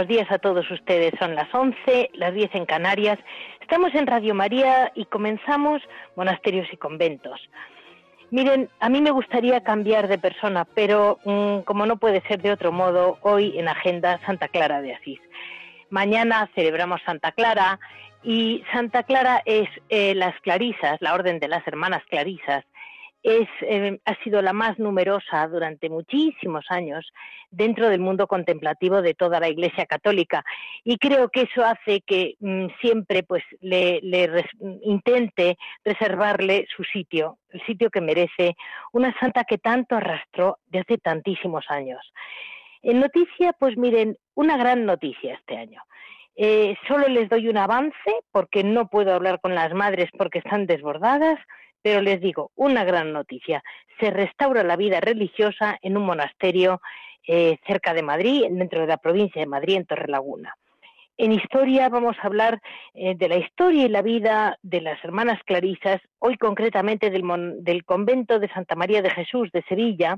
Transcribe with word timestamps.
Buenos 0.00 0.16
días 0.16 0.32
a 0.32 0.38
todos 0.38 0.70
ustedes. 0.70 1.12
Son 1.18 1.34
las 1.34 1.54
11, 1.54 2.12
las 2.14 2.32
10 2.32 2.54
en 2.54 2.64
Canarias. 2.64 3.18
Estamos 3.60 3.94
en 3.94 4.06
Radio 4.06 4.34
María 4.34 4.90
y 4.94 5.04
comenzamos 5.04 5.82
Monasterios 6.16 6.66
y 6.72 6.78
Conventos. 6.78 7.38
Miren, 8.30 8.70
a 8.80 8.88
mí 8.88 9.02
me 9.02 9.10
gustaría 9.10 9.62
cambiar 9.62 10.08
de 10.08 10.16
persona, 10.16 10.64
pero 10.64 11.18
mm, 11.26 11.58
como 11.66 11.84
no 11.84 11.98
puede 11.98 12.22
ser 12.22 12.40
de 12.40 12.50
otro 12.50 12.72
modo, 12.72 13.18
hoy 13.20 13.58
en 13.58 13.68
agenda 13.68 14.18
Santa 14.24 14.48
Clara 14.48 14.80
de 14.80 14.94
Asís. 14.94 15.20
Mañana 15.90 16.48
celebramos 16.54 17.02
Santa 17.04 17.32
Clara 17.32 17.78
y 18.22 18.64
Santa 18.72 19.02
Clara 19.02 19.42
es 19.44 19.68
eh, 19.90 20.14
las 20.14 20.32
Clarisas, 20.40 20.96
la 21.00 21.12
orden 21.12 21.40
de 21.40 21.48
las 21.48 21.66
hermanas 21.66 22.02
Clarisas, 22.08 22.64
es, 23.22 23.48
eh, 23.62 23.98
ha 24.04 24.14
sido 24.22 24.40
la 24.40 24.52
más 24.52 24.78
numerosa 24.78 25.46
durante 25.48 25.90
muchísimos 25.90 26.64
años 26.70 27.06
dentro 27.50 27.88
del 27.88 28.00
mundo 28.00 28.26
contemplativo 28.26 29.02
de 29.02 29.14
toda 29.14 29.40
la 29.40 29.48
Iglesia 29.48 29.84
Católica 29.86 30.42
y 30.84 30.96
creo 30.96 31.28
que 31.28 31.42
eso 31.42 31.64
hace 31.64 32.00
que 32.00 32.36
mm, 32.40 32.66
siempre 32.80 33.22
pues 33.22 33.42
le, 33.60 34.00
intente 34.82 35.58
reservarle 35.84 36.66
su 36.74 36.84
sitio, 36.84 37.38
el 37.50 37.60
sitio 37.66 37.90
que 37.90 38.00
merece 38.00 38.56
una 38.92 39.14
santa 39.18 39.44
que 39.44 39.58
tanto 39.58 39.96
arrastró 39.96 40.58
desde 40.66 40.98
tantísimos 40.98 41.64
años. 41.68 42.00
En 42.82 43.00
noticia, 43.00 43.52
pues 43.52 43.76
miren, 43.76 44.16
una 44.34 44.56
gran 44.56 44.86
noticia 44.86 45.34
este 45.34 45.58
año. 45.58 45.82
Eh, 46.36 46.74
solo 46.88 47.08
les 47.08 47.28
doy 47.28 47.48
un 47.48 47.58
avance 47.58 47.94
porque 48.32 48.64
no 48.64 48.88
puedo 48.88 49.12
hablar 49.12 49.40
con 49.40 49.54
las 49.54 49.74
madres 49.74 50.08
porque 50.16 50.38
están 50.38 50.64
desbordadas 50.64 51.38
pero 51.82 52.00
les 52.00 52.20
digo, 52.20 52.50
una 52.56 52.84
gran 52.84 53.12
noticia, 53.12 53.62
se 53.98 54.10
restaura 54.10 54.62
la 54.62 54.76
vida 54.76 55.00
religiosa 55.00 55.78
en 55.82 55.96
un 55.96 56.04
monasterio 56.04 56.80
eh, 57.26 57.58
cerca 57.66 57.94
de 57.94 58.02
Madrid, 58.02 58.44
dentro 58.50 58.80
de 58.80 58.86
la 58.86 58.96
provincia 58.96 59.40
de 59.40 59.46
Madrid, 59.46 59.76
en 59.76 59.86
Torrelaguna. 59.86 60.54
En 61.16 61.32
historia 61.32 61.90
vamos 61.90 62.16
a 62.18 62.26
hablar 62.26 62.62
eh, 62.94 63.14
de 63.14 63.28
la 63.28 63.36
historia 63.36 63.84
y 63.84 63.88
la 63.90 64.00
vida 64.00 64.58
de 64.62 64.80
las 64.80 65.04
hermanas 65.04 65.38
Clarisas, 65.44 66.00
hoy 66.18 66.38
concretamente 66.38 67.10
del 67.10 67.84
convento 67.84 68.38
de 68.38 68.48
Santa 68.48 68.74
María 68.74 69.02
de 69.02 69.10
Jesús 69.10 69.52
de 69.52 69.62
Sevilla, 69.68 70.16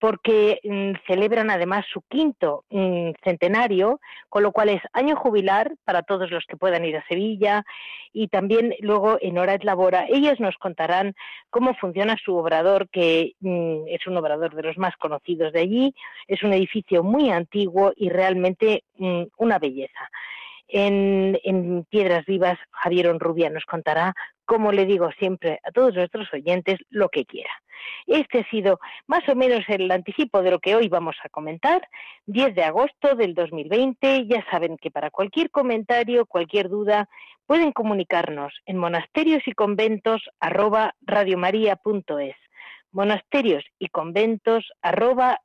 porque 0.00 0.60
mm, 0.64 0.92
celebran 1.06 1.50
además 1.50 1.84
su 1.92 2.00
quinto 2.08 2.64
mm, 2.70 3.10
centenario, 3.22 4.00
con 4.28 4.42
lo 4.42 4.50
cual 4.50 4.70
es 4.70 4.82
año 4.92 5.14
jubilar 5.14 5.74
para 5.84 6.02
todos 6.02 6.30
los 6.30 6.44
que 6.46 6.56
puedan 6.56 6.84
ir 6.84 6.96
a 6.96 7.06
Sevilla 7.06 7.64
y 8.12 8.28
también 8.28 8.74
luego 8.80 9.18
en 9.20 9.38
Hora 9.38 9.54
et 9.54 9.64
Labora 9.64 10.06
ellas 10.08 10.40
nos 10.40 10.56
contarán 10.56 11.14
cómo 11.50 11.74
funciona 11.74 12.16
su 12.16 12.34
obrador, 12.34 12.88
que 12.88 13.34
mm, 13.40 13.88
es 13.88 14.06
un 14.06 14.16
obrador 14.16 14.54
de 14.54 14.62
los 14.62 14.78
más 14.78 14.96
conocidos 14.96 15.52
de 15.52 15.60
allí, 15.60 15.94
es 16.26 16.42
un 16.42 16.54
edificio 16.54 17.02
muy 17.02 17.30
antiguo 17.30 17.92
y 17.94 18.08
realmente 18.08 18.84
una 19.36 19.58
belleza. 19.58 20.10
En, 20.68 21.38
en, 21.42 21.84
Piedras 21.84 22.24
Vivas, 22.26 22.58
Javier 22.70 23.08
Onrubia 23.08 23.50
nos 23.50 23.64
contará, 23.64 24.14
como 24.50 24.72
le 24.72 24.84
digo 24.84 25.12
siempre 25.12 25.60
a 25.62 25.70
todos 25.70 25.94
nuestros 25.94 26.26
oyentes, 26.34 26.80
lo 26.88 27.08
que 27.08 27.24
quiera. 27.24 27.52
Este 28.08 28.40
ha 28.40 28.50
sido 28.50 28.80
más 29.06 29.22
o 29.28 29.36
menos 29.36 29.60
el 29.68 29.88
anticipo 29.92 30.42
de 30.42 30.50
lo 30.50 30.58
que 30.58 30.74
hoy 30.74 30.88
vamos 30.88 31.14
a 31.22 31.28
comentar. 31.28 31.86
10 32.26 32.56
de 32.56 32.64
agosto 32.64 33.14
del 33.14 33.34
2020. 33.34 34.26
Ya 34.26 34.44
saben 34.50 34.76
que 34.76 34.90
para 34.90 35.12
cualquier 35.12 35.52
comentario, 35.52 36.26
cualquier 36.26 36.68
duda, 36.68 37.08
pueden 37.46 37.70
comunicarnos 37.70 38.52
en 38.66 38.76
monasterios 38.76 39.46
y 39.46 39.52
conventos 39.52 40.28
arroba 40.40 40.96
Monasterios 42.90 43.64
y 43.78 43.86
conventos 43.86 44.72
arroba 44.82 45.38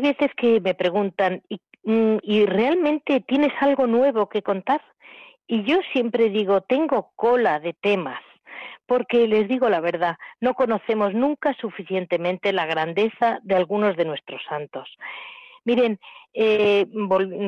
hay 0.00 0.14
veces 0.14 0.30
que 0.36 0.60
me 0.60 0.74
preguntan, 0.74 1.42
mm, 1.84 2.16
¿y, 2.22 2.46
realmente 2.46 3.20
tienes 3.20 3.52
algo 3.60 3.86
nuevo 3.86 4.28
que 4.28 4.42
contar? 4.42 4.80
Y 5.46 5.62
yo 5.64 5.78
siempre 5.92 6.30
digo, 6.30 6.62
tengo 6.62 7.10
cola 7.16 7.60
de 7.60 7.74
temas, 7.74 8.20
porque 8.86 9.28
les 9.28 9.48
digo 9.48 9.68
la 9.68 9.80
verdad, 9.80 10.16
no 10.40 10.54
conocemos 10.54 11.12
nunca 11.12 11.54
suficientemente 11.60 12.52
la 12.52 12.66
grandeza 12.66 13.40
de 13.42 13.56
algunos 13.56 13.96
de 13.96 14.04
nuestros 14.04 14.42
santos. 14.48 14.88
Miren, 15.64 15.98
eh, 16.32 16.86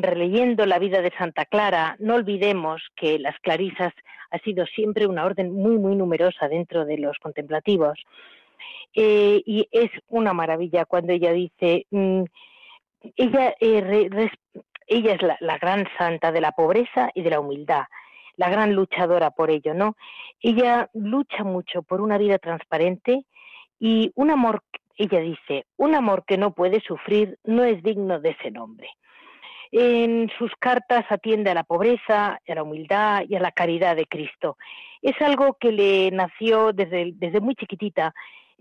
releyendo 0.03 0.67
la 0.67 0.79
vida 0.79 1.01
de 1.01 1.13
Santa 1.17 1.47
Clara, 1.47 1.97
no 2.01 2.17
olvidemos 2.17 2.83
que 2.97 3.19
las 3.19 3.39
clarisas 3.39 3.95
ha 4.31 4.39
sido 4.41 4.67
siempre 4.67 5.07
una 5.07 5.25
orden 5.25 5.53
muy, 5.53 5.79
muy 5.79 5.97
numerosa 5.97 6.49
dentro 6.49 6.85
de 6.85 6.99
los 6.99 7.19
contemplativos. 7.19 7.99
Eh, 8.95 9.43
y 9.47 9.69
es 9.71 9.91
una 10.09 10.33
maravilla 10.33 10.85
cuando 10.85 11.13
ella 11.13 11.33
dice, 11.33 11.87
mm, 11.91 12.25
ella, 13.17 13.55
eh, 13.61 14.31
ella 14.87 15.15
es 15.15 15.23
la, 15.41 15.59
gran 15.59 15.87
santa 15.99 16.31
de 16.31 16.41
la 16.41 16.53
pobreza 16.53 17.11
y 17.15 17.23
de 17.23 17.31
la 17.31 17.41
humildad, 17.41 17.85
la 18.37 18.51
gran 18.51 18.75
luchadora 18.75 19.31
por 19.31 19.51
ello, 19.51 19.75
¿no? 19.75 19.97
Ella 20.41 20.89
lucha 20.93 21.45
mucho 21.45 21.83
por 21.83 22.01
una 22.01 22.19
vida 22.19 22.39
transparente 22.39 23.25
y 23.81 24.13
un 24.15 24.31
amor, 24.31 24.63
ella 24.97 25.21
dice, 25.21 25.67
un 25.77 25.95
amor 25.95 26.25
que 26.27 26.37
no 26.37 26.53
puede 26.53 26.81
sufrir 26.81 27.39
no 27.45 27.65
es 27.65 27.83
digno 27.83 28.21
de 28.21 28.31
ese 28.31 28.51
nombre. 28.51 28.89
En 29.71 30.31
sus 30.39 30.53
cartas 30.59 31.07
atiende 31.09 31.51
a 31.51 31.55
la 31.55 31.65
pobreza, 31.65 32.39
a 32.47 32.55
la 32.55 32.63
humildad 32.63 33.23
y 33.27 33.37
a 33.37 33.41
la 33.41 33.53
caridad 33.53 33.97
de 33.97 34.05
Cristo. 34.05 34.59
Es 35.01 35.19
algo 35.23 35.57
que 35.59 35.73
le 35.73 36.11
nació 36.11 36.75
desde, 36.75 37.13
desde 37.15 37.41
muy 37.41 37.55
chiquitita 37.55 38.13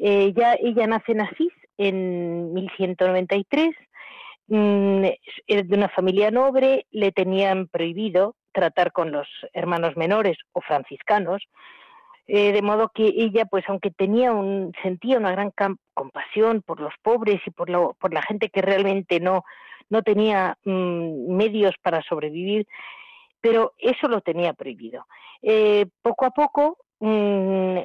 eh, 0.04 0.34
ella 0.62 0.88
nace 0.88 1.12
en 1.12 1.22
Asís 1.22 1.54
en 1.78 2.54
1193, 2.54 3.70
mm, 4.48 5.06
es 5.48 5.68
de 5.68 5.76
una 5.76 5.90
familia 5.90 6.32
noble, 6.32 6.88
le 6.92 7.12
tenían 7.12 7.68
prohibido 7.68 8.36
tratar 8.52 8.92
con 8.92 9.12
los 9.12 9.28
hermanos 9.54 9.96
menores 9.96 10.38
o 10.54 10.62
franciscanos, 10.62 11.44
eh, 12.28 12.52
de 12.52 12.62
modo 12.62 12.92
que 12.94 13.06
ella, 13.06 13.46
pues 13.46 13.64
aunque 13.68 13.92
tenía 13.92 14.32
un, 14.32 14.74
sentía 14.82 15.18
una 15.18 15.32
gran 15.32 15.52
compasión 15.94 16.62
por 16.62 16.80
los 16.80 16.94
pobres 17.02 17.40
y 17.46 17.52
por, 17.52 17.70
por 17.98 18.14
la 18.14 18.22
gente 18.22 18.50
que 18.50 18.62
realmente 18.62 19.20
no, 19.20 19.44
no 19.90 20.02
tenía 20.02 20.58
mm, 20.66 21.36
medios 21.36 21.76
para 21.82 22.02
sobrevivir, 22.02 22.68
pero 23.40 23.74
eso 23.78 24.08
lo 24.08 24.22
tenía 24.22 24.54
prohibido. 24.54 25.06
Eh, 25.42 25.86
poco 26.02 26.26
a 26.26 26.32
poco 26.32 26.78
Mm, 27.02 27.80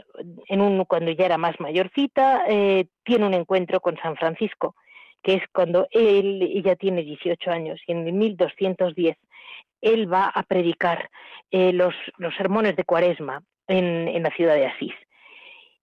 en 0.48 0.60
un, 0.60 0.84
cuando 0.84 1.10
ya 1.10 1.24
era 1.24 1.38
más 1.38 1.58
mayorcita, 1.58 2.44
eh, 2.48 2.86
tiene 3.02 3.26
un 3.26 3.32
encuentro 3.32 3.80
con 3.80 3.96
San 3.96 4.14
Francisco, 4.16 4.76
que 5.22 5.36
es 5.36 5.42
cuando 5.54 5.88
él, 5.90 6.42
ella 6.42 6.76
tiene 6.76 7.02
18 7.02 7.50
años, 7.50 7.80
y 7.86 7.92
en 7.92 8.18
1210 8.18 9.16
él 9.80 10.12
va 10.12 10.26
a 10.26 10.42
predicar 10.42 11.08
eh, 11.50 11.72
los, 11.72 11.94
los 12.18 12.34
sermones 12.34 12.76
de 12.76 12.84
Cuaresma 12.84 13.42
en, 13.66 14.06
en, 14.08 14.22
la 14.22 14.30
ciudad 14.32 14.54
de 14.54 14.66
Asís. 14.66 14.94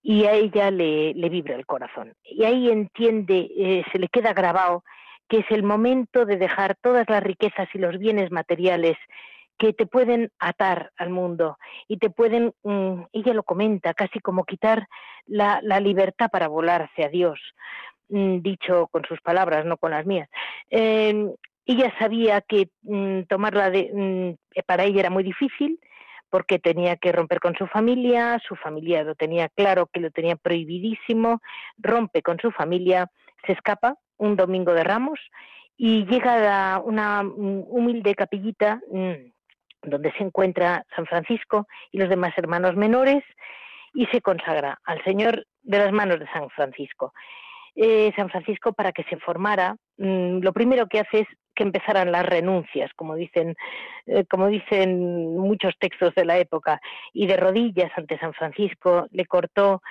Y 0.04 0.26
a 0.26 0.34
ella 0.34 0.70
le, 0.70 1.16
le 1.16 1.30
vibra 1.30 1.56
el 1.56 1.66
corazón. 1.66 2.14
Y 2.24 2.44
ahí 2.44 2.70
entiende, 2.70 3.50
eh, 3.58 3.84
se 3.92 3.98
le 3.98 4.10
queda 4.10 4.34
grabado 4.34 4.84
que 5.28 5.40
es 5.40 5.46
el 5.50 5.64
momento 5.64 6.26
de 6.26 6.38
dejar 6.38 6.76
todas 6.76 7.10
las 7.10 7.24
riquezas 7.24 7.68
y 7.74 7.80
los 7.80 7.98
bienes 7.98 8.30
materiales 8.30 8.96
que 9.58 9.74
te 9.74 9.86
pueden 9.86 10.30
atar 10.40 10.92
al 10.98 11.10
mundo 11.10 11.58
y 11.88 11.98
te 11.98 12.10
pueden, 12.10 12.54
mm, 12.64 13.04
ella 13.14 13.34
lo 13.34 13.44
comenta, 13.44 13.94
casi 13.94 14.20
como 14.20 14.46
quitar 14.46 14.88
la, 15.26 15.62
libertad 15.80 16.30
para 16.32 16.48
volar 16.48 16.84
hacia 16.84 17.10
Dios, 17.10 17.40
mm, 18.10 18.40
dicho 18.40 18.88
con 18.88 19.04
sus 19.06 19.22
palabras, 19.22 19.66
no 19.66 19.78
con 19.78 19.92
las 19.92 20.06
mías. 20.06 20.30
Em, 20.70 21.32
ella 21.66 21.94
sabía 22.00 22.42
que 22.42 22.70
mm, 22.84 23.24
tomarla 23.24 23.70
de, 23.70 24.38
para 24.66 24.84
ella 24.84 25.02
era 25.02 25.10
muy 25.10 25.24
difícil, 25.24 25.80
porque 26.30 26.58
tenía 26.58 26.96
que 26.96 27.12
romper 27.12 27.40
con 27.40 27.56
su 27.56 27.68
familia, 27.68 28.42
su 28.48 28.56
familia 28.56 29.04
lo 29.04 29.14
tenía 29.14 29.50
claro 29.50 29.86
que 29.86 30.00
lo 30.00 30.10
tenía 30.10 30.36
prohibidísimo, 30.36 31.42
rompe 31.78 32.24
con 32.24 32.40
su 32.40 32.52
familia, 32.52 33.12
se 33.46 33.54
escapa 33.54 33.98
un 34.18 34.36
domingo 34.36 34.74
de 34.74 34.84
Ramos 34.84 35.20
y 35.78 36.06
llega 36.06 36.74
a 36.74 36.80
una 36.80 37.22
humilde 37.22 38.16
capillita 38.16 38.82
donde 39.84 40.12
se 40.14 40.24
encuentra 40.24 40.86
San 40.96 41.06
Francisco 41.06 41.68
y 41.92 42.00
los 42.00 42.10
demás 42.10 42.34
hermanos 42.38 42.76
menores 42.76 43.24
y 43.94 44.06
se 44.08 44.22
consagra 44.22 44.80
al 44.86 45.04
Señor 45.04 45.46
de 45.62 45.78
las 45.78 45.92
manos 45.92 46.20
de 46.20 46.28
San 46.28 46.50
Francisco. 46.50 47.14
Eh, 47.76 48.12
San 48.16 48.30
Francisco 48.30 48.74
para 48.74 48.92
que 48.92 49.04
se 49.04 49.18
formara, 49.18 49.76
mm, 49.98 50.40
lo 50.40 50.54
primero 50.54 50.88
que 50.88 51.00
hace 51.00 51.22
es 51.22 51.28
que 51.56 51.64
empezaran 51.64 52.12
las 52.12 52.26
renuncias, 52.26 52.92
como 52.96 53.16
dicen, 53.16 53.56
eh, 54.06 54.26
como 54.30 54.48
dicen 54.48 55.38
muchos 55.38 55.74
textos 55.80 56.14
de 56.16 56.26
la 56.26 56.38
época, 56.38 56.80
y 57.14 57.28
de 57.28 57.38
rodillas 57.38 57.92
ante 57.96 58.18
San 58.20 58.34
Francisco 58.34 59.08
le 59.12 59.26
cortó 59.26 59.82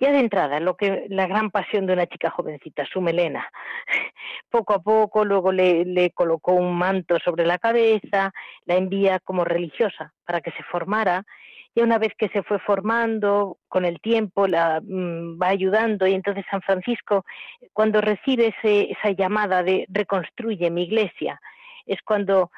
ya 0.00 0.10
de 0.10 0.18
entrada 0.18 0.58
lo 0.60 0.76
que 0.76 1.06
la 1.10 1.26
gran 1.26 1.50
pasión 1.50 1.86
de 1.86 1.92
una 1.92 2.06
chica 2.06 2.30
jovencita, 2.30 2.86
su 2.86 3.00
melena. 3.02 3.46
Poco 4.50 4.74
a 4.74 4.82
poco, 4.82 5.24
luego 5.24 5.52
le, 5.52 6.10
colocó 6.14 6.54
un 6.54 6.76
manto 6.76 7.18
sobre 7.22 7.46
la 7.46 7.58
cabeza, 7.58 8.32
la 8.64 8.76
envía 8.76 9.20
como 9.20 9.44
religiosa 9.44 10.12
para 10.24 10.40
que 10.40 10.50
se 10.52 10.62
formara 10.64 11.24
y 11.74 11.82
una 11.82 11.98
vez 11.98 12.12
que 12.18 12.28
se 12.30 12.42
fue 12.42 12.58
formando 12.58 13.58
con 13.68 13.84
el 13.84 14.00
tiempo 14.00 14.48
la 14.48 14.80
mm, 14.82 15.40
va 15.40 15.48
ayudando 15.48 16.06
y 16.06 16.14
entonces 16.14 16.44
San 16.50 16.62
Francisco 16.62 17.24
cuando 17.72 18.00
recibe 18.00 18.52
esa 18.64 19.10
llamada 19.10 19.62
de 19.62 19.86
reconstruye 19.88 20.68
mi 20.70 20.84
iglesia 20.84 21.40
es 21.86 22.00
cuando 22.02 22.50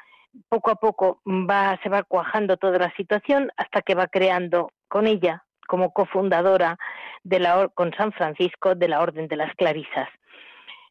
poco 0.49 0.71
a 0.71 0.75
poco 0.75 1.21
va 1.27 1.79
se 1.83 1.89
va 1.89 2.01
cuajando 2.01 2.57
toda 2.57 2.79
la 2.79 2.91
situación 2.95 3.51
hasta 3.55 3.83
que 3.83 3.93
va 3.93 4.07
creando 4.07 4.71
con 4.87 5.05
ella 5.05 5.43
como 5.73 5.91
cofundadora 5.91 6.77
de 7.23 7.39
la 7.39 7.67
con 7.69 7.91
San 7.95 8.11
Francisco 8.11 8.75
de 8.75 8.87
la 8.87 9.01
Orden 9.01 9.27
de 9.27 9.37
las 9.37 9.55
Clarisas 9.55 10.07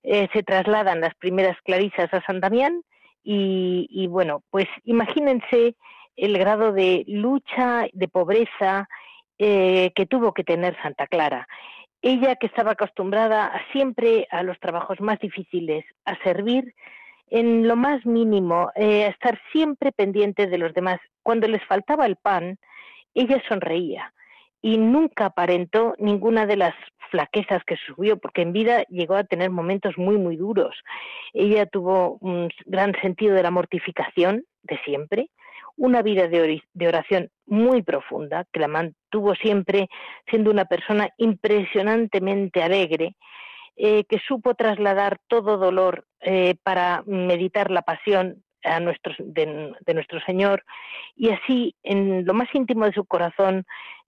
eh, 0.02 0.26
se 0.32 0.42
trasladan 0.42 1.00
las 1.00 1.14
primeras 1.14 1.56
clarisas 1.62 2.12
a 2.12 2.20
San 2.26 2.40
Damián 2.40 2.82
y, 3.22 4.08
bueno 4.08 4.42
pues 4.50 4.66
imagínense 4.82 5.76
el 6.16 6.36
grado 6.36 6.72
de 6.72 7.04
lucha, 7.06 7.86
de 7.92 8.08
pobreza 8.08 8.88
eh, 9.38 9.92
que 9.94 10.06
tuvo 10.06 10.34
que 10.34 10.42
tener 10.42 10.76
Santa 10.82 11.06
Clara. 11.06 11.46
Ella 12.00 12.34
que 12.34 12.48
estaba 12.48 12.72
acostumbrada 12.72 13.52
siempre 13.70 14.26
a 14.32 14.42
los 14.42 14.58
trabajos 14.58 15.00
más 15.00 15.20
difíciles, 15.20 15.84
a 16.04 16.16
servir 16.24 16.74
en 17.28 17.68
lo 17.68 17.76
más 17.76 18.04
mínimo, 18.04 18.72
eh, 18.74 19.04
a 19.04 19.10
estar 19.10 19.40
siempre 19.52 19.92
pendiente 19.92 20.48
de 20.48 20.58
los 20.58 20.74
demás. 20.74 20.98
Cuando 21.22 21.46
les 21.46 21.64
faltaba 21.66 22.04
el 22.04 22.16
pan, 22.16 22.58
ella 23.14 23.40
sonreía 23.48 24.12
y 24.62 24.78
nunca 24.78 25.26
aparentó 25.26 25.94
ninguna 25.98 26.46
de 26.46 26.56
las 26.56 26.74
flaquezas 27.10 27.62
que 27.64 27.76
subió, 27.76 28.16
porque 28.16 28.42
en 28.42 28.52
vida 28.52 28.84
llegó 28.88 29.16
a 29.16 29.24
tener 29.24 29.50
momentos 29.50 29.98
muy, 29.98 30.16
muy 30.16 30.36
duros. 30.36 30.74
Ella 31.34 31.66
tuvo 31.66 32.16
un 32.20 32.48
gran 32.64 32.94
sentido 33.02 33.34
de 33.34 33.42
la 33.42 33.50
mortificación 33.50 34.44
de 34.62 34.78
siempre, 34.84 35.28
una 35.76 36.00
vida 36.02 36.28
de 36.28 36.88
oración 36.88 37.30
muy 37.46 37.82
profunda, 37.82 38.46
que 38.52 38.60
la 38.60 38.68
mantuvo 38.68 39.34
siempre 39.34 39.88
siendo 40.30 40.50
una 40.50 40.64
persona 40.64 41.10
impresionantemente 41.18 42.62
alegre, 42.62 43.16
eh, 43.76 44.04
que 44.04 44.18
supo 44.18 44.54
trasladar 44.54 45.18
todo 45.28 45.56
dolor 45.56 46.04
eh, 46.20 46.56
para 46.62 47.02
meditar 47.06 47.70
la 47.70 47.82
pasión 47.82 48.42
a 48.64 48.78
de, 49.18 49.94
nuestro 49.94 50.20
Señor 50.20 50.62
y 51.16 51.30
así 51.30 51.74
en 51.82 52.24
lo 52.24 52.34
más 52.34 52.48
íntimo 52.54 52.84
de 52.84 52.92
su 52.92 53.04
corazón, 53.04 53.64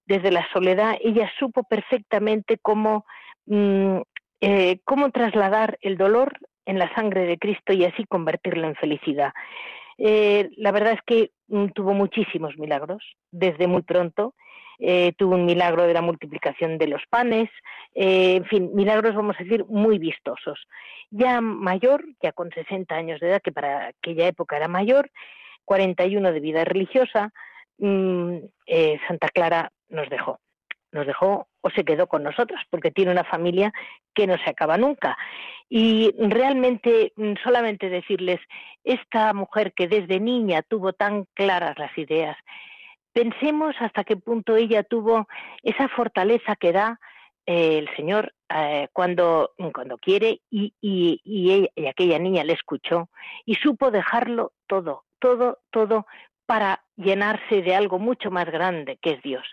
desde 0.06 0.30
la 0.30 0.46
soledad, 0.52 0.96
ella 1.00 1.30
supo 1.38 1.64
perfectamente 1.64 2.58
cómo, 2.58 3.06
mm, 3.46 3.98
eh, 4.40 4.78
cómo 4.84 5.10
trasladar 5.10 5.78
el 5.80 5.96
dolor 5.96 6.38
en 6.66 6.78
la 6.78 6.92
sangre 6.94 7.26
de 7.26 7.38
Cristo 7.38 7.72
y 7.72 7.84
así 7.84 8.04
convertirlo 8.04 8.66
en 8.66 8.74
felicidad. 8.76 9.32
Eh, 9.96 10.50
la 10.56 10.72
verdad 10.72 10.94
es 10.94 11.00
que 11.06 11.30
mm, 11.48 11.68
tuvo 11.68 11.94
muchísimos 11.94 12.56
milagros 12.58 13.02
desde 13.30 13.66
muy 13.66 13.82
pronto. 13.82 14.34
Eh, 14.80 15.12
tuvo 15.16 15.36
un 15.36 15.46
milagro 15.46 15.84
de 15.86 15.94
la 15.94 16.02
multiplicación 16.02 16.78
de 16.78 16.88
los 16.88 17.02
panes, 17.08 17.48
en 17.94 18.44
fin, 18.46 18.74
milagros, 18.74 19.14
vamos 19.14 19.36
a 19.38 19.44
decir, 19.44 19.64
muy 19.66 19.98
vistosos. 19.98 20.66
Ya 21.10 21.40
mayor, 21.40 22.04
ya 22.20 22.32
con 22.32 22.50
60 22.50 22.92
años 22.92 23.20
de 23.20 23.28
edad, 23.28 23.40
que 23.40 23.52
para 23.52 23.86
aquella 23.86 24.26
época 24.26 24.56
era 24.56 24.66
mayor, 24.66 25.12
41 25.64 26.32
de 26.32 26.40
vida 26.40 26.64
religiosa, 26.64 27.32
mm, 27.78 28.38
Santa 29.06 29.28
Clara 29.28 29.70
nos 29.88 30.08
dejó. 30.10 30.40
Nos 30.92 31.06
dejó 31.06 31.48
o 31.60 31.70
se 31.70 31.84
quedó 31.84 32.06
con 32.06 32.22
nosotros, 32.22 32.60
porque 32.70 32.90
tiene 32.90 33.10
una 33.10 33.24
familia 33.24 33.72
que 34.14 34.26
no 34.26 34.36
se 34.38 34.50
acaba 34.50 34.78
nunca. 34.78 35.18
Y 35.68 36.14
realmente 36.18 37.12
mm, 37.16 37.34
solamente 37.42 37.88
decirles, 37.88 38.40
esta 38.84 39.32
mujer 39.32 39.72
que 39.72 39.88
desde 39.88 40.20
niña 40.20 40.62
tuvo 40.62 40.92
tan 40.92 41.24
claras 41.34 41.78
las 41.78 41.96
ideas, 41.98 42.36
pensemos 43.12 43.74
hasta 43.80 44.04
qué 44.04 44.16
punto 44.16 44.56
ella 44.56 44.82
tuvo 44.82 45.26
esa 45.62 45.88
fortaleza 45.88 46.56
que 46.56 46.72
da 46.72 47.00
eh, 47.46 47.78
el 47.78 47.88
Señor 47.96 48.34
eh, 48.54 48.88
cuando, 48.92 49.52
cuando 49.72 49.98
quiere 49.98 50.40
y, 50.50 50.74
y, 50.80 51.20
y 51.74 51.86
aquella 51.86 52.18
niña 52.18 52.44
le 52.44 52.52
escuchó 52.52 53.08
y 53.44 53.54
supo 53.56 53.90
dejarlo 53.90 54.52
todo, 54.66 55.04
todo, 55.18 55.58
todo 55.70 56.06
para 56.46 56.84
llenarse 56.96 57.62
de 57.62 57.74
algo 57.74 57.98
mucho 57.98 58.30
más 58.30 58.46
grande 58.46 58.98
que 59.00 59.12
es 59.12 59.22
Dios. 59.22 59.44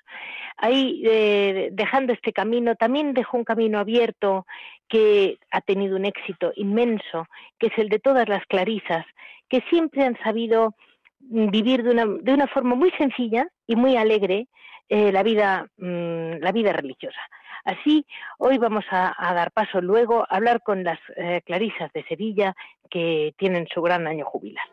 Ahí, 0.57 1.01
eh, 1.05 1.69
dejando 1.71 2.13
este 2.13 2.33
camino, 2.33 2.75
también 2.75 3.13
dejó 3.13 3.37
un 3.37 3.43
camino 3.43 3.79
abierto 3.79 4.45
que 4.87 5.39
ha 5.51 5.61
tenido 5.61 5.95
un 5.95 6.05
éxito 6.05 6.51
inmenso, 6.55 7.27
que 7.57 7.67
es 7.67 7.77
el 7.77 7.89
de 7.89 7.99
todas 7.99 8.27
las 8.27 8.45
clarisas, 8.45 9.05
que 9.49 9.63
siempre 9.69 10.03
han 10.03 10.17
sabido 10.23 10.75
vivir 11.19 11.83
de 11.83 12.33
una, 12.33 12.47
forma 12.47 12.75
muy 12.75 12.91
sencilla 12.91 13.47
y 13.67 13.75
muy 13.75 13.95
alegre 13.95 14.47
eh, 14.89 15.11
la, 15.11 15.23
vida, 15.23 15.67
mm, 15.77 16.41
la 16.41 16.51
vida 16.51 16.73
religiosa. 16.73 17.21
Así, 17.63 18.05
hoy 18.39 18.57
vamos 18.57 18.85
a, 18.89 19.13
dar 19.33 19.51
paso 19.51 19.81
luego 19.81 20.23
a 20.23 20.35
hablar 20.35 20.61
con 20.63 20.83
las 20.83 20.99
eh, 21.15 21.41
clarisas 21.45 21.91
de 21.93 22.03
Sevilla 22.05 22.55
que 22.89 23.33
tienen 23.37 23.67
su 23.73 23.81
gran 23.81 24.07
año 24.07 24.25
jubilar. 24.25 24.65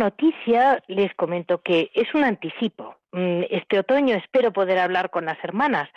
Noticia 0.00 0.82
les 0.88 1.14
comento 1.14 1.60
que 1.60 1.90
es 1.94 2.12
un 2.14 2.24
anticipo. 2.24 2.96
Mm, 3.12 3.42
este 3.50 3.78
otoño 3.78 4.16
espero 4.16 4.52
poder 4.52 4.78
hablar 4.78 5.10
con 5.10 5.26
las 5.26 5.38
hermanas, 5.44 5.88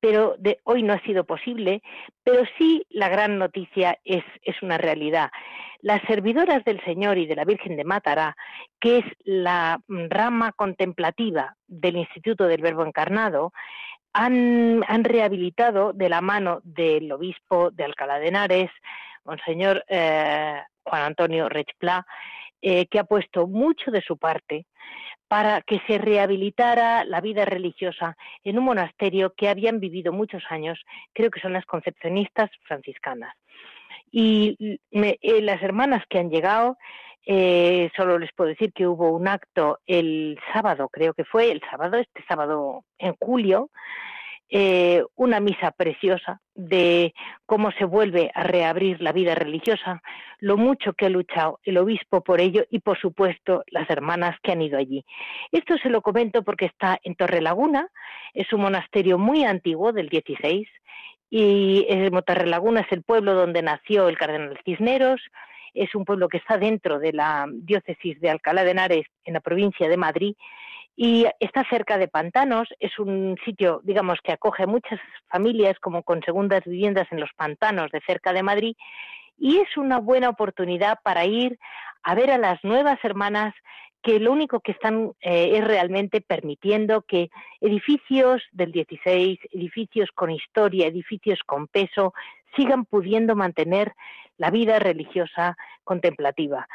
pero 0.00 0.34
de 0.38 0.58
hoy 0.64 0.82
no 0.82 0.92
ha 0.92 1.00
sido 1.02 1.24
posible, 1.24 1.80
pero 2.24 2.42
sí 2.58 2.84
la 2.90 3.08
gran 3.08 3.38
noticia 3.38 3.98
es, 4.04 4.24
una 4.62 4.78
realidad. 4.78 5.30
Las 5.80 6.02
servidoras 6.02 6.64
del 6.64 6.82
Señor 6.84 7.18
y 7.18 7.26
de 7.26 7.36
la 7.36 7.44
Virgen 7.44 7.76
de 7.76 7.84
Matará, 7.84 8.36
que 8.80 8.98
es 8.98 9.04
la 9.24 9.80
rama 9.88 10.52
contemplativa 10.52 11.56
del 11.66 11.96
Instituto 11.96 12.46
del 12.46 12.62
Verbo 12.62 12.84
Encarnado, 12.84 13.52
han, 14.12 14.84
han 14.88 15.04
rehabilitado 15.04 15.92
de 15.92 16.08
la 16.08 16.20
mano 16.20 16.60
del 16.64 17.10
obispo 17.12 17.70
de 17.70 17.84
Alcalá 17.84 18.18
de 18.18 18.28
Henares, 18.28 18.70
Monseñor 19.24 19.84
eh, 19.88 20.60
Juan 20.84 21.02
Antonio 21.02 21.48
Rechplá, 21.48 22.04
eh, 22.62 22.86
que 22.86 22.98
ha 22.98 23.04
puesto 23.04 23.46
mucho 23.46 23.90
de 23.90 24.02
su 24.02 24.16
parte 24.16 24.66
para 25.28 25.62
que 25.62 25.80
se 25.86 25.98
rehabilitara 25.98 27.04
la 27.04 27.20
vida 27.20 27.44
religiosa 27.44 28.16
en 28.44 28.58
un 28.58 28.64
monasterio 28.64 29.32
que 29.34 29.48
habían 29.48 29.80
vivido 29.80 30.12
muchos 30.12 30.42
años, 30.50 30.78
creo 31.12 31.30
que 31.30 31.40
son 31.40 31.52
las 31.52 31.64
concepcionistas 31.64 32.50
franciscanas. 32.64 33.34
Y 34.10 34.78
eh, 34.90 35.42
las 35.42 35.62
hermanas 35.62 36.04
que 36.08 36.18
han 36.18 36.30
llegado, 36.30 36.76
eh, 37.24 37.90
solo 37.96 38.18
les 38.18 38.32
puedo 38.32 38.50
decir 38.50 38.72
que 38.72 38.86
hubo 38.86 39.10
un 39.10 39.26
acto 39.26 39.78
el 39.86 40.38
sábado, 40.52 40.88
creo 40.88 41.14
que 41.14 41.24
fue 41.24 41.50
el 41.50 41.62
sábado, 41.70 41.96
este 41.98 42.22
sábado 42.28 42.84
en 42.98 43.14
julio, 43.18 43.70
eh, 44.54 45.02
una 45.14 45.40
misa 45.40 45.70
preciosa 45.70 46.42
de 46.54 47.14
cómo 47.46 47.72
se 47.72 47.86
vuelve 47.86 48.30
a 48.34 48.42
reabrir 48.42 49.00
la 49.00 49.12
vida 49.12 49.34
religiosa, 49.34 50.02
lo 50.40 50.58
mucho 50.58 50.92
que 50.92 51.06
ha 51.06 51.08
luchado 51.08 51.58
el 51.64 51.78
obispo 51.78 52.22
por 52.22 52.38
ello 52.38 52.62
y, 52.68 52.80
por 52.80 53.00
supuesto, 53.00 53.64
las 53.68 53.88
hermanas 53.88 54.36
que 54.42 54.52
han 54.52 54.60
ido 54.60 54.76
allí. 54.76 55.06
Esto 55.52 55.78
se 55.78 55.88
lo 55.88 56.02
comento 56.02 56.42
porque 56.42 56.66
está 56.66 56.98
en 57.02 57.14
Torre 57.14 57.40
Laguna, 57.40 57.88
es 58.34 58.52
un 58.52 58.60
monasterio 58.60 59.16
muy 59.16 59.42
antiguo 59.44 59.90
del 59.90 60.10
16 60.10 60.68
y 61.30 61.86
Torre 62.26 62.46
Laguna 62.46 62.80
es 62.80 62.92
el 62.92 63.02
pueblo 63.04 63.32
donde 63.32 63.62
nació 63.62 64.10
el 64.10 64.18
cardenal 64.18 64.60
Cisneros, 64.66 65.22
es 65.72 65.94
un 65.94 66.04
pueblo 66.04 66.28
que 66.28 66.36
está 66.36 66.58
dentro 66.58 66.98
de 66.98 67.14
la 67.14 67.46
diócesis 67.50 68.20
de 68.20 68.28
Alcalá 68.28 68.64
de 68.64 68.72
Henares 68.72 69.06
en 69.24 69.32
la 69.32 69.40
provincia 69.40 69.88
de 69.88 69.96
Madrid 69.96 70.34
y 70.96 71.26
está 71.40 71.64
cerca 71.68 71.98
de 71.98 72.08
pantanos, 72.08 72.68
es 72.78 72.98
un 72.98 73.36
sitio, 73.44 73.80
digamos, 73.82 74.18
que 74.22 74.32
acoge 74.32 74.66
muchas 74.66 75.00
familias 75.28 75.78
como 75.80 76.02
con 76.02 76.22
segundas 76.22 76.64
viviendas 76.64 77.08
en 77.10 77.20
los 77.20 77.30
pantanos 77.34 77.90
de 77.90 78.00
cerca 78.06 78.32
de 78.32 78.42
Madrid 78.42 78.76
y 79.38 79.58
es 79.58 79.76
una 79.76 79.98
buena 79.98 80.28
oportunidad 80.28 80.98
para 81.02 81.24
ir 81.24 81.58
a 82.02 82.14
ver 82.14 82.30
a 82.30 82.38
las 82.38 82.62
nuevas 82.62 82.98
hermanas 83.02 83.54
que 84.02 84.18
lo 84.18 84.32
único 84.32 84.60
que 84.60 84.72
están 84.72 85.12
eh, 85.20 85.52
es 85.54 85.64
realmente 85.64 86.20
permitiendo 86.20 87.02
que 87.02 87.30
edificios 87.60 88.42
del 88.50 88.72
16, 88.72 89.38
edificios 89.52 90.10
con 90.14 90.30
historia, 90.30 90.88
edificios 90.88 91.38
con 91.46 91.68
peso, 91.68 92.12
sigan 92.56 92.84
pudiendo 92.84 93.36
mantener 93.36 93.94
la 94.38 94.50
vida 94.50 94.78
religiosa 94.80 95.56
contemplativa. 95.84 96.66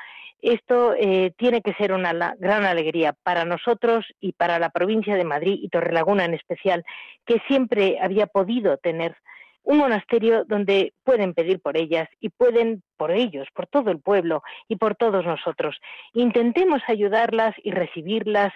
Esto 0.42 0.94
eh, 0.94 1.34
tiene 1.38 1.62
que 1.62 1.74
ser 1.74 1.94
una 1.94 2.14
gran 2.38 2.66
alegría 2.66 3.14
para 3.24 3.44
nosotros 3.46 4.06
y 4.20 4.34
para 4.34 4.60
la 4.60 4.70
provincia 4.70 5.16
de 5.16 5.24
Madrid 5.24 5.60
y 5.62 5.70
Torrelaguna 5.70 6.26
en 6.26 6.36
especial, 6.36 6.84
que 7.26 7.42
siempre 7.48 7.98
había 8.02 8.28
podido 8.28 8.78
tener 8.78 9.16
un 9.64 9.80
monasterio 9.80 10.46
donde 10.46 10.94
pueden 11.04 11.34
pedir 11.34 11.60
por 11.60 11.76
ellas 11.76 12.08
y 12.22 12.30
pueden 12.30 12.84
por 12.96 13.12
ellos, 13.12 13.48
por 13.54 13.68
todo 13.68 13.92
el 13.92 14.00
pueblo 14.00 14.42
y 14.70 14.78
por 14.78 14.96
todos 14.96 15.26
nosotros. 15.26 15.76
Intentemos 16.14 16.82
ayudarlas 16.88 17.54
y 17.64 17.72
recibirlas 17.72 18.54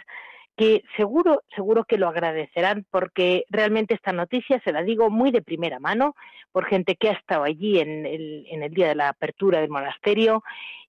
que 0.62 0.84
seguro, 0.96 1.42
seguro 1.56 1.86
que 1.86 1.98
lo 1.98 2.08
agradecerán 2.08 2.86
porque 2.92 3.46
realmente 3.50 3.96
esta 3.96 4.12
noticia 4.12 4.62
se 4.64 4.72
la 4.72 4.84
digo 4.84 5.10
muy 5.10 5.32
de 5.32 5.42
primera 5.42 5.80
mano 5.80 6.16
por 6.52 6.68
gente 6.68 6.98
que 6.98 7.10
ha 7.10 7.14
estado 7.14 7.46
allí 7.46 7.80
en 7.80 8.06
el, 8.06 8.70
día 8.70 8.90
de 8.90 8.94
la 8.94 9.10
apertura 9.10 9.60
del 9.60 9.72
monasterio 9.72 10.44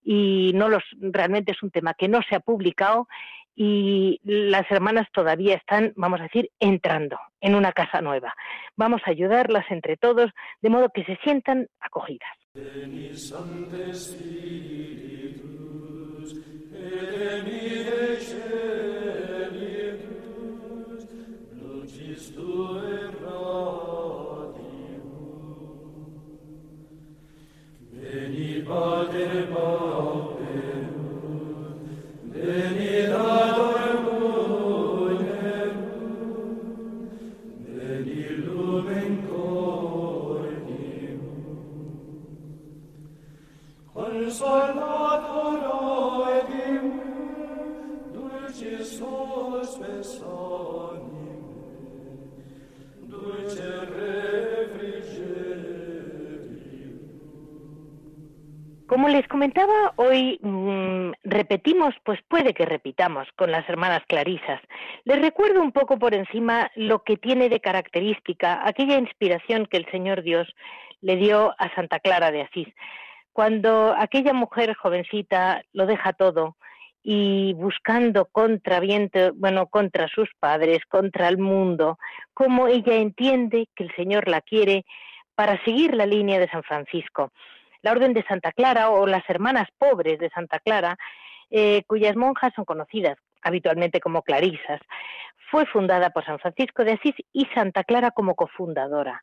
y 0.04 0.52
no 0.54 0.68
los, 0.68 0.82
realmente 1.00 1.52
es 1.52 1.62
un 1.62 1.70
tema 1.70 1.94
que 1.94 2.06
no 2.06 2.20
se 2.28 2.36
ha 2.36 2.40
publicado 2.40 3.08
y 3.56 4.20
las 4.24 4.70
hermanas 4.70 5.08
todavía 5.10 5.54
están, 5.54 5.94
vamos 5.96 6.20
a 6.20 6.24
decir, 6.24 6.50
entrando 6.60 7.18
en 7.40 7.54
una 7.54 7.72
casa 7.72 8.02
nueva. 8.02 8.34
Vamos 8.76 9.00
a 9.06 9.10
ayudarlas 9.10 9.64
entre 9.70 9.96
todos 9.96 10.32
de 10.60 10.68
modo 10.68 10.90
que 10.90 11.04
se 11.04 11.16
sientan 11.24 11.66
acogidas. 11.80 12.28
Veni, 27.92 28.62
Pater 28.62 29.46
Pater 29.50 30.31
repetimos, 61.62 61.95
pues 62.04 62.19
puede 62.26 62.54
que 62.54 62.66
repitamos 62.66 63.28
con 63.37 63.52
las 63.52 63.69
hermanas 63.69 64.02
clarisas. 64.09 64.61
Les 65.04 65.21
recuerdo 65.21 65.62
un 65.62 65.71
poco 65.71 65.97
por 65.97 66.12
encima 66.12 66.71
lo 66.75 67.04
que 67.04 67.16
tiene 67.16 67.49
de 67.49 67.61
característica 67.61 68.66
aquella 68.66 68.99
inspiración 68.99 69.66
que 69.66 69.76
el 69.76 69.87
Señor 69.92 70.23
Dios 70.23 70.52
le 71.02 71.14
dio 71.16 71.54
a 71.59 71.73
Santa 71.76 72.00
Clara 72.00 72.33
de 72.33 72.42
Asís. 72.42 72.69
Cuando 73.33 73.95
aquella 73.97 74.33
mujer 74.33 74.75
jovencita 74.75 75.62
lo 75.73 75.87
deja 75.87 76.12
todo 76.12 76.57
y 77.00 77.54
buscando 77.54 78.25
contra 78.25 78.81
viento, 78.81 79.33
bueno, 79.35 79.69
contra 79.69 80.09
sus 80.09 80.28
padres, 80.40 80.81
contra 80.88 81.28
el 81.28 81.38
mundo, 81.38 81.97
como 82.35 82.66
ella 82.66 82.97
entiende 82.97 83.69
que 83.76 83.85
el 83.85 83.95
Señor 83.95 84.26
la 84.26 84.40
quiere 84.40 84.85
para 85.37 85.62
seguir 85.64 85.95
la 85.95 86.07
línea 86.07 86.40
de 86.40 86.49
San 86.49 86.64
Francisco 86.64 87.31
la 87.83 87.90
Orden 87.90 88.14
de 88.14 88.25
Santa 88.25 88.52
Clara 88.52 88.90
o 88.90 89.07
las 89.07 89.28
Hermanas 89.28 89.69
Pobres 89.76 90.19
de 90.19 90.31
Santa 90.31 90.61
Clara, 90.61 90.97
eh, 91.52 91.85
cuyas 91.87 92.16
monjas 92.16 92.52
son 92.56 92.64
conocidas 92.64 93.16
habitualmente 93.42 94.00
como 94.00 94.23
clarisas, 94.23 94.80
fue 95.50 95.66
fundada 95.66 96.11
por 96.11 96.25
San 96.25 96.38
Francisco 96.38 96.85
de 96.85 96.92
Asís 96.92 97.14
y 97.32 97.44
Santa 97.54 97.85
Clara 97.85 98.11
como 98.11 98.35
cofundadora 98.35 99.23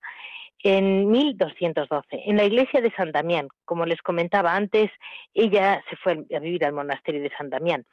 en 0.62 1.09
1212, 1.09 2.24
en 2.25 2.38
la 2.38 2.45
iglesia 2.45 2.81
de 2.81 2.91
San 2.91 3.12
Damián. 3.12 3.48
Como 3.65 3.86
les 3.86 4.01
comentaba 4.01 4.55
antes, 4.55 4.91
ella 5.33 5.81
se 5.89 5.95
fue 5.95 6.25
a 6.36 6.39
vivir 6.39 6.65
al 6.65 6.74
monasterio 6.74 7.21
de 7.21 7.31
San 7.36 7.50
Damián. 7.50 7.86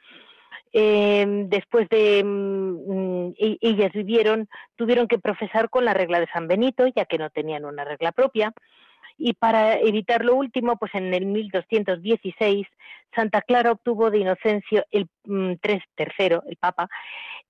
Eh, 0.73 1.25
después 1.47 1.87
de 1.89 2.23
mm, 2.23 3.29
e-, 3.39 3.57
ellas 3.61 3.91
vivieron, 3.93 4.49
tuvieron 4.75 5.07
que 5.07 5.17
profesar 5.17 5.69
con 5.69 5.85
la 5.85 5.93
regla 5.93 6.19
de 6.19 6.27
San 6.27 6.47
Benito, 6.47 6.85
ya 6.95 7.05
que 7.05 7.17
no 7.17 7.29
tenían 7.29 7.65
una 7.65 7.85
regla 7.85 8.11
propia, 8.11 8.53
y 9.17 9.33
para 9.33 9.75
evitar 9.79 10.23
lo 10.23 10.35
último, 10.35 10.77
pues 10.77 10.93
en 10.95 11.13
el 11.13 11.25
1216 11.25 12.67
Santa 13.15 13.41
Clara 13.41 13.71
obtuvo 13.71 14.11
de 14.11 14.19
Inocencio 14.19 14.85
el 14.91 15.07
mm, 15.25 15.53
tercero, 15.95 16.43
el 16.47 16.57
Papa, 16.57 16.87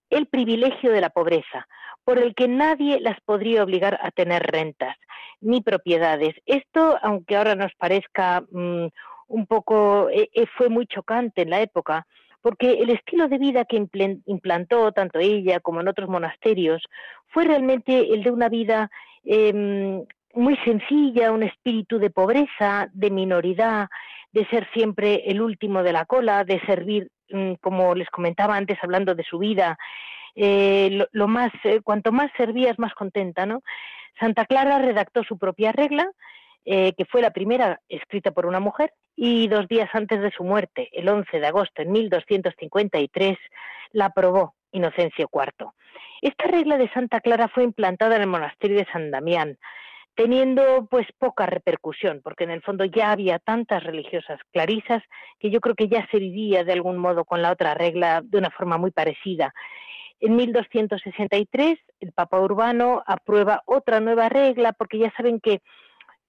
el 0.09 0.27
privilegio 0.27 0.91
de 0.91 1.01
la 1.01 1.09
pobreza, 1.09 1.67
por 2.03 2.19
el 2.19 2.33
que 2.36 2.47
nadie 2.47 3.00
las 3.01 3.19
podría 3.21 3.63
obligar 3.63 4.00
a 4.01 4.12
tener 4.12 4.43
rentas 4.43 4.95
ni 5.41 5.62
propiedades. 5.62 6.36
Esto, 6.45 6.97
aunque 7.01 7.36
ahora 7.36 7.55
nos 7.55 7.74
parezca 7.75 8.41
mm, 8.50 8.88
un 9.27 9.45
poco, 9.45 10.09
eh, 10.09 10.29
eh, 10.33 10.45
fue 10.57 10.69
muy 10.69 10.88
chocante 10.88 11.41
en 11.41 11.50
la 11.50 11.62
época, 11.62 12.07
porque 12.41 12.79
el 12.81 12.91
estilo 12.91 13.27
de 13.27 13.38
vida 13.38 13.65
que 13.65 13.86
implantó 14.25 14.91
tanto 14.93 15.19
ella 15.19 15.59
como 15.59 15.81
en 15.81 15.89
otros 15.89 16.07
monasterios 16.07 16.81
fue 17.27 17.43
realmente 17.43 18.13
el 18.13 18.24
de 18.24 18.31
una 18.31 18.47
vida 18.47 18.89
em, 19.25 20.05
muy 20.38 20.56
sencilla, 20.58 21.32
un 21.32 21.44
espíritu 21.44 22.00
de 22.00 22.10
pobreza, 22.10 22.89
de 22.94 23.10
minoridad, 23.10 23.89
de 24.32 24.46
ser 24.48 24.67
siempre 24.74 25.24
el 25.25 25.41
último 25.41 25.84
de 25.84 25.94
la 25.94 26.06
cola, 26.06 26.44
de 26.44 26.60
servir, 26.62 27.10
mm, 27.29 27.53
como 27.56 27.96
les 27.96 28.10
comentaba 28.10 28.56
antes 28.56 28.77
hablando 28.82 29.15
de 29.15 29.24
su 29.24 29.39
vida, 29.39 29.77
eh, 30.36 31.06
lo, 31.12 31.27
más, 31.27 31.51
eh, 31.63 31.82
cuanto 31.84 32.12
más 32.12 32.32
servías, 32.38 32.77
más 32.77 32.94
contenta, 32.94 33.46
¿no? 33.46 33.63
Santa 34.20 34.46
Clara 34.46 34.79
redactó 34.79 35.24
su 35.24 35.38
propia 35.38 35.72
regla, 35.72 36.08
eh, 36.65 36.94
que 36.96 37.06
fue 37.06 37.22
la 37.22 37.32
primera 37.32 37.79
escrita 37.89 38.32
por 38.32 38.46
una 38.46 38.60
mujer, 38.60 38.94
y 39.15 39.48
dos 39.48 39.67
días 39.67 39.89
antes 39.94 40.22
de 40.22 40.32
su 40.32 40.44
muerte, 40.44 40.89
el 40.91 41.10
11 41.10 41.39
de 41.39 41.48
agosto 41.48 41.82
de 41.82 41.89
1253, 41.89 43.38
la 43.94 44.06
aprobó 44.06 44.53
Inocencio 44.72 45.29
IV. 45.34 45.72
Esta 46.22 46.46
regla 46.46 46.77
de 46.77 46.89
Santa 46.89 47.22
Clara 47.22 47.48
fue 47.48 47.63
implantada 47.63 48.15
en 48.17 48.24
el 48.24 48.27
monasterio 48.27 48.77
de 48.77 48.88
San 48.91 49.10
Damián, 49.10 49.58
teniendo 50.17 50.88
pues 50.89 51.05
poca 51.19 51.45
repercusión, 51.45 52.21
porque 52.24 52.43
en 52.43 52.50
el 52.50 52.63
fondo 52.63 52.83
ya 52.86 53.12
había 53.12 53.38
tantas 53.38 53.83
religiosas 53.83 54.39
clarisas 54.51 55.03
que 55.39 55.51
yo 55.51 55.62
creo 55.62 55.75
que 55.75 55.88
ya 55.88 56.07
se 56.09 56.17
vivía 56.17 56.63
de 56.63 56.74
algún 56.74 56.97
modo 56.97 57.24
con 57.24 57.43
la 57.43 57.51
otra 57.51 57.75
regla 57.75 58.21
de 58.24 58.39
una 58.39 58.50
forma 58.50 58.79
muy 58.79 58.89
parecida. 58.89 59.53
En 60.19 60.36
1263 60.36 61.77
el 62.00 62.12
Papa 62.13 62.41
Urbano 62.41 63.03
aprueba 63.05 63.62
otra 63.67 64.00
nueva 64.00 64.27
regla 64.27 64.74
porque 64.74 64.97
ya 64.97 65.13
saben 65.15 65.39
que 65.39 65.62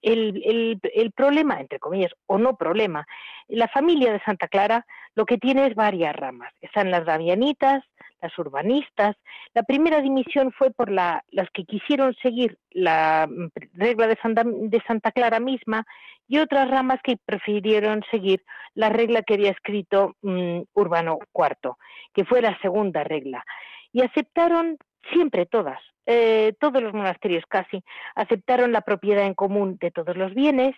el, 0.03 0.79
el, 0.93 1.11
problema, 1.11 1.59
entre 1.59 1.79
comillas, 1.79 2.13
o 2.27 2.37
no 2.37 2.55
problema, 2.57 3.07
la 3.47 3.67
familia 3.69 4.13
de 4.13 4.21
Santa 4.21 4.47
Clara 4.47 4.85
lo 5.15 5.25
que 5.25 5.39
tiene 5.39 5.65
es 5.65 5.73
varias 5.73 6.15
ramas. 6.15 6.53
Están 6.61 6.91
las 6.91 7.05
Damianitas, 7.05 7.83
las 8.21 8.37
urbanistas. 8.37 9.15
La 9.53 9.63
primera 9.63 10.01
dimisión 10.01 10.51
fue 10.51 10.71
por 10.71 10.91
la, 10.91 11.23
las 11.29 11.49
que 11.51 11.65
quisieron 11.65 12.15
seguir 12.21 12.57
la 12.71 13.27
mm, 13.29 13.49
regla 13.73 14.07
de 14.07 14.17
Santa, 14.21 15.11
Clara 15.11 15.39
misma 15.39 15.85
y 16.27 16.39
otras 16.39 16.69
ramas 16.69 16.99
que 17.03 17.17
prefirieron 17.17 18.03
seguir 18.11 18.43
la 18.75 18.89
regla 18.89 19.23
que 19.23 19.35
había 19.35 19.51
escrito 19.51 20.15
mm, 20.21 20.61
Urbano 20.73 21.19
IV, 21.33 21.75
que 22.13 22.25
fue 22.25 22.41
la 22.41 22.59
segunda 22.61 23.03
regla. 23.03 23.43
Y 23.91 24.01
aceptaron 24.01 24.77
siempre 25.11 25.45
todas, 25.45 25.79
eh, 26.05 26.53
todos 26.59 26.83
los 26.83 26.93
monasterios 26.93 27.43
casi, 27.47 27.83
aceptaron 28.15 28.71
la 28.71 28.81
propiedad 28.81 29.25
en 29.25 29.33
común 29.33 29.77
de 29.79 29.91
todos 29.91 30.15
los 30.15 30.33
bienes, 30.33 30.75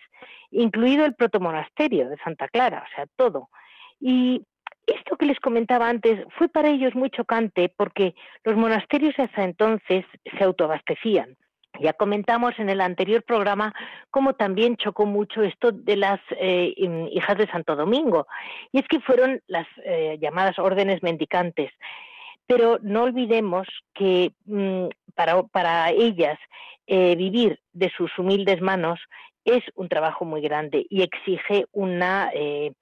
incluido 0.51 1.05
el 1.05 1.15
protomonasterio 1.15 2.09
de 2.09 2.17
Santa 2.17 2.47
Clara, 2.47 2.85
o 2.89 2.95
sea, 2.95 3.05
todo. 3.15 3.49
Y 3.99 4.45
esto 4.91 5.17
que 5.17 5.25
les 5.25 5.39
comentaba 5.39 5.89
antes 5.89 6.25
fue 6.37 6.47
para 6.49 6.69
ellos 6.69 6.95
muy 6.95 7.09
chocante 7.09 7.73
porque 7.75 8.15
los 8.43 8.55
monasterios 8.55 9.17
hasta 9.17 9.43
entonces 9.43 10.05
se 10.37 10.43
autoabastecían. 10.43 11.37
Ya 11.79 11.93
comentamos 11.93 12.53
en 12.59 12.69
el 12.69 12.81
anterior 12.81 13.23
programa 13.23 13.73
cómo 14.09 14.33
también 14.33 14.77
chocó 14.77 15.05
mucho 15.05 15.41
esto 15.41 15.71
de 15.71 15.95
las 15.95 16.19
eh, 16.31 16.73
hijas 17.11 17.37
de 17.37 17.47
Santo 17.47 17.75
Domingo, 17.75 18.27
y 18.71 18.79
es 18.79 18.87
que 18.87 18.99
fueron 18.99 19.41
las 19.47 19.67
eh, 19.85 20.17
llamadas 20.21 20.59
órdenes 20.59 21.01
mendicantes. 21.01 21.71
Pero 22.45 22.77
no 22.81 23.03
olvidemos 23.03 23.67
que 23.93 24.33
mm, 24.45 24.87
para, 25.15 25.41
para, 25.43 25.89
ellas 25.91 26.37
eh, 26.87 27.15
vivir 27.15 27.59
de 27.71 27.89
sus 27.95 28.11
humildes 28.19 28.61
manos 28.61 28.99
es 29.45 29.63
un 29.75 29.89
trabajo 29.89 30.25
muy 30.25 30.41
grande 30.41 30.85
y 30.89 31.01
exige 31.01 31.65
una 31.71 32.29
eh, 32.33 32.73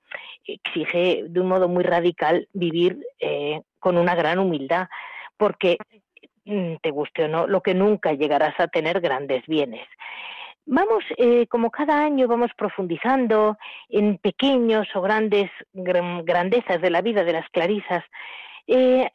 exige 0.46 1.24
de 1.28 1.40
un 1.40 1.48
modo 1.48 1.68
muy 1.68 1.84
radical 1.84 2.48
vivir 2.54 3.00
eh, 3.20 3.62
con 3.80 3.98
una 3.98 4.16
gran 4.16 4.40
humildad 4.40 4.88
porque 5.38 5.78
mm, 6.46 6.76
te 6.82 6.92
guste 6.92 7.26
o 7.26 7.28
no 7.28 7.48
lo 7.48 7.62
que 7.62 7.74
nunca 7.74 8.14
llegarás 8.14 8.60
a 8.60 8.68
tener 8.68 9.00
grandes 9.00 9.46
bienes. 9.48 9.88
Vamos 10.66 11.04
eh, 11.18 11.48
como 11.48 11.72
cada 11.72 12.04
año 12.04 12.28
vamos 12.28 12.52
profundizando 12.56 13.58
en 13.88 14.18
pequeños 14.18 14.88
o 14.94 15.02
grandes 15.02 15.50
grandezas 15.74 16.82
de 16.82 16.90
la 16.90 17.02
vida 17.02 17.24
de 17.24 17.34
las 17.34 17.50
clarisas 17.50 18.04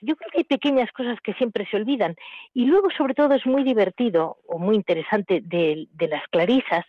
yo 0.00 0.16
creo 0.16 0.30
que 0.32 0.38
hay 0.38 0.44
pequeñas 0.44 0.90
cosas 0.90 1.16
que 1.22 1.32
siempre 1.34 1.64
se 1.70 1.76
olvidan 1.76 2.16
y 2.54 2.64
luego 2.64 2.90
sobre 2.90 3.14
todo 3.14 3.34
es 3.34 3.46
muy 3.46 3.62
divertido 3.62 4.38
o 4.48 4.58
muy 4.58 4.74
interesante 4.74 5.42
de, 5.44 5.86
de 5.92 6.08
las 6.08 6.26
clarisas 6.26 6.84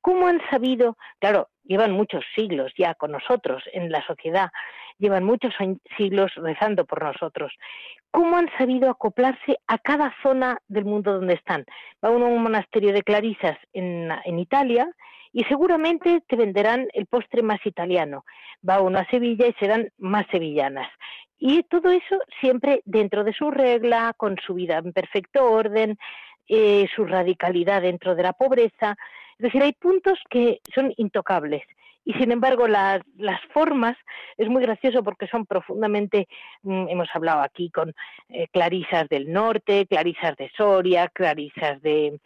¿Cómo 0.00 0.26
han 0.26 0.40
sabido? 0.50 0.96
Claro, 1.18 1.48
llevan 1.64 1.92
muchos 1.92 2.24
siglos 2.34 2.72
ya 2.76 2.94
con 2.94 3.12
nosotros 3.12 3.62
en 3.72 3.90
la 3.90 4.04
sociedad, 4.06 4.50
llevan 4.98 5.24
muchos 5.24 5.52
siglos 5.96 6.32
rezando 6.36 6.84
por 6.84 7.02
nosotros. 7.02 7.52
¿Cómo 8.10 8.36
han 8.36 8.50
sabido 8.58 8.90
acoplarse 8.90 9.58
a 9.66 9.78
cada 9.78 10.14
zona 10.22 10.58
del 10.68 10.84
mundo 10.84 11.12
donde 11.12 11.34
están? 11.34 11.64
Va 12.04 12.10
uno 12.10 12.26
a 12.26 12.28
un 12.28 12.42
monasterio 12.42 12.92
de 12.92 13.02
clarisas 13.02 13.56
en, 13.72 14.10
Italia 14.38 14.90
y 15.32 15.44
seguramente 15.44 16.22
te 16.26 16.36
venderán 16.36 16.88
el 16.92 17.06
postre 17.06 17.42
más 17.42 17.64
italiano. 17.64 18.24
Va 18.68 18.80
uno 18.80 18.98
a 18.98 19.06
Sevilla 19.10 19.46
y 19.46 19.52
serán 19.54 19.90
más 19.98 20.26
sevillanas. 20.30 20.88
Y 21.38 21.62
todo 21.64 21.90
eso 21.90 22.18
siempre 22.40 22.82
dentro 22.84 23.22
de 23.22 23.32
su 23.32 23.50
regla, 23.50 24.12
con 24.16 24.36
su 24.44 24.54
vida 24.54 24.78
en 24.78 24.92
perfecto 24.92 25.50
orden, 25.50 25.96
eh, 26.48 26.88
su 26.94 27.04
radicalidad 27.04 27.82
dentro 27.82 28.16
de 28.16 28.24
la 28.24 28.32
pobreza. 28.32 28.96
Es 29.40 29.44
decir, 29.44 29.62
hay 29.62 29.72
puntos 29.72 30.18
que 30.28 30.60
son 30.74 30.92
intocables. 30.98 31.62
Y 32.04 32.12
sin 32.12 32.30
embargo, 32.30 32.68
las, 32.68 33.00
formas 33.54 33.96
es 34.36 34.50
muy 34.50 34.60
gracioso 34.60 35.02
porque 35.02 35.28
son 35.28 35.46
profundamente, 35.46 36.28
mm, 36.62 36.88
hemos 36.90 37.08
hablado 37.14 37.40
aquí 37.40 37.70
con 37.70 37.94
eh, 38.28 38.48
clarisas 38.52 39.08
del 39.08 39.32
norte, 39.32 39.86
clarisas 39.86 40.36
de 40.36 40.50
Soria, 40.54 41.08
clarisas 41.08 41.80
de, 41.80 42.20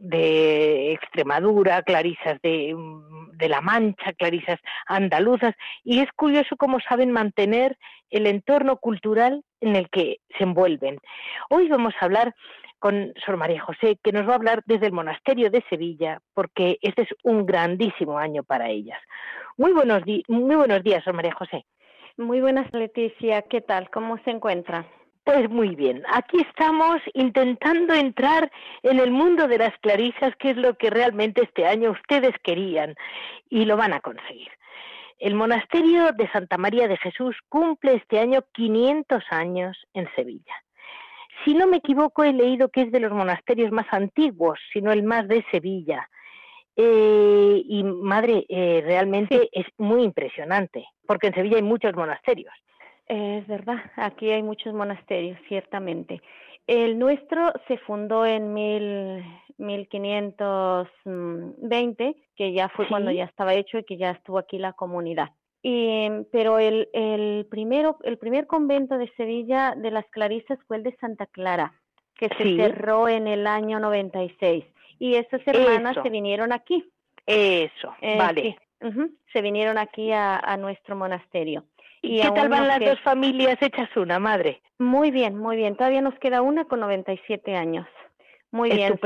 Extremadura, 0.00 1.82
clarisas 1.82 2.38
mm, 2.42 3.36
de, 3.36 3.48
La 3.50 3.60
Mancha, 3.60 4.14
clarisas 4.14 4.58
andaluzas, 4.86 5.54
y 5.84 6.00
es 6.00 6.10
curioso 6.16 6.56
cómo 6.56 6.80
saben 6.80 7.12
mantener 7.12 7.76
el 8.08 8.26
entorno 8.26 8.78
cultural 8.78 9.44
en 9.60 9.76
el 9.76 9.90
que 9.90 10.20
se 10.38 10.44
envuelven. 10.44 10.98
Hoy 11.50 11.68
vamos 11.68 11.92
a 12.00 12.06
hablar 12.06 12.34
con 12.84 13.14
Sor 13.24 13.38
María 13.38 13.62
José, 13.62 13.98
que 14.04 14.12
nos 14.12 14.28
va 14.28 14.32
a 14.32 14.34
hablar 14.34 14.62
desde 14.66 14.84
el 14.88 14.92
monasterio 14.92 15.48
de 15.48 15.64
Sevilla, 15.70 16.20
porque 16.34 16.76
este 16.82 17.04
es 17.04 17.08
un 17.22 17.46
grandísimo 17.46 18.18
año 18.18 18.42
para 18.42 18.68
ellas. 18.68 19.00
Muy 19.56 19.72
buenos, 19.72 20.02
muy 20.28 20.54
buenos 20.54 20.82
días, 20.82 21.02
Sor 21.02 21.14
María 21.14 21.32
José. 21.32 21.64
Muy 22.18 22.42
buenas, 22.42 22.70
Leticia. 22.74 23.40
¿Qué 23.40 23.62
tal? 23.62 23.88
¿Cómo 23.88 24.18
se 24.18 24.32
encuentra? 24.32 24.86
Pues 25.24 25.48
muy 25.48 25.74
bien, 25.74 26.02
aquí 26.12 26.42
estamos 26.42 27.00
intentando 27.14 27.94
entrar 27.94 28.52
en 28.82 29.00
el 29.00 29.10
mundo 29.10 29.48
de 29.48 29.56
las 29.56 29.72
clarisas, 29.78 30.36
que 30.36 30.50
es 30.50 30.58
lo 30.58 30.74
que 30.74 30.90
realmente 30.90 31.42
este 31.42 31.66
año 31.66 31.92
ustedes 31.92 32.34
querían 32.42 32.96
y 33.48 33.64
lo 33.64 33.78
van 33.78 33.94
a 33.94 34.00
conseguir. 34.00 34.50
El 35.18 35.36
monasterio 35.36 36.12
de 36.12 36.30
Santa 36.32 36.58
María 36.58 36.86
de 36.86 36.98
Jesús 36.98 37.34
cumple 37.48 37.94
este 37.94 38.18
año 38.18 38.44
500 38.52 39.24
años 39.30 39.86
en 39.94 40.06
Sevilla. 40.14 40.54
Si 41.44 41.54
no 41.54 41.66
me 41.66 41.78
equivoco, 41.78 42.22
he 42.24 42.32
leído 42.32 42.68
que 42.68 42.82
es 42.82 42.92
de 42.92 43.00
los 43.00 43.12
monasterios 43.12 43.72
más 43.72 43.86
antiguos, 43.90 44.58
sino 44.72 44.92
el 44.92 45.02
más 45.02 45.26
de 45.28 45.44
Sevilla. 45.50 46.08
Eh, 46.76 47.62
y 47.66 47.82
madre, 47.84 48.44
eh, 48.48 48.82
realmente 48.84 49.48
es 49.52 49.66
muy 49.78 50.02
impresionante, 50.02 50.84
porque 51.06 51.28
en 51.28 51.34
Sevilla 51.34 51.56
hay 51.56 51.62
muchos 51.62 51.94
monasterios. 51.94 52.52
Es 53.06 53.46
verdad, 53.46 53.76
aquí 53.96 54.30
hay 54.30 54.42
muchos 54.42 54.74
monasterios, 54.74 55.38
ciertamente. 55.48 56.20
El 56.66 56.98
nuestro 56.98 57.52
se 57.68 57.76
fundó 57.78 58.24
en 58.24 58.54
mil, 58.54 59.22
1520, 59.58 62.16
que 62.34 62.52
ya 62.52 62.70
fue 62.70 62.88
cuando 62.88 63.10
ya 63.10 63.24
estaba 63.24 63.52
hecho 63.54 63.76
y 63.78 63.84
que 63.84 63.98
ya 63.98 64.12
estuvo 64.12 64.38
aquí 64.38 64.56
la 64.58 64.72
comunidad. 64.72 65.28
Y, 65.66 66.10
pero 66.30 66.58
el, 66.58 66.90
el, 66.92 67.46
primero, 67.50 67.96
el 68.02 68.18
primer 68.18 68.46
convento 68.46 68.98
de 68.98 69.10
Sevilla 69.16 69.74
de 69.74 69.90
las 69.90 70.04
Clarisas 70.10 70.58
fue 70.68 70.76
el 70.76 70.82
de 70.82 70.94
Santa 70.96 71.24
Clara, 71.24 71.72
que 72.18 72.28
se 72.28 72.56
cerró 72.56 73.08
en 73.08 73.26
el 73.26 73.46
año 73.46 73.80
96. 73.80 74.62
Y 74.98 75.14
esas 75.14 75.40
hermanas 75.46 75.96
se 76.02 76.10
vinieron 76.10 76.52
aquí. 76.52 76.84
Eso, 77.24 77.94
eh, 78.02 78.18
vale. 78.18 78.58
se 79.32 79.40
vinieron 79.40 79.78
aquí 79.78 80.12
a, 80.12 80.36
a 80.36 80.58
nuestro 80.58 80.96
monasterio. 80.96 81.64
¿Y, 82.02 82.20
qué 82.20 82.30
tal 82.32 82.50
van 82.50 82.68
las 82.68 82.80
dos 82.80 83.00
familias 83.00 83.56
hechas 83.62 83.88
una, 83.96 84.18
madre? 84.18 84.60
Muy 84.78 85.10
bien, 85.10 85.38
muy 85.38 85.56
bien. 85.56 85.76
Todavía 85.76 86.02
nos 86.02 86.18
queda 86.18 86.42
una 86.42 86.66
con 86.66 86.80
97 86.80 87.56
años. 87.56 87.86
Muy 88.50 88.70
bien. 88.70 88.98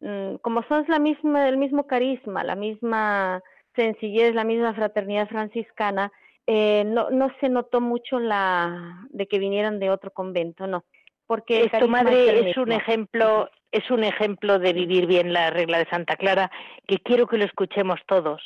Mm, 0.00 0.36
como 0.36 0.62
son 0.62 0.86
la 0.88 0.98
misma, 0.98 1.46
el 1.46 1.58
mismo 1.58 1.86
carisma, 1.86 2.42
la 2.42 2.54
misma 2.54 3.42
sencillez, 3.74 4.34
la 4.34 4.44
misma 4.44 4.74
fraternidad 4.74 5.28
franciscana, 5.28 6.12
eh, 6.46 6.84
no, 6.84 7.10
no 7.10 7.32
se 7.40 7.48
notó 7.48 7.80
mucho 7.80 8.18
la 8.18 9.06
de 9.10 9.26
que 9.26 9.38
vinieran 9.38 9.78
de 9.78 9.90
otro 9.90 10.10
convento, 10.10 10.66
no. 10.66 10.84
Porque 11.26 11.62
esto, 11.62 11.86
madre, 11.86 12.50
es 12.50 12.56
un 12.56 12.72
ejemplo, 12.72 13.48
es 13.70 13.88
un 13.88 14.02
ejemplo 14.02 14.58
de 14.58 14.72
vivir 14.72 15.06
bien 15.06 15.32
la 15.32 15.50
regla 15.50 15.78
de 15.78 15.88
Santa 15.88 16.16
Clara, 16.16 16.50
que 16.88 16.98
quiero 16.98 17.28
que 17.28 17.38
lo 17.38 17.44
escuchemos 17.44 18.00
todos. 18.06 18.42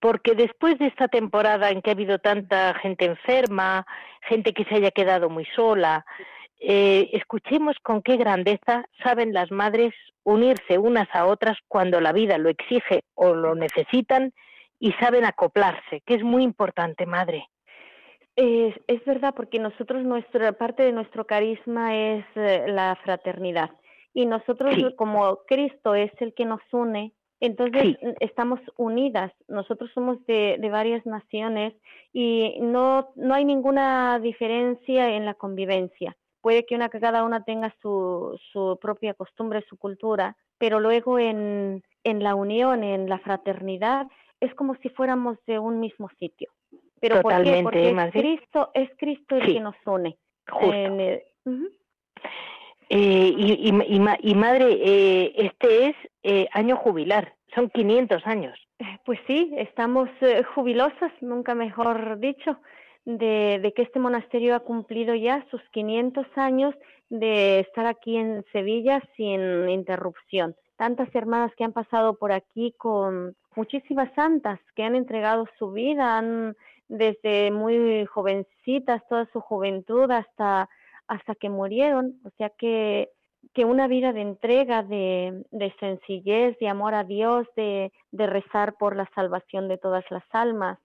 Porque 0.00 0.34
después 0.34 0.78
de 0.78 0.86
esta 0.86 1.08
temporada 1.08 1.70
en 1.70 1.82
que 1.82 1.90
ha 1.90 1.92
habido 1.92 2.18
tanta 2.18 2.72
gente 2.80 3.04
enferma, 3.04 3.86
gente 4.22 4.54
que 4.54 4.64
se 4.64 4.76
haya 4.76 4.90
quedado 4.90 5.28
muy 5.28 5.44
sola, 5.54 6.06
eh, 6.60 7.10
escuchemos 7.12 7.76
con 7.82 8.00
qué 8.00 8.16
grandeza 8.16 8.86
saben 9.02 9.34
las 9.34 9.50
madres 9.50 9.92
unirse 10.22 10.78
unas 10.78 11.08
a 11.12 11.26
otras 11.26 11.58
cuando 11.68 12.00
la 12.00 12.12
vida 12.12 12.38
lo 12.38 12.48
exige 12.48 13.02
o 13.14 13.34
lo 13.34 13.54
necesitan 13.54 14.32
y 14.84 14.92
saben 15.00 15.24
acoplarse, 15.24 16.02
que 16.04 16.12
es 16.12 16.22
muy 16.22 16.42
importante, 16.42 17.06
madre. 17.06 17.48
Es, 18.36 18.74
es 18.86 19.02
verdad, 19.06 19.32
porque 19.34 19.58
nosotros, 19.58 20.04
nuestra 20.04 20.52
parte 20.52 20.82
de 20.82 20.92
nuestro 20.92 21.26
carisma 21.26 21.96
es 21.96 22.26
eh, 22.34 22.66
la 22.68 22.94
fraternidad. 23.02 23.70
Y 24.12 24.26
nosotros, 24.26 24.74
como 24.96 25.38
Cristo 25.46 25.94
es 25.94 26.12
el 26.20 26.34
que 26.34 26.44
nos 26.44 26.60
une, 26.70 27.14
entonces 27.40 27.96
estamos 28.20 28.60
unidas. 28.76 29.32
Nosotros 29.48 29.90
somos 29.94 30.18
de, 30.26 30.58
de, 30.60 30.68
varias 30.68 31.06
naciones 31.06 31.72
y 32.12 32.58
no, 32.60 33.08
no 33.16 33.32
hay 33.32 33.46
ninguna 33.46 34.18
diferencia 34.18 35.16
en 35.16 35.24
la 35.24 35.32
convivencia. 35.32 36.14
Puede 36.42 36.66
que 36.66 36.74
una, 36.74 36.90
cada 36.90 37.24
una 37.24 37.42
tenga 37.42 37.74
su, 37.80 38.38
su 38.52 38.78
propia 38.82 39.14
costumbre, 39.14 39.64
su 39.66 39.78
cultura, 39.78 40.36
pero 40.58 40.78
luego 40.78 41.18
en, 41.18 41.82
en 42.04 42.22
la 42.22 42.34
unión, 42.34 42.84
en 42.84 43.08
la 43.08 43.18
fraternidad, 43.18 44.08
es 44.44 44.54
como 44.54 44.74
si 44.76 44.88
fuéramos 44.90 45.38
de 45.46 45.58
un 45.58 45.80
mismo 45.80 46.08
sitio. 46.18 46.50
Pero 47.00 47.20
¿por 47.22 47.42
qué? 47.42 47.60
Porque 47.62 47.90
es 47.90 48.12
Cristo, 48.12 48.70
es 48.74 48.90
Cristo 48.96 49.36
el 49.36 49.46
que 49.46 49.60
nos 49.60 49.76
une. 49.84 50.16
eh, 52.90 53.34
y, 53.36 53.70
y, 53.70 53.96
y, 54.20 54.34
madre, 54.34 54.78
eh, 54.82 55.32
este 55.36 55.88
es 55.88 55.96
eh, 56.22 56.48
año 56.52 56.76
jubilar, 56.76 57.34
son 57.54 57.68
500 57.70 58.26
años. 58.26 58.58
Eh, 58.78 58.98
pues 59.04 59.18
sí, 59.26 59.52
estamos 59.56 60.08
jubilosas, 60.54 61.12
nunca 61.20 61.54
mejor 61.54 62.18
dicho. 62.18 62.58
de, 63.04 63.60
de, 63.62 63.72
que 63.74 63.82
este 63.82 63.98
monasterio 63.98 64.54
ha 64.54 64.60
cumplido 64.60 65.14
ya 65.14 65.44
sus 65.50 65.60
500 65.72 66.26
años 66.36 66.74
de 67.10 67.60
estar 67.60 67.86
aquí 67.86 68.16
en 68.16 68.44
Sevilla 68.50 69.02
sin 69.16 69.68
interrupción. 69.68 70.54
Tantas 70.76 71.14
hermanas 71.14 71.52
que 71.56 71.64
han 71.64 71.72
pasado 71.72 72.16
por 72.16 72.32
aquí 72.32 72.72
con 72.78 73.36
muchísimas 73.56 74.12
santas 74.14 74.60
que 74.74 74.82
han 74.82 74.94
entregado 74.94 75.48
su 75.58 75.72
vida, 75.72 76.18
han 76.18 76.56
desde 76.88 77.50
muy 77.50 78.04
jovencitas, 78.06 79.06
toda 79.08 79.26
su 79.32 79.40
juventud 79.40 80.10
hasta, 80.10 80.68
hasta 81.08 81.34
que 81.34 81.48
murieron. 81.48 82.14
O 82.24 82.30
sea 82.36 82.50
que, 82.50 83.10
que 83.52 83.64
una 83.64 83.88
vida 83.88 84.12
de 84.12 84.22
entrega, 84.22 84.82
de, 84.82 85.44
de 85.50 85.74
sencillez, 85.80 86.58
de 86.58 86.68
amor 86.68 86.94
a 86.94 87.04
Dios, 87.04 87.46
de, 87.56 87.92
de 88.10 88.26
rezar 88.26 88.74
por 88.74 88.96
la 88.96 89.08
salvación 89.14 89.68
de 89.68 89.78
todas 89.78 90.04
las 90.10 90.24
almas. 90.32 90.78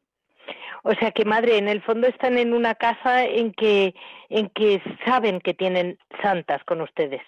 O 0.83 0.93
sea 0.93 1.11
que 1.11 1.25
madre, 1.25 1.57
en 1.57 1.67
el 1.67 1.81
fondo 1.81 2.07
están 2.07 2.37
en 2.37 2.53
una 2.53 2.73
casa 2.73 3.25
en 3.25 3.51
que 3.51 3.93
en 4.29 4.49
que 4.49 4.81
saben 5.05 5.41
que 5.41 5.53
tienen 5.53 5.99
santas 6.23 6.63
con 6.63 6.81
ustedes. 6.81 7.21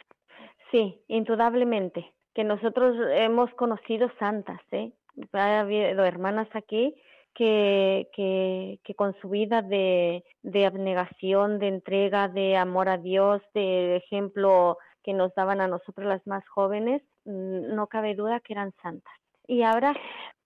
Sí, 0.71 0.99
indudablemente 1.07 2.11
que 2.33 2.43
nosotros 2.43 2.95
hemos 3.13 3.53
conocido 3.55 4.09
santas, 4.17 4.61
¿eh? 4.71 4.91
Ha 5.33 5.59
habido 5.61 6.05
hermanas 6.05 6.47
aquí 6.53 6.95
que, 7.33 8.07
que, 8.13 8.95
con 8.95 9.15
su 9.21 9.29
vida 9.29 9.61
de, 9.61 10.23
de 10.43 10.65
abnegación, 10.65 11.59
de 11.59 11.67
entrega, 11.67 12.27
de 12.27 12.57
amor 12.57 12.89
a 12.89 12.97
Dios, 12.97 13.41
de 13.53 13.95
ejemplo 13.97 14.77
que 15.03 15.13
nos 15.13 15.33
daban 15.35 15.61
a 15.61 15.67
nosotros 15.67 16.07
las 16.07 16.25
más 16.27 16.47
jóvenes, 16.47 17.01
mm, 17.25 17.73
no 17.75 17.87
cabe 17.87 18.15
duda 18.15 18.39
que 18.39 18.53
eran 18.53 18.73
santas. 18.81 19.13
Y 19.47 19.63
ahora, 19.63 19.95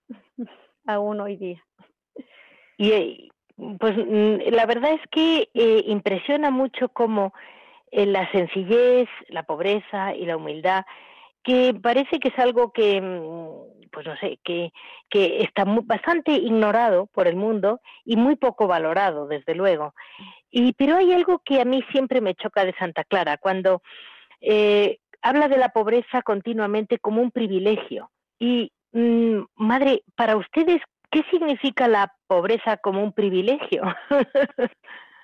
aún 0.85 1.19
hoy 1.19 1.37
día. 1.37 1.63
Y 2.77 2.91
eh, 2.91 3.29
pues 3.79 3.95
mm, 3.97 4.53
la 4.53 4.65
verdad 4.65 4.91
es 4.91 5.01
que 5.11 5.49
eh, 5.53 5.83
impresiona 5.87 6.51
mucho 6.51 6.89
cómo 6.89 7.33
eh, 7.91 8.05
la 8.05 8.29
sencillez, 8.31 9.07
la 9.29 9.43
pobreza 9.43 10.15
y 10.15 10.25
la 10.25 10.37
humildad, 10.37 10.85
que 11.43 11.73
parece 11.73 12.19
que 12.19 12.29
es 12.29 12.39
algo 12.39 12.71
que 12.71 12.99
mm, 13.01 13.44
pues 13.95 14.05
no 14.05 14.17
sé, 14.17 14.39
que, 14.43 14.73
que 15.09 15.41
está 15.41 15.63
bastante 15.65 16.33
ignorado 16.33 17.07
por 17.07 17.27
el 17.27 17.37
mundo 17.37 17.79
y 18.03 18.17
muy 18.17 18.35
poco 18.35 18.67
valorado, 18.67 19.25
desde 19.25 19.55
luego. 19.55 19.95
Y, 20.51 20.73
pero 20.73 20.97
hay 20.97 21.13
algo 21.13 21.41
que 21.45 21.61
a 21.61 21.65
mí 21.65 21.81
siempre 21.93 22.19
me 22.19 22.35
choca 22.35 22.65
de 22.65 22.75
Santa 22.77 23.05
Clara, 23.05 23.37
cuando 23.37 23.81
eh, 24.41 24.99
habla 25.21 25.47
de 25.47 25.57
la 25.57 25.69
pobreza 25.69 26.21
continuamente 26.23 26.99
como 26.99 27.21
un 27.21 27.31
privilegio. 27.31 28.11
Y, 28.37 28.73
mm, 28.91 29.43
madre, 29.55 30.03
para 30.17 30.35
ustedes, 30.35 30.81
¿qué 31.09 31.23
significa 31.31 31.87
la 31.87 32.13
pobreza 32.27 32.75
como 32.75 33.01
un 33.01 33.13
privilegio? 33.13 33.81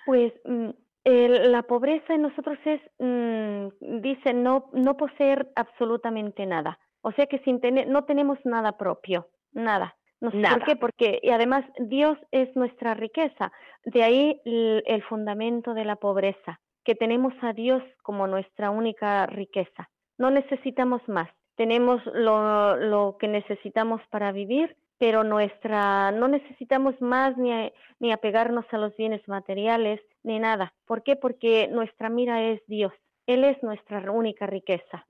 pues 0.06 0.32
mm, 0.46 0.70
la 1.04 1.64
pobreza 1.64 2.14
en 2.14 2.22
nosotros 2.22 2.58
es, 2.64 2.80
mm, 3.00 3.68
dice, 4.02 4.34
no, 4.34 4.70
no 4.72 4.96
poseer 4.96 5.52
absolutamente 5.58 6.46
nada. 6.46 6.80
O 7.02 7.12
sea 7.12 7.26
que 7.26 7.40
sin 7.40 7.60
tener, 7.60 7.88
no 7.88 8.06
tenemos 8.06 8.38
nada 8.46 8.78
propio, 8.78 9.28
nada. 9.52 9.96
No 10.22 10.30
sé 10.30 10.42
por 10.42 10.64
qué, 10.64 10.76
porque 10.76 11.20
y 11.24 11.32
además 11.32 11.66
Dios 11.80 12.16
es 12.32 12.56
nuestra 12.56 12.94
riqueza. 12.94 13.52
De 13.86 14.04
ahí 14.04 14.40
el, 14.46 15.04
fundamento 15.10 15.74
de 15.74 15.84
la 15.84 15.96
pobreza, 15.96 16.62
que 16.86 16.94
tenemos 16.94 17.34
a 17.42 17.54
Dios 17.54 17.82
como 18.04 18.28
nuestra 18.28 18.70
única 18.70 19.26
riqueza. 19.26 19.90
No 20.20 20.30
necesitamos 20.30 21.02
más. 21.08 21.28
Tenemos 21.56 22.06
lo, 22.14 22.76
lo 22.78 23.18
que 23.20 23.28
necesitamos 23.28 24.00
para 24.12 24.32
vivir, 24.32 24.78
pero 25.00 25.24
nuestra 25.24 26.12
no 26.12 26.28
necesitamos 26.28 26.94
más 27.02 27.36
ni, 27.36 27.52
ni 28.00 28.12
apegarnos 28.12 28.66
a 28.72 28.78
los 28.78 28.96
bienes 28.98 29.28
materiales 29.28 30.00
ni 30.22 30.38
nada. 30.38 30.76
¿Por 30.86 31.02
qué? 31.02 31.16
Porque 31.16 31.68
nuestra 31.68 32.10
mira 32.10 32.44
es 32.44 32.62
Dios. 32.68 32.94
Él 33.26 33.44
es 33.44 33.62
nuestra 33.64 34.12
única 34.12 34.46
riqueza. 34.46 35.08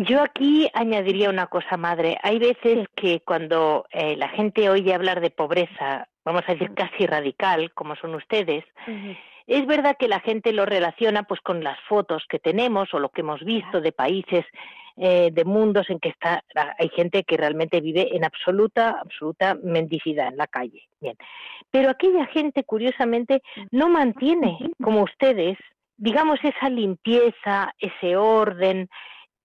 Yo 0.00 0.22
aquí 0.22 0.70
añadiría 0.74 1.28
una 1.28 1.48
cosa, 1.48 1.76
madre. 1.76 2.18
Hay 2.22 2.38
veces 2.38 2.86
que 2.94 3.18
cuando 3.18 3.84
eh, 3.90 4.16
la 4.16 4.28
gente 4.28 4.70
oye 4.70 4.94
hablar 4.94 5.20
de 5.20 5.30
pobreza, 5.30 6.06
vamos 6.24 6.44
a 6.46 6.52
decir 6.52 6.72
casi 6.72 7.04
radical, 7.04 7.72
como 7.74 7.96
son 7.96 8.14
ustedes, 8.14 8.64
es 9.48 9.66
verdad 9.66 9.96
que 9.98 10.06
la 10.06 10.20
gente 10.20 10.52
lo 10.52 10.66
relaciona 10.66 11.24
pues 11.24 11.40
con 11.40 11.64
las 11.64 11.80
fotos 11.88 12.22
que 12.28 12.38
tenemos 12.38 12.94
o 12.94 13.00
lo 13.00 13.08
que 13.08 13.22
hemos 13.22 13.44
visto 13.44 13.80
de 13.80 13.90
países, 13.90 14.44
eh, 14.96 15.30
de 15.32 15.44
mundos 15.44 15.90
en 15.90 15.98
que 15.98 16.10
está, 16.10 16.44
hay 16.78 16.90
gente 16.90 17.24
que 17.24 17.36
realmente 17.36 17.80
vive 17.80 18.14
en 18.14 18.24
absoluta, 18.24 19.00
absoluta 19.00 19.56
mendicidad 19.64 20.28
en 20.28 20.36
la 20.36 20.46
calle. 20.46 20.88
Bien. 21.00 21.16
Pero 21.72 21.90
aquella 21.90 22.26
gente, 22.26 22.62
curiosamente, 22.62 23.42
no 23.72 23.88
mantiene, 23.88 24.58
como 24.80 25.02
ustedes, 25.02 25.58
digamos, 25.96 26.38
esa 26.44 26.70
limpieza, 26.70 27.74
ese 27.80 28.16
orden, 28.16 28.88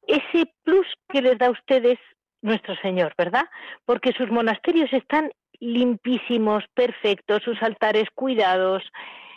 ese 0.07 0.51
plus 0.63 0.87
que 1.09 1.21
les 1.21 1.37
da 1.37 1.47
a 1.47 1.51
ustedes 1.51 1.99
nuestro 2.41 2.75
Señor, 2.77 3.13
¿verdad? 3.17 3.45
Porque 3.85 4.11
sus 4.13 4.29
monasterios 4.29 4.91
están 4.91 5.31
limpísimos, 5.59 6.63
perfectos, 6.73 7.41
sus 7.43 7.61
altares 7.63 8.09
cuidados, 8.13 8.83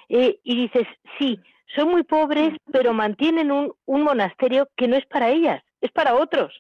eh, 0.09 0.39
y 0.43 0.63
dices, 0.63 0.87
sí, 1.19 1.39
son 1.75 1.91
muy 1.91 2.03
pobres, 2.03 2.55
pero 2.73 2.93
mantienen 2.93 3.51
un, 3.51 3.73
un 3.87 4.03
monasterio 4.03 4.69
que 4.77 4.89
no 4.89 4.97
es 4.97 5.07
para 5.07 5.31
ellas, 5.31 5.63
es 5.81 5.91
para 5.93 6.15
otros. 6.15 6.53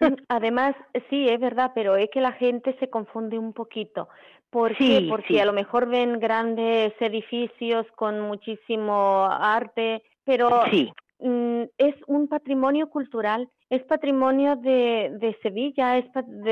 Mm, 0.00 0.14
además, 0.28 0.74
sí, 1.10 1.28
es 1.28 1.40
verdad, 1.40 1.72
pero 1.74 1.96
es 1.96 2.08
que 2.10 2.20
la 2.20 2.32
gente 2.32 2.76
se 2.80 2.90
confunde 2.90 3.38
un 3.38 3.52
poquito. 3.52 4.08
¿Por 4.50 4.74
qué? 4.76 5.06
Porque 5.08 5.42
a 5.42 5.44
lo 5.44 5.52
mejor 5.52 5.88
ven 5.88 6.20
grandes 6.20 6.94
edificios 7.00 7.86
con 7.96 8.20
muchísimo 8.20 9.28
arte, 9.30 10.02
pero 10.24 10.62
sí. 10.70 10.90
Mm, 11.20 11.64
es 11.78 11.94
un 12.06 12.28
patrimonio 12.28 12.88
cultural, 12.90 13.48
es 13.70 13.82
patrimonio 13.84 14.56
de, 14.56 15.10
de 15.18 15.36
Sevilla 15.42 15.98
es 15.98 16.06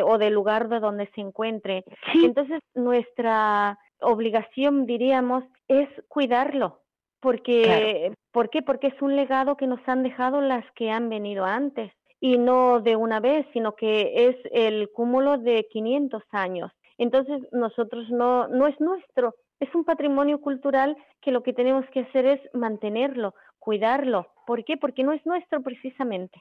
o 0.04 0.18
del 0.18 0.34
lugar 0.34 0.68
de 0.68 0.80
donde 0.80 1.08
se 1.14 1.20
encuentre. 1.20 1.84
Entonces, 2.14 2.60
nuestra 2.74 3.78
obligación, 4.00 4.86
diríamos, 4.86 5.44
es 5.68 5.88
cuidarlo. 6.08 6.80
Porque, 7.20 8.12
¿Por 8.30 8.50
qué? 8.50 8.62
Porque 8.62 8.88
es 8.88 9.02
un 9.02 9.16
legado 9.16 9.56
que 9.56 9.66
nos 9.66 9.80
han 9.88 10.02
dejado 10.02 10.40
las 10.40 10.64
que 10.72 10.90
han 10.90 11.08
venido 11.08 11.44
antes. 11.44 11.92
Y 12.20 12.38
no 12.38 12.80
de 12.80 12.96
una 12.96 13.20
vez, 13.20 13.46
sino 13.52 13.74
que 13.74 14.28
es 14.28 14.36
el 14.52 14.90
cúmulo 14.92 15.38
de 15.38 15.66
500 15.70 16.22
años. 16.30 16.72
Entonces, 16.98 17.42
nosotros 17.52 18.08
no, 18.10 18.48
no 18.48 18.66
es 18.66 18.78
nuestro, 18.80 19.34
es 19.60 19.74
un 19.74 19.84
patrimonio 19.84 20.40
cultural 20.40 20.96
que 21.20 21.30
lo 21.30 21.42
que 21.42 21.52
tenemos 21.52 21.84
que 21.90 22.00
hacer 22.00 22.26
es 22.26 22.40
mantenerlo, 22.52 23.34
cuidarlo. 23.66 24.28
¿Por 24.46 24.64
qué? 24.64 24.76
Porque 24.76 25.02
no 25.02 25.10
es 25.12 25.26
nuestro 25.26 25.60
precisamente. 25.60 26.40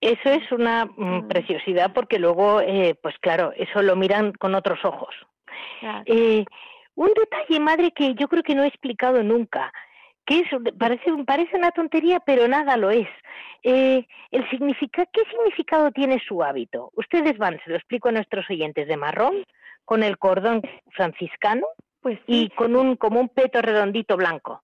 Eso 0.00 0.30
es 0.30 0.50
una 0.52 0.86
mm, 0.86 0.92
mm. 0.96 1.28
preciosidad 1.28 1.92
porque 1.92 2.18
luego, 2.18 2.62
eh, 2.62 2.98
pues 3.02 3.14
claro, 3.20 3.52
eso 3.54 3.82
lo 3.82 3.94
miran 3.94 4.32
con 4.32 4.54
otros 4.54 4.82
ojos. 4.86 5.14
Eh, 6.06 6.46
un 6.94 7.08
detalle, 7.08 7.60
madre, 7.60 7.92
que 7.92 8.14
yo 8.14 8.26
creo 8.28 8.42
que 8.42 8.54
no 8.54 8.64
he 8.64 8.68
explicado 8.68 9.22
nunca, 9.22 9.70
que 10.24 10.38
es, 10.38 10.48
parece, 10.78 11.12
parece 11.26 11.58
una 11.58 11.72
tontería, 11.72 12.20
pero 12.20 12.48
nada 12.48 12.78
lo 12.78 12.90
es. 12.90 13.08
Eh, 13.62 14.06
el 14.30 14.48
significa, 14.48 15.04
¿Qué 15.12 15.20
significado 15.30 15.90
tiene 15.90 16.22
su 16.26 16.42
hábito? 16.42 16.90
Ustedes 16.94 17.36
van, 17.36 17.60
se 17.64 17.70
lo 17.70 17.76
explico 17.76 18.08
a 18.08 18.12
nuestros 18.12 18.48
oyentes, 18.48 18.88
de 18.88 18.96
marrón, 18.96 19.44
con 19.84 20.02
el 20.02 20.16
cordón 20.16 20.62
franciscano 20.92 21.66
pues 22.00 22.18
y 22.26 22.48
con 22.50 22.76
un, 22.76 22.96
como 22.96 23.20
un 23.20 23.28
peto 23.28 23.60
redondito 23.60 24.16
blanco. 24.16 24.62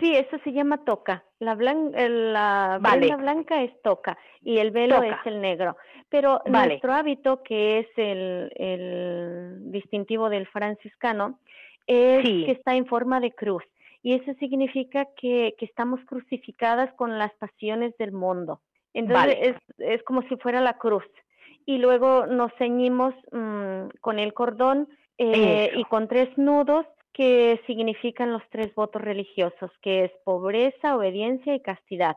Sí, 0.00 0.14
eso 0.14 0.38
se 0.42 0.52
llama 0.52 0.84
toca. 0.84 1.24
La, 1.40 1.54
la 1.54 2.78
blanca 2.78 3.62
es 3.62 3.82
toca 3.82 4.16
y 4.40 4.58
el 4.58 4.70
velo 4.70 5.02
es 5.02 5.16
el 5.26 5.40
negro. 5.40 5.76
Pero 6.08 6.40
nuestro 6.46 6.94
hábito, 6.94 7.42
que 7.42 7.80
es 7.80 7.88
el, 7.96 8.50
el 8.56 9.70
distintivo 9.70 10.30
del 10.30 10.46
franciscano, 10.46 11.38
es 11.86 12.24
que 12.24 12.52
está 12.52 12.76
en 12.76 12.86
forma 12.86 13.20
de 13.20 13.32
cruz. 13.32 13.62
Y 14.02 14.14
eso 14.14 14.32
significa 14.38 15.06
que, 15.16 15.54
que 15.58 15.64
estamos 15.66 16.00
crucificadas 16.06 16.92
con 16.94 17.18
las 17.18 17.32
pasiones 17.34 17.96
del 17.98 18.12
mundo. 18.12 18.60
Entonces 18.94 19.36
es, 19.40 19.56
es 19.78 20.02
como 20.04 20.22
si 20.22 20.36
fuera 20.36 20.60
la 20.60 20.78
cruz. 20.78 21.04
Y 21.66 21.78
luego 21.78 22.26
nos 22.26 22.52
ceñimos 22.58 23.14
mm, 23.32 23.88
con 24.00 24.18
el 24.18 24.32
cordón 24.32 24.88
eh, 25.18 25.72
y 25.74 25.84
con 25.84 26.08
tres 26.08 26.28
nudos 26.36 26.86
que 27.14 27.60
significan 27.66 28.32
los 28.32 28.42
tres 28.50 28.74
votos 28.74 29.00
religiosos, 29.00 29.70
que 29.80 30.04
es 30.04 30.12
pobreza, 30.24 30.96
obediencia 30.96 31.54
y 31.54 31.60
castidad. 31.60 32.16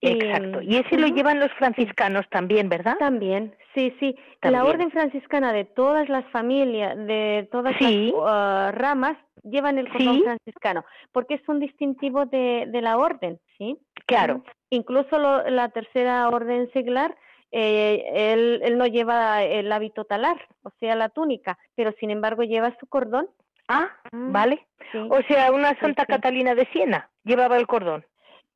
Exacto. 0.00 0.62
Y 0.62 0.76
ese 0.76 0.98
lo 0.98 1.08
llevan 1.08 1.40
los 1.40 1.52
franciscanos 1.54 2.28
también, 2.30 2.68
¿verdad? 2.68 2.96
También, 2.98 3.54
sí, 3.74 3.92
sí. 3.98 4.16
La 4.42 4.64
orden 4.64 4.90
franciscana 4.90 5.52
de 5.52 5.64
todas 5.64 6.08
las 6.08 6.24
familias, 6.26 6.96
de 6.96 7.48
todas 7.50 7.74
las 7.80 7.92
uh, 7.92 8.72
ramas, 8.72 9.16
llevan 9.42 9.78
el 9.78 9.88
cordón 9.88 10.22
franciscano, 10.22 10.84
porque 11.12 11.34
es 11.34 11.48
un 11.48 11.60
distintivo 11.60 12.26
de, 12.26 12.66
de 12.68 12.82
la 12.82 12.98
orden, 12.98 13.40
¿sí? 13.58 13.78
Claro. 14.06 14.44
Incluso 14.70 15.18
la 15.18 15.70
tercera 15.70 16.28
orden 16.28 16.70
seglar, 16.72 17.16
eh, 17.50 18.04
él, 18.14 18.60
él 18.62 18.78
no 18.78 18.86
lleva 18.86 19.42
el 19.42 19.72
hábito 19.72 20.04
talar, 20.04 20.36
o 20.62 20.70
sea, 20.78 20.94
la 20.94 21.08
túnica, 21.08 21.58
pero 21.74 21.92
sin 21.98 22.10
embargo 22.10 22.42
lleva 22.42 22.76
su 22.78 22.86
cordón 22.86 23.28
Ah, 23.68 23.88
mm, 24.12 24.32
vale. 24.32 24.66
O 25.10 25.20
sea, 25.28 25.50
una 25.52 25.78
Santa 25.80 26.06
Catalina 26.06 26.54
de 26.54 26.66
Siena 26.72 27.10
llevaba 27.24 27.56
el 27.56 27.66
cordón. 27.66 28.04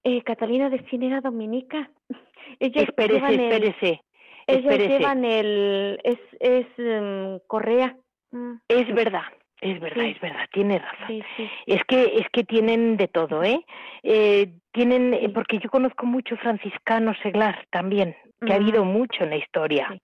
Eh, 0.05 0.23
Catalina 0.23 0.71
de 0.71 0.83
Siena 0.89 1.07
era 1.07 1.21
dominica. 1.21 1.91
Ellos 2.61 2.85
espérese, 2.85 3.35
espérese. 3.35 4.03
Ellos 4.47 4.79
llevan 4.79 5.25
el... 5.25 6.01
es, 6.03 6.19
es 6.41 6.67
um, 6.79 7.39
correa. 7.47 7.97
Mm. 8.31 8.55
Es 8.69 8.95
verdad. 8.95 9.25
Es 9.61 9.79
verdad, 9.79 10.07
es 10.07 10.21
verdad, 10.21 10.49
tiene 10.53 10.79
razón. 10.79 11.23
Es 11.67 11.85
que 11.85 12.03
es 12.17 12.27
que 12.33 12.45
tienen 12.45 12.97
de 12.97 13.09
todo, 13.09 13.45
¿eh? 13.45 13.61
eh 14.03 14.49
tienen 14.73 15.13
eh, 15.13 15.29
porque 15.29 15.59
yo 15.59 15.69
conozco 15.69 16.07
mucho 16.07 16.35
franciscano 16.39 17.13
seglar 17.23 17.67
también, 17.71 18.17
que 18.41 18.55
ha 18.55 18.57
habido 18.57 18.87
mucho 18.87 19.23
en 19.23 19.31
la 19.31 19.37
historia. 19.37 20.01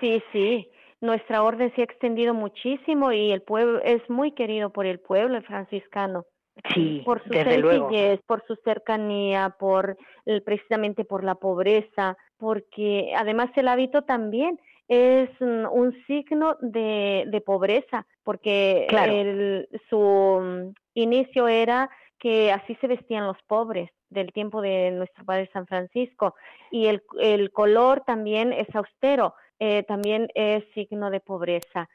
Sí, 0.00 0.20
sí. 0.32 0.68
Nuestra 1.00 1.42
orden 1.42 1.72
se 1.74 1.82
ha 1.82 1.84
extendido 1.84 2.34
muchísimo 2.34 3.12
y 3.12 3.30
el 3.30 3.42
pueblo 3.42 3.80
es 3.82 4.08
muy 4.08 4.32
querido 4.32 4.70
por 4.70 4.86
el 4.86 4.98
pueblo 5.00 5.36
el 5.36 5.44
franciscano. 5.44 6.24
Sí, 6.72 7.02
por 7.04 7.22
su 7.22 7.28
desde 7.28 7.60
sencillez, 7.60 8.20
por 8.26 8.42
su 8.46 8.56
cercanía, 8.64 9.54
por 9.58 9.98
precisamente 10.44 11.04
por 11.04 11.22
la 11.22 11.34
pobreza, 11.34 12.16
porque 12.38 13.12
además 13.14 13.50
el 13.56 13.68
hábito 13.68 14.02
también 14.02 14.58
es 14.88 15.28
un 15.40 15.94
signo 16.06 16.56
de, 16.60 17.24
de 17.26 17.40
pobreza, 17.40 18.06
porque 18.22 18.86
el, 18.86 19.68
su 19.90 20.72
inicio 20.94 21.48
era 21.48 21.90
que 22.18 22.52
así 22.52 22.74
se 22.76 22.86
vestían 22.86 23.26
los 23.26 23.36
pobres 23.46 23.90
del 24.08 24.32
tiempo 24.32 24.62
de 24.62 24.90
nuestro 24.92 25.24
Padre 25.24 25.50
San 25.52 25.66
Francisco. 25.66 26.34
Y 26.70 26.86
el, 26.86 27.02
el 27.20 27.50
color 27.50 28.02
también 28.06 28.52
es 28.52 28.72
austero, 28.74 29.34
eh, 29.58 29.82
también 29.84 30.28
es 30.34 30.64
signo 30.74 31.10
de 31.10 31.20
pobreza. 31.20 31.88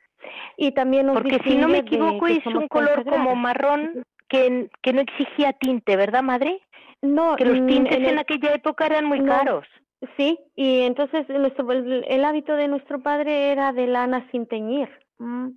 Y 0.58 0.72
también 0.72 1.08
Porque 1.14 1.40
si 1.44 1.56
no 1.56 1.68
me 1.68 1.80
equivoco 1.80 2.28
es 2.28 2.46
un 2.46 2.68
color 2.68 3.04
como 3.06 3.36
marrón 3.36 4.04
que, 4.28 4.70
que 4.82 4.94
no 4.94 5.02
exigía 5.02 5.54
tinte, 5.54 5.96
¿verdad, 5.96 6.24
madre? 6.24 6.62
No, 7.02 7.36
que 7.36 7.46
los 7.46 7.60
mm, 7.60 7.68
tintes 7.68 7.98
en, 7.98 8.20
aquella 8.20 8.54
época 8.54 8.86
eran 8.86 9.06
muy 9.06 9.24
caros. 9.26 9.66
Sí, 10.18 10.40
y 10.56 10.82
entonces 10.82 11.28
nuestro, 11.30 11.72
el, 11.72 12.26
hábito 12.26 12.56
de 12.56 12.68
nuestro 12.68 13.02
padre 13.02 13.52
era 13.52 13.72
de 13.72 13.88
lana 13.88 14.28
sin 14.32 14.48
teñir, 14.48 14.90
mm, 15.20 15.50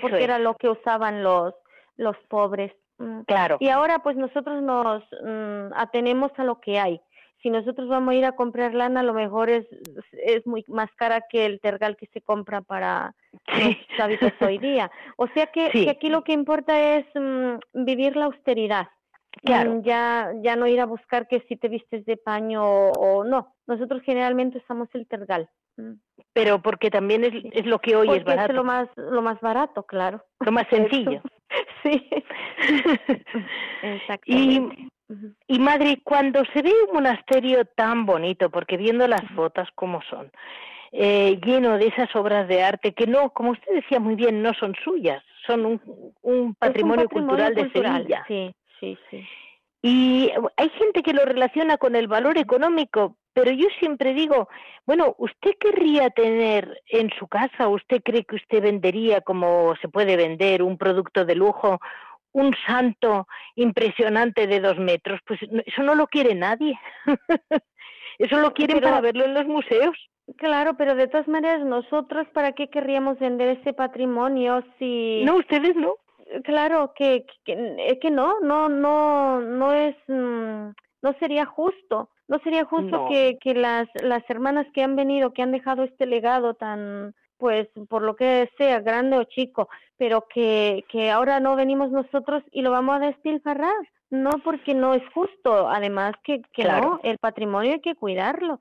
porque 0.00 0.22
era 0.22 0.38
lo 0.38 0.54
que 0.54 0.68
usaban 0.68 1.22
los, 1.22 1.54
los 1.96 2.16
pobres. 2.28 2.72
Mm. 2.98 3.22
Claro. 3.22 3.56
Y 3.60 3.68
ahora 3.68 4.00
pues 4.00 4.16
nosotros 4.16 4.62
nos 4.62 5.02
atenemos 5.74 6.32
a 6.36 6.44
lo 6.44 6.60
que 6.60 6.78
hay. 6.78 7.00
Si 7.42 7.50
nosotros 7.50 7.88
vamos 7.88 8.12
a 8.12 8.16
ir 8.16 8.24
a 8.24 8.32
comprar 8.32 8.74
lana, 8.74 9.00
a 9.00 9.04
lo 9.04 9.14
mejor 9.14 9.48
es, 9.48 9.66
es 10.12 10.46
muy 10.46 10.64
más 10.66 10.90
cara 10.96 11.24
que 11.30 11.46
el 11.46 11.60
tergal 11.60 11.96
que 11.96 12.06
se 12.06 12.20
compra 12.20 12.62
para 12.62 13.14
los 13.46 14.00
hábitos 14.00 14.32
hoy 14.40 14.58
día. 14.58 14.90
O 15.16 15.28
sea 15.28 15.46
que, 15.46 15.70
que 15.70 15.90
aquí 15.90 16.08
lo 16.08 16.24
que 16.24 16.32
importa 16.32 16.96
es 16.96 17.06
vivir 17.72 18.16
la 18.16 18.26
austeridad. 18.26 18.88
Claro. 19.42 19.80
Ya, 19.82 20.32
ya 20.42 20.56
no 20.56 20.66
ir 20.66 20.80
a 20.80 20.86
buscar 20.86 21.28
que 21.28 21.40
si 21.48 21.56
te 21.56 21.68
vistes 21.68 22.04
de 22.06 22.16
paño 22.16 22.64
o, 22.64 23.24
no. 23.24 23.54
Nosotros 23.66 24.02
generalmente 24.02 24.58
usamos 24.58 24.88
el 24.94 25.06
tergal. 25.06 25.48
Mm. 25.76 25.92
Pero 26.32 26.60
porque 26.60 26.90
también 26.90 27.24
es, 27.24 27.32
es 27.52 27.66
lo 27.66 27.78
que 27.78 27.94
hoy 27.94 28.10
es 28.10 28.24
barato. 28.24 28.52
Es 28.52 28.56
lo 28.56 28.64
más, 28.64 28.88
lo 28.96 29.22
más 29.22 29.40
barato, 29.40 29.84
claro. 29.84 30.24
Lo 30.40 30.52
más 30.52 30.66
sencillo. 30.70 31.22
sí. 31.82 32.08
Exactamente. 33.82 34.82
Y, 34.82 34.88
y 35.46 35.58
madre, 35.58 36.00
cuando 36.04 36.44
se 36.52 36.62
ve 36.62 36.72
un 36.86 36.94
monasterio 36.94 37.64
tan 37.64 38.04
bonito, 38.04 38.50
porque 38.50 38.76
viendo 38.76 39.06
las 39.08 39.22
fotos 39.34 39.68
como 39.74 40.02
son, 40.02 40.30
eh, 40.92 41.38
lleno 41.44 41.78
de 41.78 41.86
esas 41.86 42.14
obras 42.16 42.48
de 42.48 42.62
arte 42.62 42.92
que 42.92 43.06
no, 43.06 43.30
como 43.30 43.50
usted 43.50 43.74
decía 43.74 44.00
muy 44.00 44.14
bien, 44.14 44.42
no 44.42 44.52
son 44.54 44.74
suyas, 44.84 45.22
son 45.46 45.66
un, 45.66 45.80
un, 46.22 46.54
patrimonio, 46.54 47.08
cultural, 47.08 47.54
de 47.54 47.70
Sevilla. 47.70 48.24
Sí, 48.26 48.54
sí, 48.80 48.98
sí. 49.10 49.26
Y 49.80 50.30
hay 50.56 50.70
gente 50.70 51.02
que 51.02 51.12
lo 51.12 51.24
relaciona 51.24 51.78
con 51.78 51.94
el 51.94 52.08
valor 52.08 52.36
económico, 52.36 53.16
pero 53.32 53.52
yo 53.52 53.68
siempre 53.78 54.12
digo, 54.12 54.48
bueno, 54.84 55.14
¿usted 55.18 55.52
querría 55.60 56.10
tener 56.10 56.82
en 56.88 57.10
su 57.18 57.28
casa, 57.28 57.68
usted 57.68 58.02
cree 58.02 58.24
que 58.24 58.36
usted 58.36 58.62
vendería 58.62 59.20
como 59.20 59.76
se 59.80 59.88
puede 59.88 60.16
vender 60.16 60.62
un 60.62 60.76
producto 60.76 61.24
de 61.24 61.36
lujo, 61.36 61.78
un 62.32 62.54
santo 62.66 63.26
impresionante 63.56 64.46
de 64.46 64.60
dos 64.60 64.78
metros? 64.78 65.20
Pues 65.26 65.40
eso 65.66 65.82
no 65.82 65.94
lo 65.94 66.06
quiere 66.06 66.34
nadie. 66.34 66.78
eso 68.18 68.38
lo 68.38 68.52
quieren 68.52 68.80
para 68.80 69.00
verlo 69.00 69.24
en 69.24 69.34
los 69.34 69.46
museos. 69.46 69.96
Claro, 70.36 70.76
pero 70.76 70.94
de 70.94 71.08
todas 71.08 71.26
maneras, 71.26 71.64
nosotros, 71.64 72.26
¿para 72.34 72.52
qué 72.52 72.68
querríamos 72.68 73.18
vender 73.18 73.58
ese 73.58 73.72
patrimonio 73.72 74.62
si... 74.78 75.22
No, 75.24 75.36
ustedes 75.36 75.74
no 75.74 75.96
claro 76.44 76.92
que, 76.94 77.26
que, 77.44 77.98
que 78.00 78.10
no, 78.10 78.40
no, 78.40 78.68
no, 78.68 79.40
no 79.40 79.72
es, 79.72 79.96
mm, 80.06 80.70
no 81.02 81.12
sería 81.18 81.46
justo, 81.46 82.10
no 82.28 82.38
sería 82.40 82.64
justo 82.64 83.06
que, 83.08 83.38
que 83.40 83.54
las, 83.54 83.88
las 84.02 84.28
hermanas 84.28 84.66
que 84.74 84.82
han 84.82 84.96
venido, 84.96 85.32
que 85.32 85.42
han 85.42 85.52
dejado 85.52 85.84
este 85.84 86.06
legado 86.06 86.54
tan, 86.54 87.14
pues 87.38 87.68
por 87.88 88.02
lo 88.02 88.16
que 88.16 88.50
sea, 88.58 88.80
grande 88.80 89.16
o 89.16 89.24
chico, 89.24 89.68
pero 89.96 90.26
que, 90.32 90.84
que 90.88 91.10
ahora 91.10 91.40
no 91.40 91.56
venimos 91.56 91.90
nosotros 91.90 92.42
y 92.52 92.62
lo 92.62 92.70
vamos 92.70 92.96
a 92.96 93.06
despilfarrar. 93.06 93.76
No, 94.10 94.30
porque 94.42 94.74
no 94.74 94.94
es 94.94 95.02
justo. 95.12 95.68
Además, 95.68 96.14
que, 96.24 96.40
que 96.52 96.64
no, 96.64 96.98
el 97.02 97.18
patrimonio 97.18 97.72
hay 97.72 97.80
que 97.80 97.94
cuidarlo. 97.94 98.60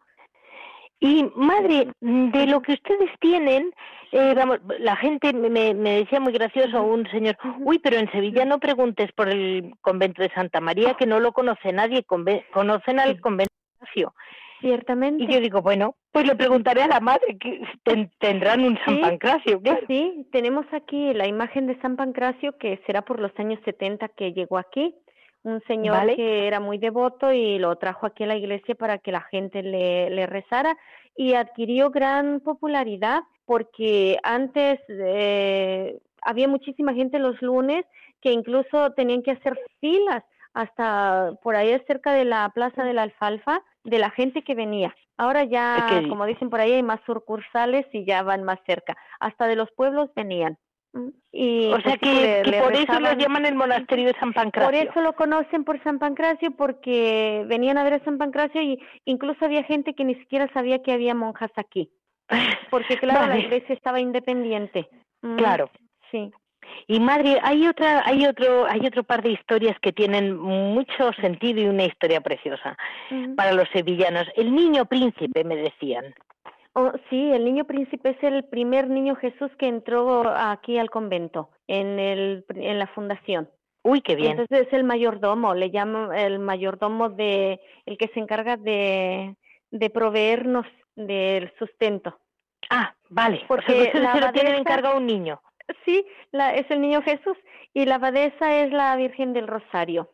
Y 1.00 1.30
madre, 1.36 1.92
de 2.02 2.48
lo 2.48 2.62
que 2.62 2.74
ustedes 2.74 3.12
tienen, 3.20 3.72
eh, 4.12 4.34
vamos, 4.36 4.60
la 4.80 4.96
gente 4.96 5.32
me, 5.32 5.74
me 5.76 6.00
decía 6.00 6.20
muy 6.20 6.34
gracioso 6.34 6.82
un 6.82 7.08
señor, 7.12 7.38
uy, 7.60 7.78
pero 7.78 7.98
en 7.98 8.12
Sevilla 8.12 8.46
no 8.46 8.60
preguntes 8.60 9.12
por 9.12 9.30
el 9.30 9.76
convento 9.82 10.24
de 10.24 10.32
Santa 10.32 10.60
María, 10.60 10.96
que 10.96 11.06
no 11.06 11.20
lo 11.20 11.34
conoce 11.34 11.72
nadie, 11.72 12.04
conocen 12.04 13.00
al 13.00 13.22
convento 13.22 13.54
de 13.80 13.88
Ciertamente. 14.60 15.24
Y 15.24 15.28
yo 15.28 15.40
digo, 15.40 15.62
bueno, 15.62 15.96
pues 16.12 16.26
le 16.26 16.36
preguntaré 16.36 16.82
a 16.82 16.88
la 16.88 17.00
madre, 17.00 17.38
que 17.38 17.62
tendrán 18.20 18.64
un 18.64 18.78
San 18.86 19.00
Pancracio, 19.02 19.62
claro. 19.62 19.86
Sí, 19.88 20.28
tenemos 20.32 20.66
aquí 20.72 21.14
la 21.14 21.28
imagen 21.28 21.68
de 21.68 21.80
San 21.82 21.96
Pancracio, 21.96 22.58
que 22.58 22.82
será 22.88 23.04
por 23.04 23.20
los 23.20 23.32
años 23.38 23.60
70 23.66 24.08
que 24.10 24.34
llegó 24.34 24.58
aquí 24.58 24.96
un 25.44 25.62
señor 25.68 26.16
que 26.16 26.48
era 26.48 26.60
muy 26.60 26.78
devoto 26.78 27.32
y 27.32 27.58
lo 27.58 27.76
trajo 27.78 28.06
aquí 28.06 28.24
a 28.24 28.28
la 28.28 28.36
iglesia 28.36 28.76
para 28.76 28.98
que 28.98 29.12
la 29.12 29.22
gente 29.22 29.64
le, 29.64 30.10
le 30.10 30.26
rezara 30.26 30.78
y 31.16 31.34
adquirió 31.34 31.90
gran 31.90 32.42
popularidad 32.42 33.22
porque 33.46 34.18
antes 34.24 34.80
eh, 34.90 35.98
había 36.22 36.48
muchísima 36.48 36.94
gente 36.94 37.18
los 37.18 37.42
lunes 37.42 37.86
que 38.22 38.32
incluso 38.32 38.92
tenían 38.92 39.24
que 39.24 39.32
hacer 39.32 39.58
filas 39.80 40.24
hasta 40.54 41.34
por 41.44 41.56
ahí 41.56 41.80
cerca 41.88 42.14
de 42.14 42.26
la 42.26 42.50
Plaza 42.54 42.84
de 42.84 42.94
la 42.94 43.04
Alfalfa 43.04 43.62
de 43.88 44.00
la 44.00 44.12
gente 44.12 44.44
que 44.44 44.54
venía. 44.54 44.94
Ahora 45.18 45.46
ya, 45.46 46.04
como 46.10 46.26
dicen 46.26 46.50
por 46.50 46.60
ahí, 46.60 46.74
hay 46.74 46.84
más 46.84 47.00
sucursales 47.06 47.86
y 47.94 48.06
ya 48.06 48.22
van 48.22 48.44
más 48.44 48.60
cerca. 48.68 48.96
Hasta 49.20 49.48
de 49.48 49.56
los 49.56 49.72
pueblos 49.72 50.12
venían. 50.16 50.58
Y 51.32 51.72
o 51.72 51.80
sea 51.82 51.98
que, 51.98 52.44
por 52.64 52.74
eso 52.74 53.00
lo 53.00 53.14
llaman 53.14 53.46
el 53.46 53.56
monasterio 53.56 54.08
de 54.08 54.20
San 54.20 54.34
Pancracio. 54.34 54.68
Por 54.68 54.90
eso 54.90 55.02
lo 55.02 55.14
conocen 55.14 55.64
por 55.64 55.82
San 55.84 56.00
Pancracio, 56.00 56.52
porque 56.52 57.46
venían 57.48 57.78
a 57.78 57.84
ver 57.84 57.94
a 57.94 58.04
San 58.04 58.18
Pancracio 58.18 58.62
y 58.62 58.80
incluso 59.06 59.46
había 59.46 59.64
gente 59.64 59.94
que 59.94 60.04
ni 60.04 60.16
siquiera 60.16 60.52
sabía 60.54 60.82
que 60.82 60.92
había 60.92 61.16
monjas 61.16 61.52
aquí. 61.56 61.92
Porque 62.70 62.98
claro, 62.98 63.28
la 63.28 63.38
iglesia 63.38 63.74
estaba 63.74 64.02
independiente. 64.02 64.90
Claro. 65.38 65.70
Sí. 66.12 66.32
Y 66.88 67.00
madre, 67.00 67.40
hay 67.44 67.68
otra, 67.68 68.04
hay 68.06 68.26
otro, 68.26 68.66
hay 68.66 68.86
otro 68.86 69.04
par 69.04 69.22
de 69.22 69.32
historias 69.32 69.78
que 69.82 69.92
tienen 69.92 70.38
mucho 70.38 71.12
sentido 71.22 71.62
y 71.62 71.68
una 71.68 71.86
historia 71.86 72.22
preciosa 72.22 72.78
para 73.36 73.52
los 73.54 73.68
sevillanos. 73.70 74.28
El 74.36 74.54
niño 74.54 74.86
príncipe, 74.86 75.44
me 75.44 75.56
decían. 75.56 76.14
Oh, 76.74 76.92
sí, 77.10 77.32
el 77.32 77.44
niño 77.44 77.66
príncipe 77.66 78.12
es 78.12 78.24
el 78.24 78.44
primer 78.46 78.88
niño 78.88 79.16
Jesús 79.16 79.50
que 79.58 79.68
entró 79.68 80.30
aquí 80.30 80.78
al 80.78 80.90
convento, 80.90 81.50
en, 81.68 82.00
el, 82.00 82.46
en 82.50 82.78
la 82.78 82.88
fundación. 82.88 83.50
Uy, 83.84 84.02
qué 84.02 84.16
bien. 84.16 84.32
Entonces 84.32 84.68
es 84.68 84.74
el 84.74 84.84
mayordomo, 84.84 85.56
le 85.56 85.70
llamo 85.70 86.12
el 86.12 86.40
mayordomo 86.40 87.10
de, 87.10 87.60
el 87.86 87.98
que 87.98 88.10
se 88.10 88.20
encarga 88.20 88.58
de, 88.58 89.36
de 89.72 89.90
proveernos 89.90 90.66
del 90.96 91.52
sustento. 91.58 92.20
Ah, 92.70 92.94
vale. 93.10 93.44
Porque 93.48 93.92
la 93.94 94.14
se 94.14 94.22
lo 94.22 94.32
tiene 94.32 94.58
encargado 94.58 94.98
un 94.98 95.06
niño. 95.06 95.42
Sí, 95.86 96.06
la, 96.32 96.56
es 96.56 96.70
el 96.70 96.82
niño 96.82 97.02
Jesús 97.02 97.38
y 97.74 97.86
la 97.86 97.96
abadesa 97.96 98.62
es 98.62 98.72
la 98.72 98.96
Virgen 98.96 99.34
del 99.34 99.48
Rosario. 99.48 100.10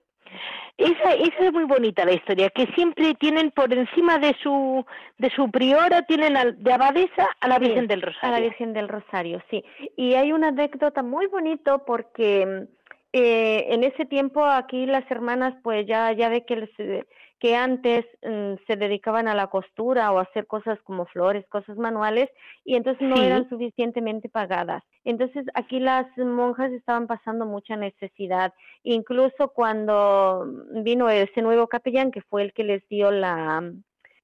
Esa, 0.78 1.14
esa 1.14 1.46
es 1.46 1.54
muy 1.54 1.66
bonita 1.66 2.04
la 2.04 2.14
historia, 2.14 2.50
que 2.50 2.66
siempre 2.74 3.14
tienen 3.16 3.52
por 3.52 3.72
encima 3.72 4.18
de 4.18 4.36
su, 4.42 4.84
de 5.20 5.30
su 5.30 5.52
priora, 5.52 6.02
tienen 6.04 6.34
de 6.58 6.74
abadesa 6.74 7.30
a 7.40 7.48
la 7.48 7.60
Virgen 7.60 7.86
del 7.86 8.02
Rosario. 8.02 8.30
A 8.30 8.40
la 8.40 8.40
Virgen 8.40 8.74
del 8.74 8.90
Rosario, 8.90 9.42
sí. 9.52 9.64
Y 9.96 10.16
hay 10.16 10.32
una 10.32 10.48
anécdota 10.48 11.04
muy 11.04 11.28
bonito 11.28 11.84
porque 11.86 12.68
eh, 13.14 13.66
en 13.70 13.84
ese 13.84 14.06
tiempo 14.06 14.44
aquí 14.44 14.88
las 14.88 15.10
hermanas 15.12 15.54
pues 15.62 15.86
ya, 15.86 16.12
ya 16.14 16.30
ve 16.30 16.44
que, 16.44 16.68
que 17.44 17.58
antes 17.58 18.06
mm, 18.22 18.54
se 18.66 18.78
dedicaban 18.78 19.28
a 19.28 19.36
la 19.36 19.48
costura 19.48 20.14
o 20.14 20.20
a 20.20 20.22
hacer 20.22 20.48
cosas 20.48 20.80
como 20.84 21.06
flores, 21.08 21.46
cosas 21.50 21.78
manuales, 21.78 22.30
y 22.64 22.78
entonces 22.78 23.06
no 23.06 23.22
eran 23.22 23.50
suficientemente 23.50 24.30
pagadas. 24.30 24.82
Entonces 25.04 25.46
aquí 25.54 25.82
las 25.82 26.08
monjas 26.18 26.72
estaban 26.72 27.06
pasando 27.06 27.46
mucha 27.46 27.76
necesidad. 27.76 28.54
Incluso 28.84 29.50
cuando 29.50 30.48
vino 30.86 31.10
ese 31.10 31.42
nuevo 31.42 31.68
capellán, 31.68 32.12
que 32.12 32.22
fue 32.22 32.44
el 32.44 32.54
que 32.54 32.64
les 32.64 32.88
dio 32.88 33.12
la, 33.12 33.74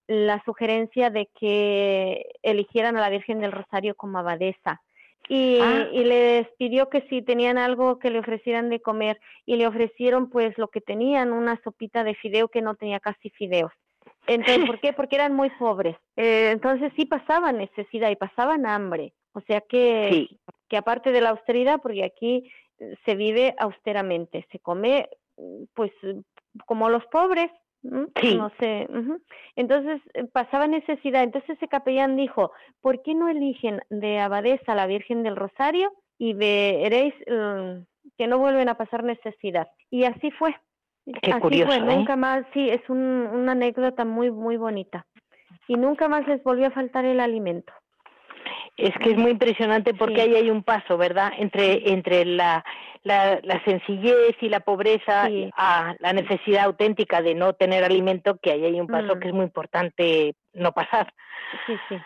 la 0.07 0.41
sugerencia 0.45 1.09
de 1.09 1.27
que 1.37 2.25
eligieran 2.41 2.95
a 2.95 3.01
la 3.01 3.09
Virgen 3.09 3.41
del 3.41 3.51
Rosario 3.51 3.95
como 3.95 4.19
abadesa. 4.19 4.81
Y, 5.29 5.59
ah. 5.61 5.87
y, 5.93 6.03
les 6.03 6.47
pidió 6.57 6.89
que 6.89 7.01
si 7.09 7.21
tenían 7.21 7.57
algo 7.57 7.99
que 7.99 8.09
le 8.09 8.19
ofrecieran 8.19 8.69
de 8.69 8.81
comer 8.81 9.19
y 9.45 9.55
le 9.55 9.67
ofrecieron 9.67 10.29
pues 10.29 10.57
lo 10.57 10.69
que 10.69 10.81
tenían, 10.81 11.31
una 11.31 11.61
sopita 11.63 12.03
de 12.03 12.15
fideo 12.15 12.47
que 12.47 12.61
no 12.61 12.75
tenía 12.75 12.99
casi 12.99 13.29
fideos. 13.29 13.71
Entonces, 14.27 14.65
¿por 14.65 14.79
qué? 14.79 14.91
Porque 14.91 15.15
eran 15.15 15.35
muy 15.35 15.49
pobres. 15.51 15.95
Eh, 16.15 16.49
entonces 16.51 16.91
sí 16.95 17.05
pasaban 17.05 17.57
necesidad 17.57 18.09
y 18.09 18.15
pasaban 18.15 18.65
hambre. 18.65 19.13
O 19.33 19.41
sea 19.41 19.61
que, 19.61 20.27
que 20.67 20.77
aparte 20.77 21.11
de 21.11 21.21
la 21.21 21.29
austeridad, 21.29 21.79
porque 21.81 22.03
aquí 22.03 22.51
se 23.05 23.15
vive 23.15 23.55
austeramente, 23.59 24.45
se 24.51 24.59
come 24.59 25.09
pues 25.73 25.91
como 26.65 26.89
los 26.89 27.05
pobres, 27.07 27.51
no 27.83 28.51
sé. 28.59 28.87
Entonces 29.55 30.01
eh, 30.13 30.25
pasaba 30.25 30.67
necesidad. 30.67 31.23
Entonces 31.23 31.51
ese 31.51 31.67
capellán 31.67 32.15
dijo, 32.15 32.51
¿por 32.81 33.01
qué 33.03 33.13
no 33.13 33.29
eligen 33.29 33.81
de 33.89 34.19
abadesa 34.19 34.73
a 34.73 34.75
la 34.75 34.87
Virgen 34.87 35.23
del 35.23 35.35
Rosario 35.35 35.91
y 36.17 36.33
veréis 36.33 37.13
mm, 37.27 37.83
que 38.17 38.27
no 38.27 38.37
vuelven 38.39 38.69
a 38.69 38.75
pasar 38.75 39.03
necesidad? 39.03 39.67
Y 39.89 40.03
así 40.03 40.31
fue. 40.31 40.55
Qué 41.21 41.31
así 41.31 41.41
curioso, 41.41 41.67
fue. 41.67 41.77
¿eh? 41.77 41.97
Nunca 41.97 42.15
más, 42.15 42.45
sí, 42.53 42.69
es 42.69 42.87
una 42.89 43.53
anécdota 43.53 44.05
muy, 44.05 44.31
muy 44.31 44.57
bonita. 44.57 45.05
Y 45.67 45.75
nunca 45.75 46.07
más 46.07 46.27
les 46.27 46.43
volvió 46.43 46.67
a 46.67 46.71
faltar 46.71 47.05
el 47.05 47.19
alimento. 47.19 47.71
Es 48.77 48.93
que 48.99 49.11
es 49.11 49.17
muy 49.17 49.31
impresionante 49.31 49.93
porque 49.93 50.21
ahí 50.21 50.35
hay 50.35 50.49
un 50.49 50.63
paso, 50.63 50.97
¿verdad? 50.97 51.31
Entre, 51.37 51.91
entre 51.91 52.25
la, 52.25 52.63
la, 53.03 53.41
sencillez 53.65 54.35
y 54.41 54.49
la 54.49 54.61
pobreza 54.61 55.27
a 55.57 55.95
la 55.99 56.13
necesidad 56.13 56.65
auténtica 56.65 57.21
de 57.21 57.35
no 57.35 57.53
tener 57.53 57.83
alimento, 57.83 58.37
que 58.41 58.51
ahí 58.51 58.65
hay 58.65 58.79
un 58.79 58.87
paso 58.87 59.15
mm. 59.15 59.19
que 59.19 59.27
es 59.27 59.33
muy 59.33 59.45
importante 59.45 60.35
no 60.53 60.71
pasar. 60.71 61.13
Sí, 61.65 61.75
sí. 61.89 61.97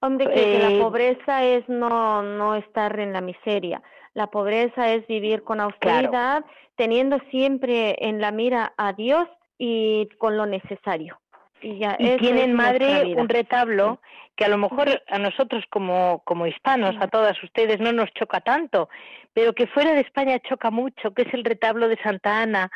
Hombre, 0.00 0.26
que, 0.26 0.58
la 0.58 0.70
eh, 0.70 0.80
pobreza 0.80 1.44
es 1.44 1.68
no, 1.68 2.22
no 2.22 2.54
estar 2.54 2.98
en 3.00 3.12
la 3.12 3.20
miseria. 3.20 3.82
La 4.12 4.26
pobreza 4.28 4.92
es 4.92 5.06
vivir 5.06 5.42
con 5.42 5.60
austeridad, 5.60 6.44
teniendo 6.76 7.18
siempre 7.30 7.96
en 7.98 8.20
la 8.20 8.30
mira 8.30 8.74
a 8.76 8.92
Dios 8.92 9.26
y 9.58 10.08
con 10.18 10.36
lo 10.36 10.46
necesario. 10.46 11.18
Y, 11.60 11.78
ya, 11.78 11.96
tienen, 11.96 12.52
madre, 12.52 13.14
un 13.16 13.28
retablo 13.28 14.00
que 14.36 14.44
a 14.44 14.48
lo 14.48 14.58
mejor 14.58 15.02
a 15.08 15.18
nosotros 15.18 15.64
como, 15.70 16.22
como 16.24 16.46
hispanos, 16.46 16.96
a 17.00 17.08
todas 17.08 17.40
ustedes, 17.42 17.80
no 17.80 17.92
nos 17.92 18.12
choca 18.14 18.40
tanto, 18.40 18.88
pero 19.32 19.52
que 19.54 19.66
fuera 19.66 19.92
de 19.92 20.00
España 20.00 20.38
choca 20.40 20.70
mucho, 20.70 21.12
que 21.14 21.22
es 21.22 21.32
el 21.34 21.44
retablo 21.44 21.88
de 21.88 21.96
Santa 22.02 22.42
Ana, 22.42 22.70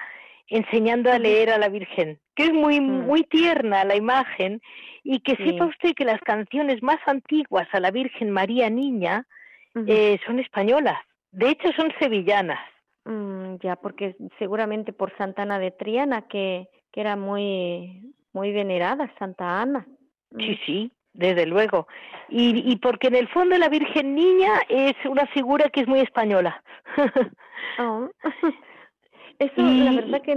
enseñando 0.47 1.13
a 1.13 1.19
leer 1.19 1.51
a 1.51 1.59
la 1.59 1.69
Virgen, 1.69 2.19
que 2.35 2.45
es 2.45 2.53
muy, 2.53 2.81
muy 2.81 3.25
tierna 3.25 3.85
la 3.85 3.97
imagen, 3.97 4.63
y 5.03 5.21
que 5.21 5.37
sepa 5.37 5.67
usted 5.67 5.95
que 5.95 6.05
las 6.05 6.21
canciones 6.21 6.83
más 6.83 6.99
antiguas 7.07 7.69
a 7.73 7.81
la 7.81 7.91
Virgen 7.91 8.31
María 8.31 8.71
Niña 8.71 9.27
eh, 9.87 10.19
son 10.27 10.39
españolas, 10.39 10.99
de 11.33 11.51
hecho 11.51 11.71
son 11.77 11.93
sevillanas. 11.99 12.61
Mm, 13.05 13.57
ya, 13.63 13.77
porque 13.77 14.17
seguramente 14.39 14.93
por 14.93 15.17
Santa 15.17 15.43
Ana 15.43 15.59
de 15.59 15.71
Triana, 15.71 16.23
que, 16.29 16.69
que 16.93 17.01
era 17.01 17.17
muy, 17.17 18.08
muy 18.33 18.53
venerada, 18.53 19.13
Santa 19.19 19.63
Ana. 19.63 19.87
Sí, 20.37 20.51
mm. 20.51 20.67
sí, 20.67 20.93
desde 21.13 21.47
luego. 21.47 21.87
Y, 22.29 22.71
y 22.71 22.77
porque 22.77 23.09
en 23.09 23.17
el 23.17 23.29
fondo 23.29 23.57
la 23.59 23.69
Virgen 23.69 24.15
Niña 24.15 24.53
es 24.69 24.95
una 25.05 25.27
figura 25.29 25.69
que 25.71 25.81
es 25.81 25.89
muy 25.89 26.01
española. 26.01 26.63
Oh. 27.79 28.09
Eso, 29.39 29.53
la 29.63 29.93
verdad 29.93 30.23
que 30.23 30.35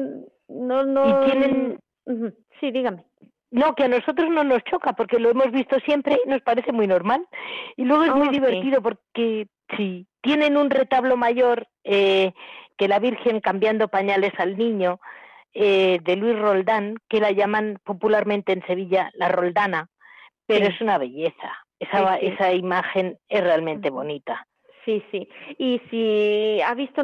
no, 0.48 0.84
no. 0.84 1.24
Y 1.24 1.32
tienen. 1.32 1.80
Sí, 2.60 2.72
dígame. 2.72 3.04
No, 3.50 3.74
que 3.76 3.84
a 3.84 3.88
nosotros 3.88 4.30
no 4.30 4.44
nos 4.44 4.64
choca 4.64 4.94
porque 4.94 5.20
lo 5.20 5.30
hemos 5.30 5.52
visto 5.52 5.80
siempre 5.80 6.20
y 6.26 6.30
nos 6.30 6.42
parece 6.42 6.72
muy 6.72 6.88
normal. 6.88 7.28
Y 7.76 7.84
luego 7.84 8.04
es 8.04 8.16
muy 8.16 8.30
oh, 8.30 8.32
divertido 8.32 8.82
porque 8.82 9.48
sí, 9.76 10.08
tienen 10.22 10.56
un 10.56 10.70
retablo 10.70 11.18
mayor 11.18 11.68
eh, 11.84 12.32
que 12.78 12.88
la 12.88 13.00
Virgen 13.00 13.42
cambiando 13.42 13.88
pañales 13.88 14.32
al 14.38 14.58
niño 14.58 15.00
eh, 15.54 16.00
de 16.04 16.16
Luis 16.16 16.38
Roldán, 16.38 16.98
que 17.10 17.20
la 17.20 17.32
llaman 17.32 17.78
popularmente 17.84 18.54
en 18.54 18.66
Sevilla 18.66 19.12
la 19.14 19.30
Roldana, 19.30 19.90
pero 20.46 20.68
es 20.68 20.82
una 20.82 20.98
belleza. 20.98 21.52
Esa, 21.80 22.18
esa 22.18 22.54
imagen 22.54 23.18
es 23.28 23.42
realmente 23.42 23.90
bonita. 23.90 24.46
Sí, 24.86 25.04
sí. 25.12 25.28
Y 25.58 25.82
si 25.90 26.62
ha 26.62 26.74
visto, 26.74 27.04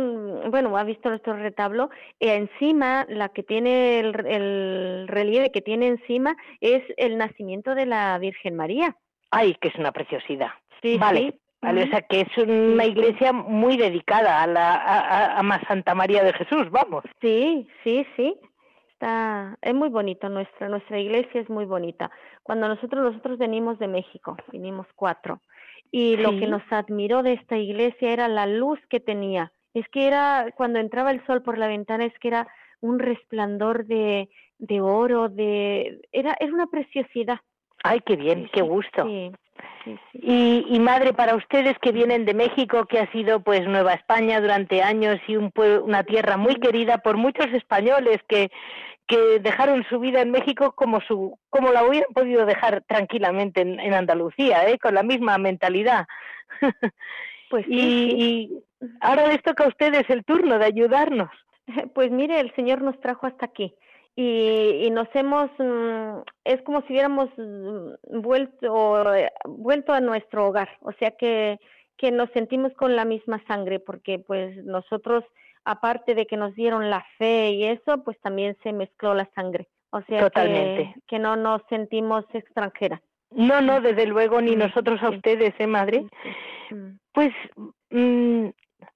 bueno, 0.50 0.78
ha 0.78 0.84
visto 0.84 1.10
nuestro 1.10 1.34
retablo, 1.34 1.90
eh, 2.20 2.36
encima, 2.36 3.06
la 3.10 3.30
que 3.30 3.44
tiene 3.44 4.00
el, 4.00 5.08
relieve 5.08 5.52
que 5.52 5.62
tiene 5.62 5.88
encima 5.88 6.36
es 6.60 6.84
el 6.98 7.18
nacimiento 7.18 7.76
de 7.76 7.86
la 7.86 8.18
Virgen 8.18 8.56
María. 8.56 8.96
Ay, 9.32 9.56
que 9.56 9.68
es 9.68 9.76
una 9.76 9.92
preciosidad. 9.92 10.52
Sí, 10.82 10.98
vale. 10.98 11.36
Vale, 11.62 11.84
o 11.84 11.88
sea 11.88 12.02
que 12.04 12.22
es 12.22 12.38
una 12.38 12.86
iglesia 12.86 13.34
muy 13.34 13.78
dedicada 13.78 14.44
a 14.44 14.48
la 14.48 14.76
a, 14.76 15.40
a, 15.40 15.68
Santa 15.68 15.96
María 15.96 16.24
de 16.24 16.34
Jesús, 16.34 16.70
vamos. 16.70 17.04
Sí, 17.20 17.68
sí, 17.84 18.06
sí. 18.16 18.36
Está, 18.92 19.58
es 19.62 19.74
muy 19.74 19.90
bonito 19.90 20.30
nuestra 20.30 20.70
nuestra 20.70 21.00
iglesia 21.00 21.42
es 21.42 21.50
muy 21.50 21.66
bonita. 21.66 22.12
Cuando 22.44 22.68
nosotros 22.68 23.04
nosotros 23.04 23.38
venimos 23.38 23.80
de 23.80 23.88
México, 23.88 24.38
vinimos 24.52 24.88
cuatro 24.96 25.42
y 25.92 26.18
lo 26.18 26.32
que 26.32 26.48
nos 26.48 26.64
admiró 26.70 27.24
de 27.24 27.34
esta 27.34 27.58
iglesia 27.58 28.12
era 28.12 28.28
la 28.28 28.46
luz 28.46 28.80
que 28.90 29.00
tenía. 29.00 29.52
Es 29.74 29.88
que 29.90 30.08
era 30.08 30.52
cuando 30.56 30.80
entraba 30.80 31.12
el 31.12 31.26
sol 31.26 31.42
por 31.44 31.58
la 31.58 31.68
ventana 31.68 32.06
es 32.06 32.18
que 32.20 32.28
era 32.28 32.48
un 32.82 33.00
resplandor 33.00 33.86
de 33.86 34.30
de 34.60 34.82
oro, 34.82 35.30
de 35.30 36.02
era 36.12 36.36
era 36.40 36.54
una 36.54 36.68
preciosidad. 36.68 37.40
Ay, 37.84 38.02
qué 38.06 38.16
bien, 38.16 38.50
qué 38.54 38.62
gusto. 38.62 39.06
Sí. 39.06 39.32
Y, 40.14 40.66
y, 40.70 40.80
madre, 40.80 41.14
para 41.14 41.36
ustedes 41.36 41.78
que 41.80 41.92
vienen 41.92 42.26
de 42.26 42.34
México, 42.34 42.86
que 42.86 43.00
ha 43.00 43.12
sido 43.12 43.40
pues 43.40 43.66
Nueva 43.68 43.94
España 43.94 44.42
durante 44.42 44.82
años 44.82 45.18
y 45.28 45.38
un 45.38 45.52
una 45.84 46.04
tierra 46.04 46.38
muy 46.38 46.56
querida 46.56 46.98
por 47.00 47.18
muchos 47.18 47.48
españoles 47.54 48.20
que, 48.28 48.52
que 49.08 49.40
dejaron 49.40 49.86
su 49.90 50.00
vida 50.00 50.22
en 50.22 50.32
México 50.32 50.74
como 50.74 51.00
su 51.02 51.40
como 51.50 51.72
la 51.72 51.86
hubieran 51.86 52.12
podido 52.14 52.46
dejar 52.46 52.84
tranquilamente 52.88 53.62
en, 53.62 53.80
en 53.80 53.94
Andalucía, 53.94 54.68
¿eh? 54.70 54.78
con 54.78 54.94
la 54.94 55.04
misma 55.04 55.38
mentalidad. 55.38 56.06
pues 57.50 57.66
y, 57.68 57.80
y 57.80 58.64
ahora 59.02 59.28
les 59.28 59.42
toca 59.42 59.64
a 59.64 59.70
ustedes 59.70 60.10
el 60.10 60.24
turno 60.26 60.60
de 60.60 60.66
ayudarnos. 60.66 61.30
Pues 61.94 62.12
mire, 62.12 62.40
el 62.40 62.54
Señor 62.56 62.82
nos 62.82 62.98
trajo 63.02 63.28
hasta 63.28 63.46
aquí 63.46 63.74
y, 64.20 64.90
nos 64.90 65.08
hemos, 65.14 65.52
mm, 65.60 66.22
es 66.44 66.60
como 66.64 66.82
si 66.82 66.94
hubiéramos 66.94 67.30
mm, 67.38 68.22
vuelto, 68.22 69.06
vuelto 69.46 69.94
a 69.94 70.02
nuestro 70.02 70.48
hogar, 70.48 70.70
o 70.82 70.92
sea 70.94 71.12
que, 71.12 71.60
que 71.98 72.10
nos 72.10 72.28
sentimos 72.32 72.74
con 72.74 72.96
la 72.96 73.06
misma 73.06 73.44
sangre, 73.46 73.80
porque 73.80 74.18
pues 74.18 74.58
nosotros, 74.66 75.24
aparte 75.66 76.16
de 76.16 76.26
que 76.26 76.36
nos 76.36 76.56
dieron 76.56 76.90
la 76.90 77.06
fe 77.20 77.52
y 77.52 77.66
eso, 77.66 78.04
pues 78.04 78.20
también 78.22 78.58
se 78.64 78.74
mezcló 78.74 79.14
la 79.14 79.30
sangre, 79.36 79.68
o 79.92 80.02
sea 80.02 80.32
Que, 80.32 80.96
que 81.06 81.20
no 81.20 81.36
nos 81.36 81.62
sentimos 81.70 82.26
extranjeras. 82.34 83.02
No, 83.30 83.62
no, 83.62 83.82
desde 83.82 84.08
luego, 84.08 84.42
ni 84.42 84.56
nosotros 84.56 85.04
a 85.04 85.10
ustedes, 85.10 85.54
¿eh, 85.60 85.68
madre? 85.68 86.06
Pues 87.12 87.32
mm, 87.92 88.48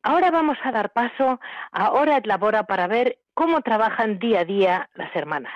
ahora 0.03 0.31
vamos 0.31 0.57
a 0.63 0.71
dar 0.71 0.91
paso 0.91 1.39
a 1.71 1.91
Hora 1.91 2.21
Labora 2.23 2.63
para 2.63 2.87
ver 2.87 3.19
cómo 3.33 3.61
trabajan 3.61 4.19
día 4.19 4.41
a 4.41 4.45
día 4.45 4.89
las 4.95 5.15
hermanas. 5.15 5.53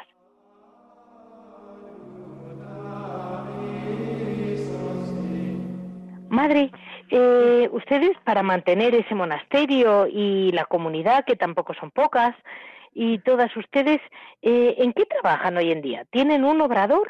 Madre, 6.30 6.72
eh, 7.12 7.70
ustedes 7.72 8.18
para 8.24 8.44
mantener 8.44 8.94
ese 8.94 9.16
monasterio 9.16 10.08
y 10.08 10.52
la 10.52 10.66
comunidad, 10.66 11.24
que 11.24 11.36
tampoco 11.36 11.74
son 11.74 11.92
pocas, 11.92 12.36
y 12.94 13.20
todas 13.20 13.56
ustedes, 13.56 14.02
eh, 14.42 14.76
¿en 14.80 14.94
qué 14.94 15.06
trabajan 15.06 15.58
hoy 15.58 15.72
en 15.72 15.82
día? 15.82 16.06
¿Tienen 16.12 16.44
un 16.44 16.62
obrador? 16.62 17.08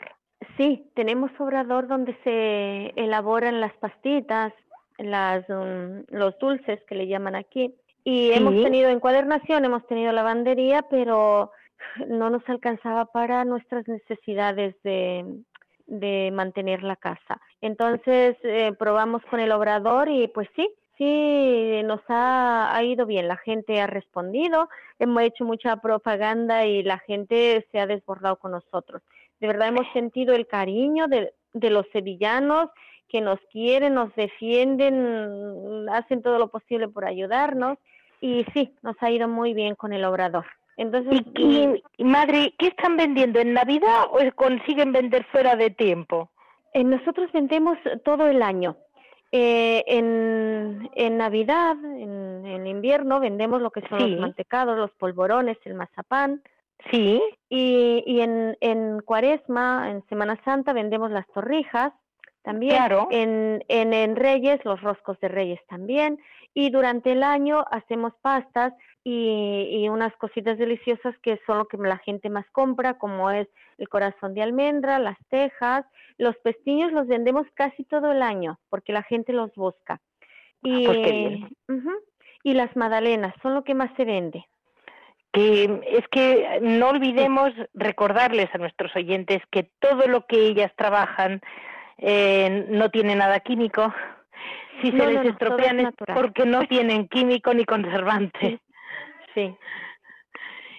Sí, 0.58 0.92
tenemos 0.96 1.32
obrador 1.40 1.88
donde 1.88 2.18
se 2.24 2.94
elaboran 3.02 3.62
las 3.62 3.74
pastitas, 3.74 4.54
las, 4.98 5.48
um, 5.50 6.04
los 6.10 6.38
dulces 6.40 6.82
que 6.88 6.96
le 6.96 7.08
llaman 7.08 7.36
aquí. 7.36 7.74
Y 8.04 8.32
hemos 8.32 8.54
tenido 8.54 8.90
encuadernación, 8.90 9.66
hemos 9.66 9.86
tenido 9.88 10.12
lavandería, 10.12 10.84
pero 10.90 11.52
no 12.08 12.30
nos 12.30 12.48
alcanzaba 12.48 13.06
para 13.06 13.46
nuestras 13.46 13.88
necesidades 13.88 14.76
de, 14.84 15.44
de 15.88 16.32
mantener 16.32 16.84
la 16.84 16.96
casa. 16.96 17.40
Entonces 17.62 18.38
eh, 18.44 18.74
probamos 18.78 19.24
con 19.30 19.40
el 19.40 19.52
obrador 19.52 20.10
y 20.10 20.28
pues 20.28 20.48
sí, 20.56 20.70
sí 20.98 21.82
nos 21.84 22.02
ha, 22.08 22.76
ha, 22.76 22.84
ido 22.84 23.06
bien, 23.06 23.28
la 23.28 23.38
gente 23.38 23.82
ha 23.82 23.88
respondido, 23.88 24.70
hemos 25.00 25.24
hecho 25.24 25.44
mucha 25.44 25.78
propaganda 25.78 26.66
y 26.66 26.84
la 26.84 27.00
gente 27.00 27.66
se 27.72 27.80
ha 27.80 27.88
desbordado 27.88 28.38
con 28.38 28.52
nosotros. 28.52 29.02
De 29.40 29.48
verdad 29.48 29.68
hemos 29.68 29.92
sentido 29.94 30.34
el 30.34 30.48
cariño 30.48 31.08
de, 31.08 31.34
de 31.54 31.70
los 31.70 31.86
sevillanos 31.92 32.70
que 33.10 33.22
nos 33.22 33.40
quieren, 33.52 33.94
nos 33.94 34.14
defienden, 34.16 35.88
hacen 35.90 36.22
todo 36.22 36.40
lo 36.40 36.50
posible 36.50 36.88
por 36.88 37.06
ayudarnos 37.06 37.78
y 38.22 38.46
sí, 38.54 38.74
nos 38.82 38.96
ha 39.02 39.12
ido 39.12 39.28
muy 39.28 39.54
bien 39.54 39.76
con 39.76 39.94
el 39.94 40.06
obrador. 40.06 40.46
Entonces, 40.78 41.22
¿Y, 41.36 42.04
madre, 42.04 42.54
qué 42.58 42.68
están 42.68 42.98
vendiendo 42.98 43.40
en 43.40 43.54
Navidad 43.54 44.06
o 44.12 44.20
consiguen 44.36 44.92
vender 44.92 45.26
fuera 45.26 45.56
de 45.56 45.70
tiempo? 45.70 46.32
Eh, 46.74 46.84
nosotros 46.84 47.32
vendemos 47.32 47.78
todo 48.04 48.28
el 48.28 48.42
año. 48.42 48.76
Eh, 49.32 49.84
en, 49.88 50.90
en, 50.96 51.18
Navidad, 51.18 51.76
en, 51.84 52.46
en, 52.46 52.68
invierno, 52.68 53.20
vendemos 53.20 53.62
lo 53.62 53.72
que 53.72 53.82
son 53.88 54.00
los 54.00 54.20
mantecados, 54.20 54.78
los 54.78 54.92
polvorones, 54.92 55.58
el 55.66 55.76
mazapán. 55.76 56.42
Sí. 56.92 57.22
Y, 57.50 58.04
y 58.06 58.22
en, 58.22 58.58
en 58.60 59.00
Cuaresma, 59.02 59.90
en 59.92 60.06
Semana 60.08 60.40
Santa, 60.44 60.74
vendemos 60.74 61.12
las 61.12 61.28
torrijas 61.28 61.94
también. 62.46 62.78
Claro. 62.78 63.08
En, 63.12 63.64
en, 63.68 63.94
en 63.94 64.16
Reyes, 64.16 64.64
los 64.64 64.80
roscos 64.82 65.20
de 65.20 65.28
Reyes 65.28 65.60
también. 65.68 66.20
Y 66.54 66.70
durante 66.70 67.12
el 67.12 67.24
año 67.24 67.66
hacemos 67.70 68.14
pastas 68.22 68.74
y, 69.04 69.68
y, 69.72 69.90
unas 69.90 70.16
cositas 70.16 70.58
deliciosas 70.58 71.18
que 71.20 71.40
son 71.46 71.58
lo 71.58 71.66
que 71.66 71.78
la 71.78 71.98
gente 71.98 72.30
más 72.30 72.46
compra, 72.52 72.98
como 72.98 73.30
es 73.30 73.48
el 73.78 73.90
corazón 73.90 74.34
de 74.34 74.42
almendra, 74.42 74.98
las 75.00 75.18
tejas, 75.30 75.86
los 76.18 76.36
pestiños 76.38 76.94
los 76.94 77.08
vendemos 77.08 77.46
casi 77.56 77.84
todo 77.84 78.14
el 78.14 78.22
año 78.22 78.58
porque 78.70 78.94
la 78.94 79.04
gente 79.04 79.34
los 79.34 79.54
busca. 79.56 80.00
Y, 80.64 80.86
ah, 80.86 80.94
pues 81.68 81.86
y 82.46 82.54
las 82.54 82.76
magdalenas 82.76 83.34
son 83.42 83.56
lo 83.56 83.64
que 83.64 83.74
más 83.74 83.92
se 83.98 84.06
vende. 84.06 84.46
Que 85.34 85.82
es 85.88 86.08
que 86.10 86.60
no 86.62 86.90
olvidemos 86.90 87.52
recordarles 87.74 88.54
a 88.54 88.60
nuestros 88.60 88.96
oyentes 88.96 89.42
que 89.52 89.64
todo 89.80 90.08
lo 90.08 90.26
que 90.28 90.48
ellas 90.48 90.72
trabajan 90.78 91.42
eh, 91.98 92.66
no 92.70 92.90
tiene 92.90 93.16
nada 93.16 93.40
químico, 93.40 93.94
si 94.82 94.92
se 94.92 95.08
les 95.08 95.26
estropean 95.26 95.80
es, 95.80 95.90
porque 96.14 96.46
no 96.46 96.66
tienen 96.68 97.08
químico 97.08 97.54
ni 97.54 97.66
conservante. 97.66 98.60
Sí. 99.34 99.56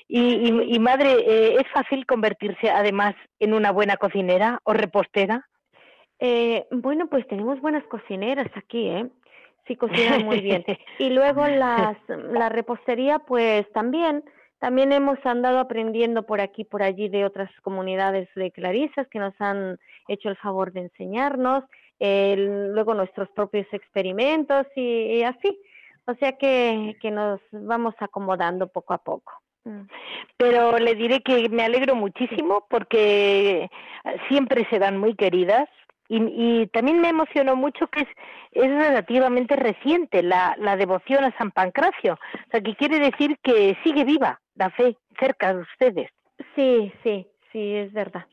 Y, 0.08 0.74
y, 0.74 0.78
madre, 0.78 1.12
eh, 1.26 1.56
¿es 1.58 1.68
fácil 1.72 2.06
convertirse 2.06 2.70
además 2.70 3.14
en 3.40 3.54
una 3.54 3.72
buena 3.72 3.96
cocinera 3.96 4.60
o 4.62 4.72
repostera? 4.72 5.48
Eh, 6.20 6.64
bueno, 6.70 7.08
pues 7.08 7.26
tenemos 7.26 7.60
buenas 7.60 7.84
cocineras 7.84 8.48
aquí, 8.54 8.88
¿eh? 8.88 9.06
Sí, 9.66 9.74
cocinan 9.74 10.24
muy 10.24 10.40
bien. 10.40 10.64
y 10.98 11.10
luego 11.10 11.46
las, 11.48 11.96
la 12.08 12.48
repostería, 12.48 13.18
pues 13.18 13.70
también, 13.72 14.22
también 14.58 14.92
hemos 14.92 15.18
andado 15.24 15.58
aprendiendo 15.58 16.24
por 16.24 16.40
aquí, 16.40 16.64
por 16.64 16.82
allí 16.82 17.08
de 17.08 17.24
otras 17.24 17.50
comunidades 17.62 18.28
de 18.34 18.50
clarisas 18.50 19.06
que 19.08 19.18
nos 19.18 19.34
han 19.40 19.78
hecho 20.08 20.28
el 20.28 20.36
favor 20.36 20.72
de 20.72 20.80
enseñarnos 20.80 21.64
luego 21.98 22.94
nuestros 22.94 23.28
propios 23.30 23.66
experimentos 23.72 24.66
y, 24.76 25.22
así. 25.22 25.58
O 26.06 26.14
sea 26.14 26.32
que, 26.32 26.96
que 27.00 27.10
nos 27.10 27.40
vamos 27.50 27.94
acomodando 28.00 28.68
poco 28.68 28.94
a 28.94 28.98
poco. 28.98 29.32
Mm. 29.64 29.88
Pero 30.36 30.78
le 30.78 30.94
diré 30.94 31.22
que 31.22 31.48
me 31.48 31.64
alegro 31.64 31.96
muchísimo 31.96 32.66
porque 32.70 33.68
siempre 34.28 34.66
se 34.70 34.78
dan 34.78 34.98
muy 34.98 35.14
queridas 35.14 35.68
y, 36.08 36.18
y 36.18 36.66
también 36.68 37.00
me 37.00 37.08
emocionó 37.08 37.56
mucho 37.56 37.86
que 37.88 38.02
es, 38.02 38.08
es 38.52 38.68
relativamente 38.68 39.56
reciente 39.56 40.22
la, 40.22 40.54
la 40.58 40.76
devoción 40.76 41.24
a 41.24 41.36
San 41.38 41.50
Pancracio. 41.50 42.14
O 42.14 42.50
sea, 42.50 42.60
que 42.60 42.74
quiere 42.76 42.98
decir 42.98 43.38
que 43.42 43.76
sigue 43.84 44.04
viva 44.04 44.40
la 44.54 44.70
fe 44.70 44.96
cerca 45.18 45.54
de 45.54 45.60
ustedes. 45.60 46.10
Sí, 46.54 46.92
sí, 47.02 47.26
sí, 47.52 47.74
es 47.74 47.92
verdad. 47.92 48.26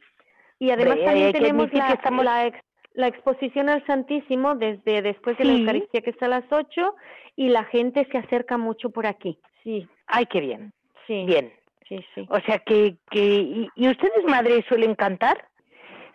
Y 0.59 0.71
además 0.71 0.97
también 1.03 1.34
tenemos 1.34 1.74
la, 1.74 1.89
estamos... 1.89 2.24
la, 2.24 2.51
la 2.93 3.07
exposición 3.07 3.69
al 3.69 3.86
Santísimo 3.86 4.55
desde 4.55 5.01
después 5.01 5.38
de 5.38 5.45
la 5.45 5.53
Eucaristía 5.53 6.01
que 6.01 6.11
está 6.11 6.28
a 6.28 6.30
las 6.30 6.45
8 6.51 6.95
y 7.36 7.49
la 7.49 7.63
gente 7.65 8.07
se 8.11 8.17
acerca 8.17 8.57
mucho 8.57 8.89
por 8.91 9.07
aquí. 9.07 9.39
Sí. 9.63 9.88
Ay, 10.07 10.26
qué 10.28 10.41
bien. 10.41 10.74
Sí. 11.07 11.26
Bien. 11.26 11.51
Sí, 11.89 12.05
sí. 12.15 12.26
O 12.30 12.39
sea 12.41 12.59
que, 12.59 12.95
que 13.09 13.67
¿y, 13.76 13.88
ustedes, 13.88 14.24
madre, 14.26 14.63
suelen 14.67 14.95
cantar? 14.95 15.47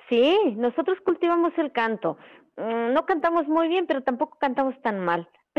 Sí, 0.08 0.54
nosotros 0.56 0.98
cultivamos 1.04 1.52
el 1.58 1.72
canto. 1.72 2.16
Mm, 2.56 2.92
no 2.92 3.06
cantamos 3.06 3.46
muy 3.46 3.68
bien, 3.68 3.86
pero 3.86 4.02
tampoco 4.02 4.38
cantamos 4.38 4.80
tan 4.82 4.98
mal. 5.00 5.28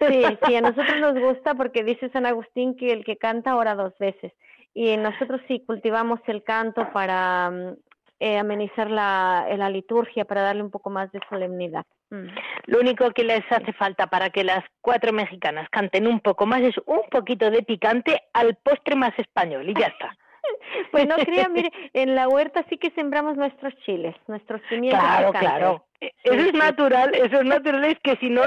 sí, 0.00 0.24
sí, 0.46 0.56
a 0.56 0.60
nosotros 0.60 1.00
nos 1.00 1.18
gusta 1.18 1.54
porque 1.54 1.82
dice 1.82 2.10
San 2.10 2.26
Agustín 2.26 2.76
que 2.76 2.92
el 2.92 3.04
que 3.04 3.16
canta 3.16 3.56
ora 3.56 3.74
dos 3.74 3.96
veces. 3.98 4.32
Y 4.74 4.96
nosotros 4.96 5.40
sí 5.48 5.62
cultivamos 5.66 6.20
el 6.26 6.42
canto 6.44 6.90
para 6.92 7.50
mm, 7.50 7.76
eh, 8.20 8.38
amenizar 8.38 8.90
la, 8.90 9.46
la, 9.56 9.68
liturgia, 9.68 10.24
para 10.24 10.42
darle 10.42 10.62
un 10.62 10.70
poco 10.70 10.90
más 10.90 11.10
de 11.12 11.20
solemnidad. 11.28 11.84
Mm. 12.10 12.28
Lo 12.66 12.80
único 12.80 13.10
que 13.10 13.24
les 13.24 13.42
hace 13.50 13.72
falta 13.72 14.06
para 14.06 14.30
que 14.30 14.44
las 14.44 14.64
cuatro 14.80 15.12
mexicanas 15.12 15.68
canten 15.70 16.06
un 16.06 16.20
poco 16.20 16.46
más 16.46 16.62
es 16.62 16.76
un 16.86 17.02
poquito 17.10 17.50
de 17.50 17.62
picante 17.62 18.22
al 18.32 18.56
postre 18.56 18.94
más 18.96 19.18
español 19.18 19.68
y 19.68 19.74
ya 19.74 19.88
está. 19.88 20.16
Pues 20.90 21.06
no 21.06 21.16
crean, 21.16 21.52
mire, 21.52 21.70
en 21.92 22.14
la 22.14 22.28
huerta 22.28 22.64
sí 22.68 22.76
que 22.76 22.90
sembramos 22.90 23.36
nuestros 23.36 23.74
chiles, 23.84 24.14
nuestros 24.26 24.60
pimientos. 24.68 25.00
Claro, 25.00 25.32
claro. 25.32 25.84
Eso 26.00 26.34
es 26.34 26.54
natural, 26.54 27.14
eso 27.14 27.40
es 27.40 27.44
natural, 27.44 27.84
es 27.84 27.98
que 28.00 28.16
si 28.16 28.28
no, 28.28 28.42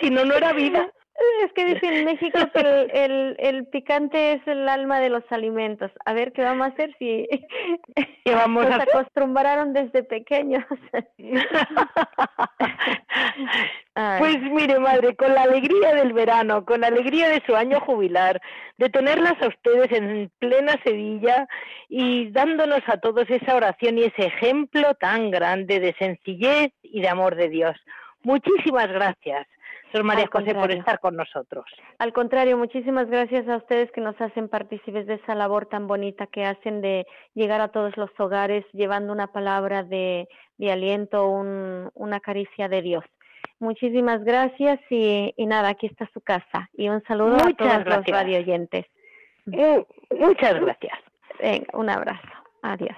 si 0.00 0.10
no, 0.10 0.24
no 0.24 0.34
era 0.34 0.52
vida. 0.52 0.90
Es 1.44 1.52
que 1.52 1.66
dicen 1.66 1.92
en 1.92 2.04
México 2.06 2.38
que 2.54 2.60
el, 2.60 2.90
el, 2.92 3.36
el, 3.38 3.66
picante 3.66 4.32
es 4.32 4.46
el 4.46 4.66
alma 4.68 5.00
de 5.00 5.10
los 5.10 5.22
alimentos. 5.30 5.90
A 6.06 6.14
ver 6.14 6.32
qué 6.32 6.42
vamos 6.42 6.66
a 6.66 6.70
hacer 6.70 6.94
si 6.98 7.28
¿Qué 8.24 8.34
vamos 8.34 8.64
nos 8.64 8.80
a 8.80 8.84
acostumbraron 8.84 9.72
desde 9.72 10.04
pequeños. 10.04 10.64
pues 14.18 14.40
mire, 14.40 14.78
madre, 14.78 15.16
con 15.16 15.34
la 15.34 15.42
alegría 15.42 15.94
del 15.94 16.12
verano, 16.12 16.64
con 16.64 16.80
la 16.80 16.86
alegría 16.86 17.28
de 17.28 17.42
su 17.46 17.56
año 17.56 17.80
jubilar, 17.80 18.40
de 18.78 18.88
tenerlas 18.88 19.34
a 19.42 19.48
ustedes 19.48 19.92
en 19.92 20.30
plena 20.38 20.80
Sevilla 20.84 21.46
y 21.88 22.30
dándonos 22.30 22.80
a 22.86 22.98
todos 22.98 23.28
esa 23.28 23.56
oración 23.56 23.98
y 23.98 24.04
ese 24.04 24.26
ejemplo 24.26 24.94
tan 24.94 25.30
grande 25.30 25.78
de 25.78 25.94
sencillez 25.98 26.72
y 26.82 27.02
de 27.02 27.08
amor 27.08 27.36
de 27.36 27.48
Dios. 27.48 27.76
Muchísimas 28.22 28.88
gracias. 28.88 29.46
Sor 29.92 30.04
María 30.04 30.26
José, 30.32 30.54
por 30.54 30.70
estar 30.70 30.98
con 30.98 31.14
nosotros. 31.16 31.64
Al 31.98 32.12
contrario, 32.12 32.56
muchísimas 32.56 33.08
gracias 33.08 33.46
a 33.48 33.56
ustedes 33.56 33.90
que 33.92 34.00
nos 34.00 34.18
hacen 34.20 34.48
partícipes 34.48 35.06
de 35.06 35.14
esa 35.14 35.34
labor 35.34 35.66
tan 35.66 35.86
bonita 35.86 36.26
que 36.26 36.44
hacen 36.44 36.80
de 36.80 37.06
llegar 37.34 37.60
a 37.60 37.68
todos 37.68 37.96
los 37.96 38.10
hogares 38.18 38.64
llevando 38.72 39.12
una 39.12 39.28
palabra 39.28 39.82
de, 39.82 40.28
de 40.56 40.72
aliento, 40.72 41.28
un, 41.28 41.90
una 41.94 42.20
caricia 42.20 42.68
de 42.68 42.82
Dios. 42.82 43.04
Muchísimas 43.58 44.24
gracias 44.24 44.80
y, 44.90 45.32
y, 45.36 45.46
nada, 45.46 45.68
aquí 45.68 45.86
está 45.86 46.08
su 46.12 46.20
casa. 46.20 46.68
Y 46.72 46.88
un 46.88 47.02
saludo 47.04 47.36
Muchas 47.36 47.46
a 47.46 47.54
todos 47.56 47.84
gracias. 47.84 47.96
los 47.96 48.06
radio 48.06 48.38
oyentes. 48.38 48.86
Eh, 49.52 49.84
muchas 50.18 50.60
gracias. 50.60 50.98
Venga, 51.40 51.66
un 51.74 51.90
abrazo. 51.90 52.28
Adiós. 52.62 52.96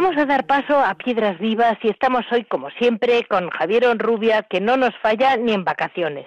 Vamos 0.00 0.16
a 0.16 0.26
dar 0.26 0.46
paso 0.46 0.78
a 0.78 0.94
Piedras 0.94 1.40
Vivas 1.40 1.76
y 1.82 1.88
estamos 1.88 2.24
hoy, 2.30 2.44
como 2.44 2.70
siempre, 2.70 3.24
con 3.28 3.50
Javier 3.50 3.86
Onrubia, 3.86 4.44
que 4.44 4.60
no 4.60 4.76
nos 4.76 4.96
falla 5.02 5.36
ni 5.36 5.52
en 5.52 5.64
vacaciones. 5.64 6.26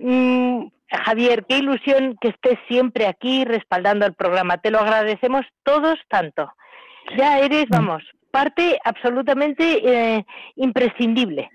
Mm, 0.00 0.64
Javier, 1.04 1.44
qué 1.48 1.58
ilusión 1.58 2.16
que 2.20 2.30
estés 2.30 2.58
siempre 2.66 3.06
aquí 3.06 3.44
respaldando 3.44 4.04
el 4.04 4.14
programa. 4.14 4.58
Te 4.58 4.72
lo 4.72 4.80
agradecemos 4.80 5.42
todos 5.62 5.96
tanto. 6.08 6.52
Ya 7.16 7.38
eres, 7.38 7.66
vamos, 7.68 8.02
parte 8.32 8.80
absolutamente 8.82 9.78
eh, 9.84 10.24
imprescindible. 10.56 11.48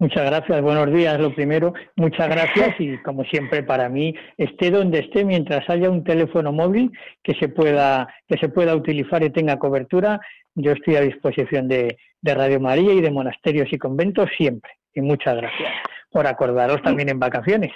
Muchas 0.00 0.24
gracias, 0.24 0.62
buenos 0.62 0.90
días. 0.94 1.20
Lo 1.20 1.34
primero, 1.34 1.74
muchas 1.96 2.26
gracias 2.26 2.74
y 2.78 2.96
como 3.02 3.22
siempre 3.24 3.62
para 3.62 3.90
mí, 3.90 4.14
esté 4.38 4.70
donde 4.70 5.00
esté, 5.00 5.26
mientras 5.26 5.68
haya 5.68 5.90
un 5.90 6.04
teléfono 6.04 6.52
móvil 6.52 6.90
que 7.22 7.34
se 7.34 7.48
pueda, 7.48 8.08
que 8.26 8.38
se 8.38 8.48
pueda 8.48 8.74
utilizar 8.74 9.22
y 9.22 9.28
tenga 9.28 9.58
cobertura, 9.58 10.18
yo 10.54 10.72
estoy 10.72 10.96
a 10.96 11.00
disposición 11.00 11.68
de, 11.68 11.96
Radio 12.22 12.60
María 12.60 12.92
y 12.92 13.00
de 13.00 13.10
monasterios 13.10 13.72
y 13.72 13.78
conventos 13.78 14.28
siempre. 14.36 14.72
Y 14.94 15.00
muchas 15.00 15.36
gracias 15.36 15.72
por 16.10 16.26
acordaros 16.26 16.82
también 16.82 17.08
en 17.08 17.18
vacaciones. 17.18 17.72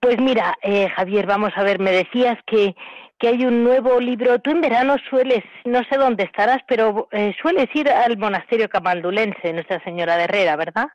Pues 0.00 0.20
mira, 0.20 0.56
eh, 0.62 0.88
Javier, 0.88 1.26
vamos 1.26 1.52
a 1.56 1.62
ver, 1.62 1.78
me 1.78 1.90
decías 1.90 2.38
que, 2.46 2.74
que 3.18 3.28
hay 3.28 3.44
un 3.44 3.64
nuevo 3.64 3.98
libro. 4.00 4.38
Tú 4.40 4.50
en 4.50 4.60
verano 4.60 4.96
sueles, 5.08 5.42
no 5.64 5.82
sé 5.84 5.96
dónde 5.96 6.24
estarás, 6.24 6.58
pero 6.68 7.08
eh, 7.12 7.34
sueles 7.40 7.66
ir 7.74 7.88
al 7.88 8.18
monasterio 8.18 8.68
camaldulense, 8.68 9.52
Nuestra 9.52 9.82
Señora 9.82 10.16
de 10.16 10.24
Herrera, 10.24 10.56
¿verdad? 10.56 10.88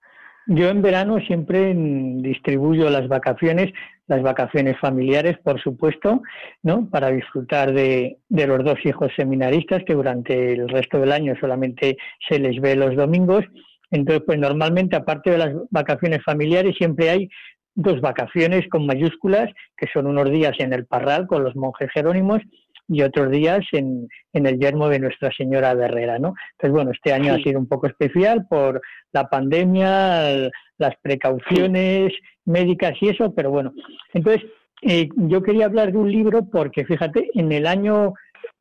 Yo 0.48 0.70
en 0.70 0.82
verano 0.82 1.20
siempre 1.22 1.74
distribuyo 1.76 2.90
las 2.90 3.08
vacaciones, 3.08 3.74
las 4.08 4.22
vacaciones 4.22 4.80
familiares, 4.80 5.38
por 5.44 5.62
supuesto, 5.62 6.22
¿no? 6.64 6.90
Para 6.90 7.10
disfrutar 7.10 7.74
de, 7.74 8.18
de, 8.30 8.48
los 8.48 8.64
dos 8.64 8.78
hijos 8.86 9.12
seminaristas 9.16 9.84
que 9.84 9.94
durante 9.94 10.54
el 10.54 10.70
resto 10.70 11.00
del 11.00 11.12
año 11.12 11.36
solamente 11.40 11.98
se 12.28 12.40
les 12.40 12.62
ve 12.62 12.76
los 12.76 12.96
domingos. 12.96 13.44
Entonces, 13.92 14.24
pues 14.26 14.40
normalmente, 14.40 14.96
aparte 14.96 15.32
de 15.32 15.38
las 15.38 15.54
vacaciones 15.72 16.24
familiares, 16.24 16.76
siempre 16.78 17.10
hay 17.10 17.30
dos 17.74 18.00
vacaciones 18.02 18.68
con 18.70 18.86
mayúsculas, 18.86 19.50
que 19.78 19.88
son 19.92 20.08
unos 20.08 20.30
días 20.30 20.54
en 20.60 20.74
el 20.74 20.86
Parral 20.86 21.28
con 21.28 21.44
los 21.44 21.56
monjes 21.56 21.90
jerónimos 21.92 22.42
y 22.88 23.02
otros 23.02 23.32
días 23.32 23.66
en, 23.72 24.08
en 24.34 24.46
el 24.46 24.60
yermo 24.60 24.90
de 24.90 25.00
Nuestra 25.00 25.32
Señora 25.32 25.74
de 25.76 25.86
Herrera, 25.86 26.20
¿no? 26.20 26.36
Entonces, 26.52 26.72
bueno, 26.72 26.92
este 26.92 27.14
año 27.14 27.34
ha 27.34 27.38
sido 27.38 27.60
un 27.60 27.68
poco 27.68 27.88
especial 27.88 28.46
por 28.48 28.82
la 29.12 29.28
pandemia, 29.28 30.50
las 30.78 30.96
precauciones 31.02 32.14
médicas 32.46 32.94
y 33.02 33.10
eso, 33.10 33.34
pero 33.34 33.50
bueno. 33.50 33.74
Entonces, 34.14 34.44
eh, 34.82 35.10
yo 35.16 35.42
quería 35.42 35.66
hablar 35.66 35.92
de 35.92 35.98
un 35.98 36.12
libro 36.12 36.48
porque, 36.52 36.86
fíjate, 36.86 37.30
en 37.34 37.52
el 37.52 37.66
año, 37.66 38.14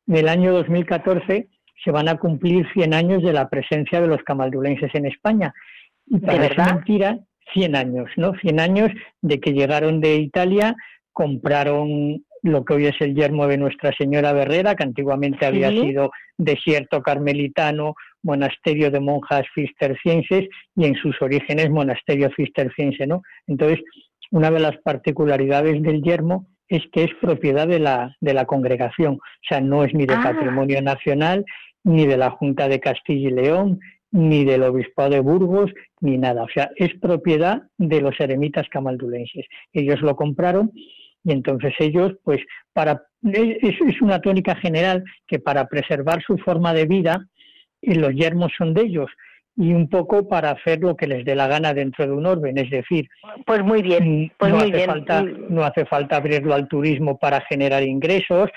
en 0.07 0.15
el 0.15 0.27
año 0.27 0.53
2014 0.53 1.47
se 1.83 1.91
van 1.91 2.07
a 2.07 2.17
cumplir 2.17 2.65
100 2.73 2.93
años 2.93 3.23
de 3.23 3.33
la 3.33 3.49
presencia 3.49 4.01
de 4.01 4.07
los 4.07 4.23
camaldulenses 4.23 4.93
en 4.95 5.05
España. 5.05 5.53
Y 6.07 6.19
parece 6.19 6.55
mentira, 6.55 7.19
100 7.53 7.75
años, 7.75 8.09
¿no? 8.17 8.33
100 8.41 8.59
años 8.59 8.89
de 9.21 9.39
que 9.39 9.53
llegaron 9.53 10.01
de 10.01 10.15
Italia, 10.15 10.75
compraron 11.11 12.23
lo 12.45 12.63
que 12.63 12.75
hoy 12.75 12.85
es 12.85 12.95
el 13.01 13.15
yermo 13.15 13.47
de 13.47 13.57
Nuestra 13.57 13.91
Señora 13.97 14.31
Berrera, 14.31 14.75
que 14.75 14.83
antiguamente 14.83 15.47
había 15.47 15.71
sido 15.71 16.11
desierto 16.37 17.01
carmelitano, 17.01 17.95
monasterio 18.21 18.91
de 18.91 18.99
monjas 18.99 19.45
cistercienses 19.55 20.47
y 20.75 20.85
en 20.85 20.93
sus 20.95 21.19
orígenes 21.23 21.71
monasterio 21.71 22.29
cisterciense, 22.35 23.07
¿no? 23.07 23.23
Entonces, 23.47 23.79
una 24.29 24.51
de 24.51 24.59
las 24.59 24.77
particularidades 24.77 25.81
del 25.81 26.03
yermo 26.03 26.45
es 26.67 26.83
que 26.91 27.05
es 27.05 27.11
propiedad 27.19 27.67
de 27.67 27.79
la, 27.79 28.15
de 28.21 28.33
la 28.35 28.45
congregación, 28.45 29.15
o 29.15 29.47
sea, 29.47 29.59
no 29.59 29.83
es 29.83 29.93
ni 29.95 30.05
de 30.05 30.13
ah. 30.13 30.21
patrimonio 30.23 30.83
nacional, 30.83 31.45
ni 31.83 32.05
de 32.05 32.17
la 32.17 32.29
Junta 32.29 32.67
de 32.67 32.79
Castilla 32.79 33.29
y 33.29 33.31
León, 33.31 33.79
ni 34.11 34.45
del 34.45 34.63
Obispado 34.63 35.09
de 35.09 35.19
Burgos, 35.19 35.71
ni 35.99 36.19
nada, 36.19 36.43
o 36.43 36.49
sea, 36.49 36.69
es 36.75 36.93
propiedad 36.99 37.63
de 37.79 38.01
los 38.01 38.19
eremitas 38.19 38.67
camaldulenses. 38.69 39.45
Ellos 39.73 40.01
lo 40.01 40.15
compraron 40.15 40.71
y 41.25 41.31
entonces 41.31 41.73
ellos, 41.79 42.13
pues, 42.23 42.39
para 42.71 43.01
es, 43.23 43.75
es 43.81 44.01
una 44.01 44.21
tónica 44.21 44.55
general 44.55 45.03
que 45.27 45.39
para 45.39 45.65
preservar 45.65 46.21
su 46.21 46.37
forma 46.37 46.73
de 46.73 46.85
vida, 46.85 47.25
y 47.81 47.95
los 47.95 48.13
yermos 48.13 48.51
son 48.57 48.73
de 48.73 48.83
ellos, 48.83 49.09
y 49.57 49.73
un 49.73 49.89
poco 49.89 50.27
para 50.27 50.51
hacer 50.51 50.79
lo 50.81 50.95
que 50.95 51.07
les 51.07 51.25
dé 51.25 51.33
la 51.33 51.47
gana 51.47 51.73
dentro 51.73 52.05
de 52.05 52.11
un 52.11 52.25
orden, 52.25 52.57
es 52.57 52.69
decir, 52.69 53.07
pues 53.45 53.63
muy 53.63 53.81
bien, 53.81 54.31
pues 54.37 54.51
no 54.51 54.57
muy 54.59 54.67
hace 54.67 54.77
bien. 54.77 54.89
falta 54.89 55.23
no 55.23 55.63
hace 55.63 55.85
falta 55.85 56.17
abrirlo 56.17 56.53
al 56.53 56.67
turismo 56.67 57.17
para 57.17 57.41
generar 57.41 57.81
ingresos, 57.81 58.49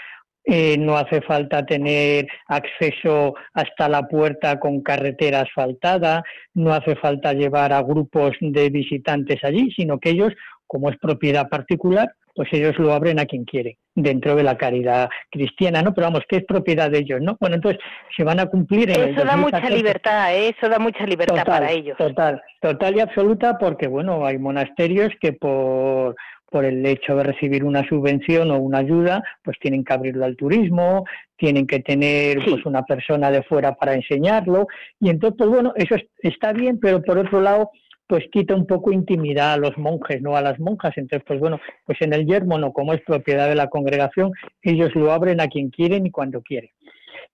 eh, 0.44 0.76
no 0.78 0.96
hace 0.96 1.20
falta 1.22 1.64
tener 1.64 2.26
acceso 2.48 3.34
hasta 3.54 3.88
la 3.88 4.08
puerta 4.08 4.58
con 4.58 4.82
carretera 4.82 5.42
asfaltada, 5.42 6.22
no 6.54 6.72
hace 6.72 6.96
falta 6.96 7.32
llevar 7.32 7.72
a 7.72 7.82
grupos 7.82 8.32
de 8.40 8.68
visitantes 8.70 9.42
allí, 9.44 9.70
sino 9.76 9.98
que 9.98 10.10
ellos, 10.10 10.32
como 10.66 10.90
es 10.90 10.96
propiedad 10.98 11.48
particular, 11.48 12.12
pues 12.38 12.52
ellos 12.52 12.78
lo 12.78 12.92
abren 12.92 13.18
a 13.18 13.26
quien 13.26 13.44
quiere, 13.44 13.78
dentro 13.96 14.36
de 14.36 14.44
la 14.44 14.56
caridad 14.56 15.08
cristiana, 15.28 15.82
¿no? 15.82 15.92
Pero 15.92 16.06
vamos, 16.06 16.22
que 16.28 16.36
es 16.36 16.44
propiedad 16.44 16.88
de 16.88 16.98
ellos, 16.98 17.20
¿no? 17.20 17.36
Bueno, 17.40 17.56
entonces 17.56 17.80
se 18.16 18.22
van 18.22 18.38
a 18.38 18.46
cumplir 18.46 18.90
en 18.90 19.08
Eso 19.08 19.24
da 19.24 19.36
mucha 19.36 19.68
libertad, 19.68 20.32
¿eh? 20.32 20.54
eso 20.56 20.68
da 20.68 20.78
mucha 20.78 21.04
libertad 21.04 21.44
para 21.44 21.72
ellos. 21.72 21.98
Total, 21.98 22.40
total 22.62 22.96
y 22.96 23.00
absoluta, 23.00 23.58
porque, 23.58 23.88
bueno, 23.88 24.24
hay 24.24 24.38
monasterios 24.38 25.10
que 25.20 25.32
por 25.32 26.14
por 26.50 26.64
el 26.64 26.86
hecho 26.86 27.14
de 27.16 27.24
recibir 27.24 27.62
una 27.62 27.86
subvención 27.86 28.50
o 28.52 28.58
una 28.58 28.78
ayuda, 28.78 29.22
pues 29.42 29.58
tienen 29.60 29.84
que 29.84 29.92
abrirlo 29.92 30.24
al 30.24 30.34
turismo, 30.34 31.04
tienen 31.36 31.66
que 31.66 31.80
tener 31.80 32.38
pues 32.42 32.64
una 32.64 32.84
persona 32.84 33.30
de 33.30 33.42
fuera 33.42 33.74
para 33.74 33.94
enseñarlo 33.94 34.66
y 34.98 35.10
entonces 35.10 35.36
pues 35.36 35.50
bueno, 35.50 35.72
eso 35.76 35.96
está 36.22 36.54
bien, 36.54 36.78
pero 36.80 37.02
por 37.02 37.18
otro 37.18 37.42
lado 37.42 37.70
pues 38.08 38.24
quita 38.32 38.54
un 38.54 38.66
poco 38.66 38.90
intimidad 38.90 39.52
a 39.52 39.56
los 39.58 39.76
monjes, 39.76 40.22
no 40.22 40.34
a 40.34 40.42
las 40.42 40.58
monjas. 40.58 40.96
Entonces, 40.96 41.24
pues 41.26 41.38
bueno, 41.38 41.60
pues 41.84 42.00
en 42.00 42.14
el 42.14 42.26
yermo 42.26 42.58
no, 42.58 42.72
como 42.72 42.94
es 42.94 43.02
propiedad 43.02 43.48
de 43.48 43.54
la 43.54 43.68
congregación, 43.68 44.32
ellos 44.62 44.94
lo 44.94 45.12
abren 45.12 45.40
a 45.40 45.48
quien 45.48 45.70
quieren 45.70 46.06
y 46.06 46.10
cuando 46.10 46.40
quieren. 46.40 46.70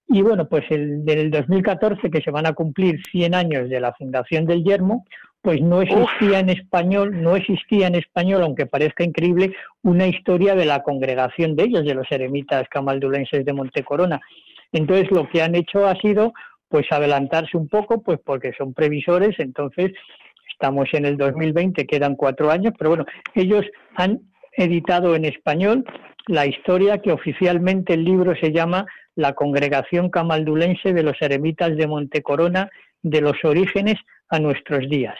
Y 0.09 0.21
bueno, 0.23 0.49
pues 0.49 0.65
el, 0.71 1.05
del 1.05 1.31
2014, 1.31 2.11
que 2.11 2.21
se 2.21 2.31
van 2.31 2.47
a 2.47 2.53
cumplir 2.53 3.01
100 3.11 3.35
años 3.35 3.71
de 3.71 3.81
la 3.81 3.95
fundación 3.95 4.47
del 4.47 4.65
yermo, 4.65 5.05
pues 5.41 5.61
no 5.61 5.81
existía 5.81 6.41
en 6.41 6.49
español, 6.49 7.23
no 7.23 7.37
existía 7.37 7.87
en 7.87 7.95
español, 7.95 8.43
aunque 8.43 8.67
parezca 8.67 9.05
increíble, 9.05 9.55
una 9.83 10.07
historia 10.07 10.55
de 10.55 10.65
la 10.65 10.83
congregación 10.83 11.55
de 11.55 11.65
ellos, 11.65 11.85
de 11.85 11.95
los 11.95 12.11
eremitas 12.11 12.69
camaldulenses 12.69 13.45
de 13.45 13.53
Montecorona. 13.53 14.21
Entonces 14.73 15.11
lo 15.11 15.29
que 15.29 15.43
han 15.43 15.55
hecho 15.55 15.87
ha 15.87 15.95
sido 16.01 16.33
pues 16.69 16.91
adelantarse 16.91 17.57
un 17.57 17.69
poco, 17.69 18.03
pues 18.03 18.19
porque 18.25 18.53
son 18.59 18.75
previsores, 18.75 19.39
entonces 19.39 19.93
Estamos 20.55 20.89
en 20.93 21.05
el 21.05 21.17
2020, 21.17 21.85
quedan 21.85 22.15
cuatro 22.15 22.51
años, 22.51 22.73
pero 22.79 22.91
bueno, 22.91 23.07
ellos 23.35 23.67
han 23.97 24.21
editado 24.57 25.17
en 25.17 25.25
español 25.25 25.85
la 26.29 26.47
historia 26.47 26.99
que 26.99 27.13
oficialmente 27.13 27.95
el 27.95 28.05
libro 28.05 28.35
se 28.37 28.53
llama 28.53 28.87
La 29.17 29.35
Congregación 29.35 30.11
Camaldulense 30.11 30.93
de 30.93 31.03
los 31.03 31.21
Eremitas 31.21 31.77
de 31.77 31.87
Montecorona, 31.89 32.71
de 33.03 33.21
los 33.21 33.37
orígenes 33.45 33.97
a 34.29 34.39
nuestros 34.39 34.89
días. 34.89 35.17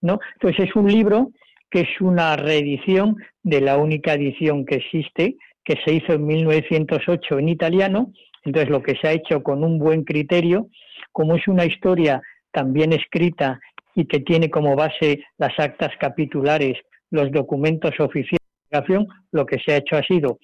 ¿no? 0.00 0.18
Entonces 0.34 0.68
es 0.68 0.76
un 0.76 0.90
libro 0.90 1.30
que 1.70 1.82
es 1.82 2.00
una 2.00 2.36
reedición 2.36 3.16
de 3.42 3.60
la 3.60 3.76
única 3.76 4.14
edición 4.14 4.64
que 4.64 4.76
existe, 4.76 5.36
que 5.62 5.76
se 5.84 5.92
hizo 5.92 6.14
en 6.14 6.26
1908 6.26 7.38
en 7.38 7.48
italiano. 7.48 8.12
Entonces 8.44 8.70
lo 8.70 8.82
que 8.82 8.96
se 8.96 9.08
ha 9.08 9.12
hecho 9.12 9.42
con 9.42 9.62
un 9.62 9.78
buen 9.78 10.04
criterio, 10.04 10.68
como 11.12 11.36
es 11.36 11.46
una 11.46 11.66
historia 11.66 12.22
también 12.50 12.92
escrita 12.92 13.60
y 13.94 14.06
que 14.06 14.20
tiene 14.20 14.50
como 14.50 14.76
base 14.76 15.24
las 15.38 15.58
actas 15.58 15.90
capitulares, 15.98 16.78
los 17.10 17.30
documentos 17.32 17.92
oficiales 17.98 18.40
de 18.70 18.78
la 18.78 19.06
lo 19.32 19.46
que 19.46 19.58
se 19.58 19.72
ha 19.72 19.76
hecho 19.78 19.96
ha 19.96 20.02
sido 20.02 20.38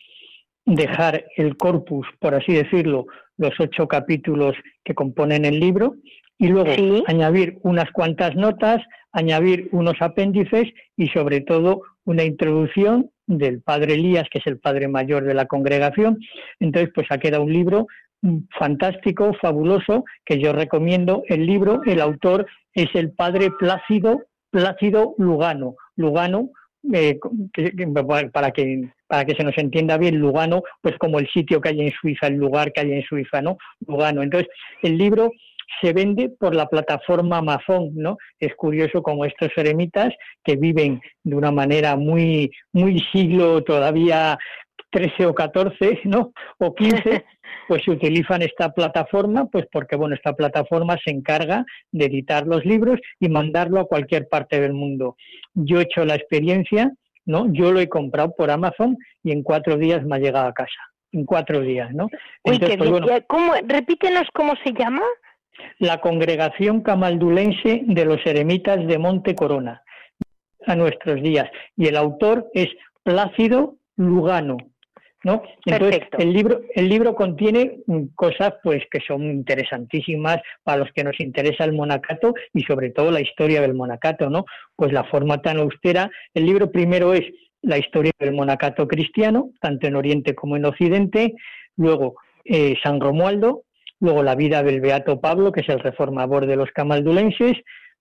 dejar 0.65 1.25
el 1.37 1.57
corpus, 1.57 2.07
por 2.19 2.35
así 2.35 2.53
decirlo, 2.53 3.07
los 3.39 3.53
ocho 3.61 3.87
capítulos 3.87 4.55
que 4.85 4.95
componen 4.95 5.45
el 5.45 5.61
libro 5.61 5.95
y 6.39 6.49
luego 6.49 6.71
añadir 7.07 7.59
unas 7.63 7.91
cuantas 7.93 8.35
notas, 8.35 8.83
añadir 9.13 9.69
unos 9.73 9.95
apéndices 10.01 10.65
y 10.97 11.09
sobre 11.09 11.41
todo 11.41 11.83
una 12.05 12.25
introducción 12.25 13.11
del 13.27 13.63
padre 13.63 13.95
Elías, 13.95 14.29
que 14.31 14.39
es 14.39 14.47
el 14.47 14.59
padre 14.59 14.89
mayor 14.89 15.25
de 15.25 15.35
la 15.35 15.47
congregación. 15.47 16.19
Entonces, 16.61 16.93
pues 16.95 17.07
ha 17.11 17.19
quedado 17.19 17.43
un 17.43 17.53
libro 17.53 17.87
fantástico, 18.59 19.33
fabuloso, 19.41 20.05
que 20.25 20.39
yo 20.39 20.53
recomiendo. 20.53 21.23
El 21.27 21.47
libro, 21.47 21.83
el 21.85 22.01
autor 22.01 22.47
es 22.77 22.95
el 22.95 23.11
padre 23.13 23.51
Plácido, 23.59 24.27
Plácido 24.51 25.15
Lugano. 25.19 25.75
Lugano, 25.97 26.51
eh, 26.93 27.19
para, 28.33 28.51
que, 28.51 28.91
para 29.09 29.25
que 29.25 29.35
se 29.35 29.43
nos 29.43 29.57
entienda 29.59 29.97
bien, 29.97 30.19
Lugano, 30.19 30.63
pues 30.83 30.97
como 30.99 31.19
el 31.19 31.27
sitio 31.29 31.61
que 31.61 31.71
hay 31.71 31.81
en 31.81 31.93
Suiza, 31.93 32.27
el 32.27 32.35
lugar 32.35 32.73
que 32.73 32.83
hay 32.83 32.93
en 32.93 33.03
Suiza, 33.03 33.41
¿no? 33.41 33.57
Lugano. 33.87 34.23
Entonces, 34.23 34.49
el 34.83 34.99
libro 34.99 35.31
se 35.81 35.93
vende 35.93 36.29
por 36.29 36.55
la 36.55 36.67
plataforma 36.69 37.39
Amazon, 37.39 37.91
¿no? 37.95 38.19
Es 38.39 38.55
curioso 38.55 39.03
como 39.03 39.25
estos 39.25 39.51
eremitas 39.57 40.13
que 40.45 40.57
viven 40.57 41.01
de 41.25 41.35
una 41.35 41.51
manera 41.51 41.97
muy, 41.97 42.51
muy 42.73 43.01
siglo 43.11 43.63
todavía 43.65 44.39
13 44.91 45.27
o 45.27 45.35
14, 45.35 46.01
¿no? 46.05 46.33
O 46.59 46.75
15, 46.75 47.25
pues 47.69 47.87
utilizan 47.89 48.43
esta 48.43 48.73
plataforma, 48.73 49.47
pues 49.47 49.67
porque, 49.71 49.97
bueno, 49.97 50.15
esta 50.15 50.35
plataforma 50.35 50.97
se 51.05 51.11
encarga 51.11 51.65
de 51.93 52.07
editar 52.07 52.47
los 52.47 52.65
libros 52.65 53.01
y 53.21 53.29
mandarlo 53.29 53.81
a 53.81 53.87
cualquier 53.87 54.29
parte 54.29 54.61
del 54.61 54.73
mundo. 54.73 55.17
Yo 55.55 55.81
he 55.81 55.85
hecho 55.85 56.05
la 56.05 56.15
experiencia, 56.15 56.93
¿no? 57.25 57.53
Yo 57.53 57.73
lo 57.73 57.81
he 57.81 57.89
comprado 57.89 58.35
por 58.37 58.51
Amazon 58.51 58.97
y 59.23 59.33
en 59.33 59.43
cuatro 59.43 59.77
días 59.77 60.05
me 60.05 60.17
ha 60.17 60.21
llegado 60.21 60.49
a 60.49 60.55
casa. 60.55 60.81
En 61.13 61.25
cuatro 61.25 61.61
días, 61.61 61.93
¿no? 61.93 62.09
Uy, 62.45 62.59
pues, 62.59 63.25
¿cómo, 63.27 63.55
repítenos 63.67 64.25
cómo 64.35 64.55
se 64.65 64.73
llama. 64.73 65.03
La 65.79 66.01
congregación 66.01 66.83
camaldulense 66.83 67.83
de 67.87 68.05
los 68.05 68.25
eremitas 68.27 68.87
de 68.87 68.99
Monte 68.99 69.35
Corona, 69.35 69.83
a 70.67 70.77
nuestros 70.77 71.23
días. 71.23 71.51
Y 71.77 71.87
el 71.87 71.97
autor 71.97 72.51
es 72.53 72.69
Plácido 73.03 73.77
Lugano. 73.97 74.59
¿No? 75.27 75.43
Entonces, 75.65 76.03
el 76.19 76.33
libro, 76.33 76.61
el 76.73 76.89
libro 76.89 77.17
contiene 77.17 77.79
cosas 78.15 78.55
pues 78.63 78.85
que 78.89 79.01
son 79.01 79.25
interesantísimas 79.25 80.39
para 80.63 80.79
los 80.79 80.93
que 80.93 81.03
nos 81.03 81.19
interesa 81.19 81.65
el 81.65 81.73
monacato 81.73 82.33
y 82.55 82.63
sobre 82.63 82.91
todo 82.91 83.11
la 83.11 83.21
historia 83.21 83.61
del 83.61 83.75
monacato, 83.75 84.31
¿no? 84.31 84.45
Pues 84.77 84.93
la 84.93 85.03
forma 85.03 85.43
tan 85.43 85.59
austera. 85.59 86.09
El 86.33 86.47
libro 86.47 86.71
primero 86.71 87.13
es 87.13 87.25
la 87.63 87.77
historia 87.77 88.13
del 88.21 88.35
monacato 88.35 88.87
cristiano, 88.87 89.51
tanto 89.61 89.89
en 89.89 89.97
Oriente 89.97 90.37
como 90.37 90.57
en 90.57 90.65
Occidente, 90.65 91.35
luego 91.77 92.15
eh, 92.45 92.77
San 92.81 93.01
Romualdo, 93.01 93.65
luego 93.99 94.23
la 94.23 94.37
vida 94.37 94.63
del 94.63 94.81
Beato 94.81 95.21
Pablo, 95.21 95.51
que 95.51 95.63
es 95.63 95.69
el 95.69 95.81
reformador 95.81 96.47
de 96.47 96.55
los 96.55 96.71
camaldulenses, 96.71 97.55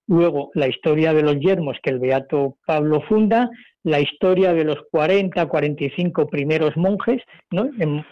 luego 0.06 0.52
la 0.54 0.68
historia 0.68 1.12
de 1.12 1.24
los 1.24 1.40
yermos 1.40 1.78
que 1.82 1.90
el 1.90 1.98
Beato 1.98 2.58
Pablo 2.68 3.02
funda, 3.10 3.50
la 3.86 4.00
historia 4.00 4.52
de 4.54 4.64
los 4.64 4.80
40, 4.92 5.46
45 5.46 6.28
primeros 6.28 6.76
monjes, 6.76 7.22
¿no? 7.52 7.70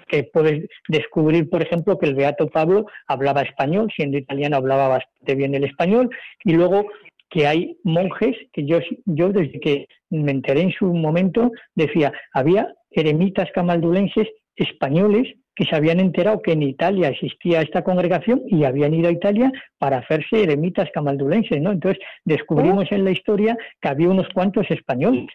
que 0.07 0.23
puedes 0.31 0.69
descubrir, 0.87 1.49
por 1.49 1.63
ejemplo, 1.63 1.97
que 1.97 2.05
el 2.05 2.13
Beato 2.13 2.47
Pablo 2.47 2.85
hablaba 3.07 3.41
español, 3.41 3.91
siendo 3.95 4.19
italiano 4.19 4.55
hablaba 4.55 4.87
bastante 4.87 5.33
bien 5.33 5.55
el 5.55 5.63
español, 5.63 6.11
y 6.45 6.53
luego 6.53 6.85
que 7.27 7.47
hay 7.47 7.75
monjes, 7.83 8.37
que 8.53 8.65
yo, 8.65 8.77
yo 9.05 9.29
desde 9.29 9.59
que 9.59 9.87
me 10.11 10.31
enteré 10.31 10.61
en 10.61 10.71
su 10.71 10.85
momento, 10.85 11.49
decía, 11.73 12.13
había 12.33 12.71
eremitas 12.91 13.49
camaldulenses 13.55 14.27
españoles 14.55 15.33
que 15.55 15.65
se 15.65 15.75
habían 15.75 15.99
enterado 15.99 16.41
que 16.41 16.51
en 16.51 16.61
Italia 16.61 17.09
existía 17.09 17.61
esta 17.61 17.83
congregación 17.83 18.43
y 18.47 18.63
habían 18.63 18.93
ido 18.93 19.09
a 19.09 19.11
Italia 19.11 19.51
para 19.79 19.97
hacerse 19.97 20.43
eremitas 20.43 20.89
camaldulenses, 20.93 21.59
¿no? 21.61 21.71
Entonces 21.71 22.03
descubrimos 22.25 22.91
en 22.91 23.03
la 23.03 23.11
historia 23.11 23.57
que 23.81 23.89
había 23.89 24.09
unos 24.09 24.27
cuantos 24.33 24.69
españoles, 24.69 25.27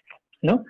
¿no? 0.42 0.64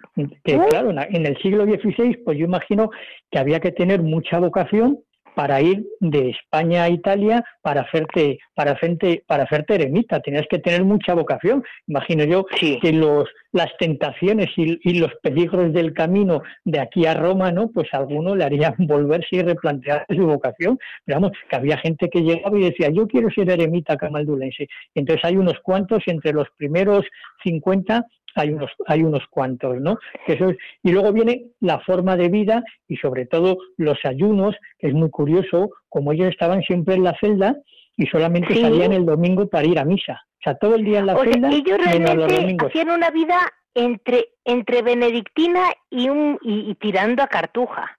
Que 0.44 0.58
claro, 0.70 0.90
en 0.90 1.26
el 1.26 1.36
siglo 1.38 1.64
XVI, 1.64 2.16
pues 2.24 2.38
yo 2.38 2.44
imagino 2.44 2.90
que 3.30 3.38
había 3.38 3.60
que 3.60 3.72
tener 3.72 4.02
mucha 4.02 4.38
vocación 4.38 4.98
para 5.38 5.60
ir 5.60 5.86
de 6.00 6.30
España 6.30 6.82
a 6.82 6.90
Italia 6.90 7.44
para 7.62 7.82
hacerte 7.82 8.40
para 8.56 8.72
hacerte 8.72 9.22
para 9.24 9.44
hacerte 9.44 9.76
eremita. 9.76 10.18
Tenías 10.18 10.46
que 10.50 10.58
tener 10.58 10.82
mucha 10.82 11.14
vocación. 11.14 11.62
Imagino 11.86 12.24
yo 12.24 12.44
que 12.80 12.92
los 12.92 13.28
las 13.52 13.70
tentaciones 13.78 14.48
y, 14.56 14.98
los 14.98 15.12
peligros 15.22 15.72
del 15.72 15.94
camino 15.94 16.42
de 16.64 16.80
aquí 16.80 17.06
a 17.06 17.14
Roma 17.14 17.52
no 17.52 17.70
pues 17.70 17.86
a 17.92 17.98
alguno 17.98 18.34
le 18.34 18.42
harían 18.42 18.74
volverse 18.78 19.36
y 19.36 19.42
replantear 19.42 20.04
su 20.08 20.26
vocación. 20.26 20.76
Pero 21.04 21.20
vamos 21.20 21.38
que 21.48 21.54
había 21.54 21.78
gente 21.78 22.08
que 22.10 22.22
llegaba 22.22 22.58
y 22.58 22.64
decía 22.64 22.90
yo 22.90 23.06
quiero 23.06 23.30
ser 23.30 23.48
eremita 23.48 23.96
camaldulense 23.96 24.66
entonces 24.96 25.24
hay 25.24 25.36
unos 25.36 25.60
cuantos 25.60 26.02
entre 26.06 26.32
los 26.32 26.48
primeros 26.56 27.04
50 27.44 28.04
hay 28.38 28.50
unos, 28.50 28.70
hay 28.86 29.02
unos 29.02 29.26
cuantos, 29.30 29.80
¿no? 29.80 29.98
y 30.82 30.90
luego 30.90 31.12
viene 31.12 31.46
la 31.60 31.80
forma 31.80 32.16
de 32.16 32.28
vida 32.28 32.62
y 32.86 32.96
sobre 32.96 33.26
todo 33.26 33.58
los 33.76 33.98
ayunos, 34.04 34.56
que 34.78 34.88
es 34.88 34.94
muy 34.94 35.10
curioso, 35.10 35.70
como 35.88 36.12
ellos 36.12 36.28
estaban 36.28 36.62
siempre 36.62 36.94
en 36.94 37.04
la 37.04 37.16
celda 37.20 37.56
y 37.96 38.06
solamente 38.06 38.54
salían 38.54 38.92
el 38.92 39.04
domingo 39.04 39.48
para 39.48 39.66
ir 39.66 39.78
a 39.78 39.84
misa. 39.84 40.22
O 40.38 40.42
sea, 40.42 40.54
todo 40.54 40.76
el 40.76 40.84
día 40.84 41.00
en 41.00 41.06
la 41.06 41.16
celda, 41.16 41.50
ellos 41.50 41.78
realmente 41.78 42.66
hacían 42.66 42.90
una 42.90 43.10
vida 43.10 43.40
entre, 43.74 44.28
entre 44.44 44.82
benedictina 44.82 45.64
y, 45.90 46.08
un, 46.08 46.38
y, 46.42 46.74
tirando 46.76 47.22
a 47.22 47.26
cartuja. 47.26 47.96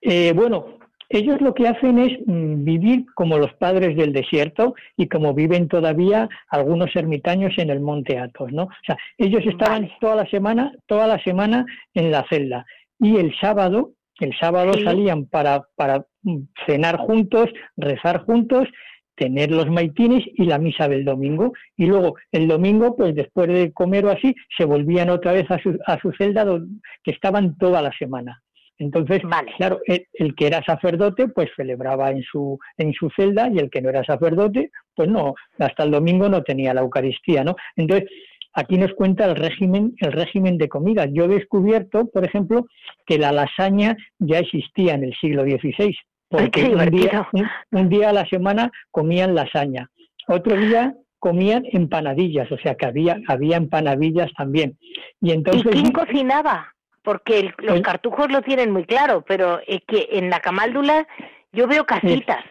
Eh, 0.00 0.32
bueno, 0.34 0.78
ellos 1.08 1.40
lo 1.40 1.54
que 1.54 1.68
hacen 1.68 1.98
es 1.98 2.18
mm, 2.26 2.64
vivir 2.64 3.06
como 3.14 3.38
los 3.38 3.52
padres 3.54 3.96
del 3.96 4.12
desierto 4.12 4.74
y 4.96 5.08
como 5.08 5.34
viven 5.34 5.68
todavía 5.68 6.28
algunos 6.48 6.94
ermitaños 6.94 7.54
en 7.58 7.70
el 7.70 7.80
monte 7.80 8.18
Athos, 8.18 8.52
¿no? 8.52 8.64
O 8.64 8.84
sea, 8.86 8.96
ellos 9.18 9.42
estaban 9.46 9.90
toda 10.00 10.16
la 10.16 10.26
semana, 10.26 10.72
toda 10.86 11.06
la 11.06 11.22
semana 11.22 11.64
en 11.94 12.10
la 12.10 12.24
celda 12.28 12.66
y 12.98 13.16
el 13.16 13.34
sábado, 13.38 13.92
el 14.20 14.36
sábado 14.38 14.72
salían 14.82 15.26
para, 15.26 15.66
para 15.76 16.06
mm, 16.22 16.38
cenar 16.66 16.96
juntos, 16.98 17.50
rezar 17.76 18.24
juntos 18.24 18.68
tener 19.16 19.50
los 19.50 19.68
maitines 19.68 20.24
y 20.34 20.44
la 20.44 20.58
misa 20.58 20.88
del 20.88 21.04
domingo. 21.04 21.52
Y 21.76 21.86
luego 21.86 22.16
el 22.30 22.46
domingo, 22.46 22.96
pues 22.96 23.14
después 23.14 23.48
de 23.48 23.72
comer 23.72 24.04
o 24.04 24.10
así, 24.10 24.34
se 24.56 24.64
volvían 24.64 25.10
otra 25.10 25.32
vez 25.32 25.50
a 25.50 25.58
su, 25.58 25.78
a 25.86 25.98
su 25.98 26.12
celda 26.12 26.44
donde, 26.44 26.80
que 27.02 27.10
estaban 27.10 27.56
toda 27.58 27.82
la 27.82 27.92
semana. 27.98 28.42
Entonces, 28.78 29.22
claro, 29.56 29.80
el, 29.86 30.34
que 30.34 30.46
era 30.46 30.62
sacerdote, 30.62 31.28
pues 31.28 31.48
celebraba 31.56 32.10
en 32.10 32.22
su, 32.22 32.58
en 32.76 32.92
su 32.92 33.08
celda 33.10 33.48
y 33.52 33.58
el 33.58 33.70
que 33.70 33.80
no 33.80 33.88
era 33.88 34.04
sacerdote, 34.04 34.70
pues 34.94 35.08
no, 35.08 35.34
hasta 35.58 35.84
el 35.84 35.90
domingo 35.90 36.28
no 36.28 36.42
tenía 36.42 36.74
la 36.74 36.82
Eucaristía, 36.82 37.42
¿no? 37.42 37.56
Entonces, 37.74 38.08
aquí 38.52 38.76
nos 38.76 38.92
cuenta 38.94 39.24
el 39.24 39.36
régimen, 39.36 39.94
el 40.00 40.12
régimen 40.12 40.58
de 40.58 40.68
comida. 40.68 41.06
Yo 41.06 41.24
he 41.24 41.28
descubierto, 41.28 42.06
por 42.08 42.24
ejemplo, 42.24 42.66
que 43.06 43.18
la 43.18 43.32
lasaña 43.32 43.96
ya 44.18 44.40
existía 44.40 44.94
en 44.94 45.04
el 45.04 45.14
siglo 45.14 45.44
XVI, 45.44 45.96
porque 46.28 46.64
un 46.64 46.90
día, 46.90 47.28
un, 47.70 47.88
día 47.88 48.10
a 48.10 48.12
la 48.12 48.26
semana 48.26 48.70
comían 48.90 49.34
lasaña, 49.34 49.88
otro 50.28 50.56
día 50.56 50.94
comían 51.18 51.64
empanadillas, 51.72 52.50
o 52.52 52.58
sea 52.58 52.74
que 52.74 52.86
había, 52.86 53.18
había 53.26 53.56
empanadillas 53.56 54.30
también. 54.36 54.76
Y 55.20 55.30
entonces. 55.30 55.64
¿Y 55.66 55.70
quién 55.70 55.92
cocinaba? 55.92 56.75
Porque 57.06 57.52
los 57.58 57.80
cartujos 57.82 58.32
lo 58.32 58.42
tienen 58.42 58.72
muy 58.72 58.84
claro, 58.84 59.24
pero 59.26 59.60
es 59.64 59.80
que 59.86 60.08
en 60.10 60.28
la 60.28 60.40
camáldula 60.40 61.06
yo 61.52 61.68
veo 61.68 61.86
casitas. 61.86 62.44